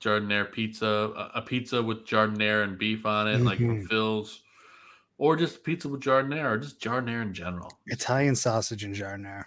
[0.00, 3.86] Jardiniere pizza, a, a pizza with Jardiniere and beef on it, like from.
[3.86, 4.42] Phil's,
[5.18, 7.70] or just pizza with Jardiniere, or just Jardiniere in general.
[7.86, 9.44] Italian sausage and jardinere.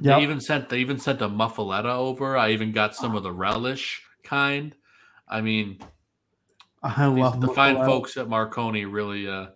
[0.00, 0.18] Yep.
[0.18, 2.36] They even sent they even sent a muffaletta over.
[2.36, 4.74] I even got some of the relish kind.
[5.28, 5.78] I mean,
[6.82, 9.46] I love the fine folks at Marconi really uh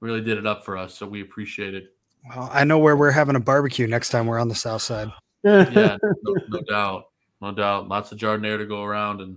[0.00, 1.94] really did it up for us, so we appreciate it.
[2.28, 5.10] Well, I know where we're having a barbecue next time we're on the south side.
[5.44, 7.04] Yeah, no, no doubt.
[7.42, 7.88] no doubt.
[7.88, 9.36] Lots of Jardinere to go around, and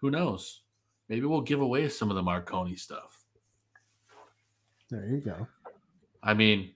[0.00, 0.62] who knows?
[1.08, 3.15] Maybe we'll give away some of the Marconi stuff.
[4.90, 5.46] There you go.
[6.22, 6.72] I mean,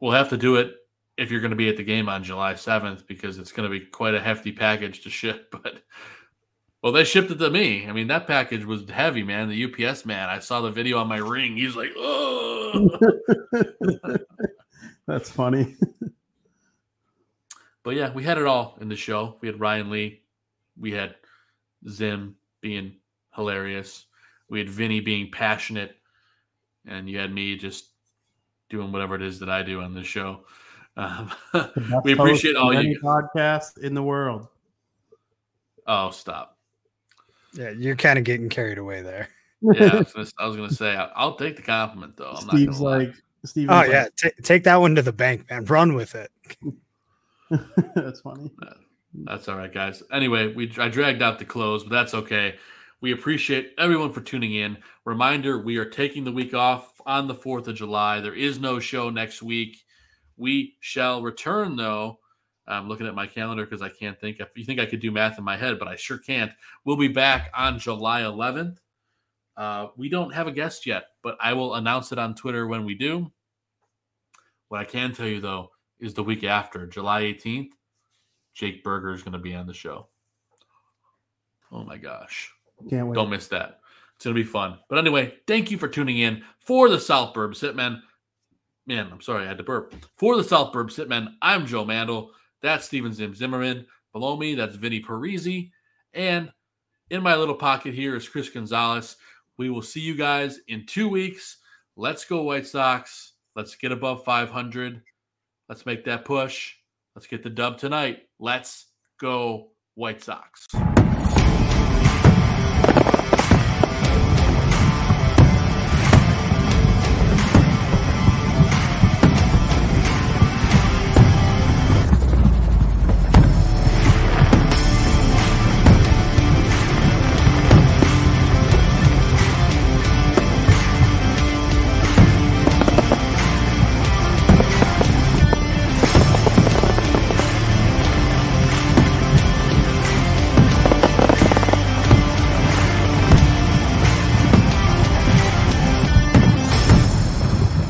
[0.00, 0.74] we'll have to do it
[1.16, 3.78] if you're going to be at the game on July 7th because it's going to
[3.78, 5.54] be quite a hefty package to ship.
[5.62, 5.82] But
[6.82, 7.86] well, they shipped it to me.
[7.86, 9.48] I mean, that package was heavy, man.
[9.48, 11.56] The UPS man, I saw the video on my ring.
[11.56, 12.98] He's like, oh.
[15.06, 15.76] That's funny.
[17.84, 19.36] but yeah, we had it all in the show.
[19.40, 20.22] We had Ryan Lee,
[20.76, 21.14] we had
[21.88, 22.96] Zim being
[23.36, 24.06] hilarious,
[24.48, 25.96] we had Vinny being passionate,
[26.86, 27.86] and you had me just
[28.70, 30.40] doing whatever it is that I do on this show.
[30.96, 31.30] Um,
[32.04, 34.48] we appreciate all you podcasts in the world.
[35.86, 36.58] Oh, stop!
[37.54, 39.28] Yeah, you're kind of getting carried away there.
[39.60, 42.32] yeah, I was gonna, I was gonna say I, will take the compliment though.
[42.32, 43.14] I'm Steve's not like,
[43.44, 43.68] Steve.
[43.70, 45.64] Oh yeah, T- take that one to the bank, man.
[45.64, 46.30] Run with it.
[47.94, 48.50] that's funny.
[49.14, 50.02] That's all right, guys.
[50.12, 52.56] Anyway, we I dragged out the close, but that's okay.
[53.02, 54.78] We appreciate everyone for tuning in.
[55.04, 58.20] Reminder: we are taking the week off on the Fourth of July.
[58.20, 59.84] There is no show next week.
[60.36, 62.20] We shall return though.
[62.68, 64.38] I'm looking at my calendar because I can't think.
[64.38, 66.52] If you think I could do math in my head, but I sure can't.
[66.84, 68.76] We'll be back on July 11th.
[69.56, 72.84] Uh, we don't have a guest yet, but I will announce it on Twitter when
[72.84, 73.32] we do.
[74.68, 77.70] What I can tell you though is the week after, July 18th,
[78.54, 80.06] Jake Burger is going to be on the show.
[81.72, 82.52] Oh my gosh.
[82.88, 83.14] Can't wait.
[83.14, 83.80] Don't miss that.
[84.16, 84.78] It's going to be fun.
[84.88, 88.00] But anyway, thank you for tuning in for the South Burbs Hitmen.
[88.86, 89.94] Man, I'm sorry, I had to burp.
[90.16, 92.30] For the South Burbs Hitmen, I'm Joe Mandel.
[92.60, 93.86] That's Steven Zim Zimmerman.
[94.12, 95.70] Below me, that's Vinny Parisi.
[96.14, 96.52] And
[97.10, 99.16] in my little pocket here is Chris Gonzalez.
[99.58, 101.58] We will see you guys in two weeks.
[101.96, 103.32] Let's go, White Sox.
[103.54, 105.02] Let's get above 500.
[105.68, 106.74] Let's make that push.
[107.14, 108.20] Let's get the dub tonight.
[108.38, 108.86] Let's
[109.20, 110.66] go, White Sox.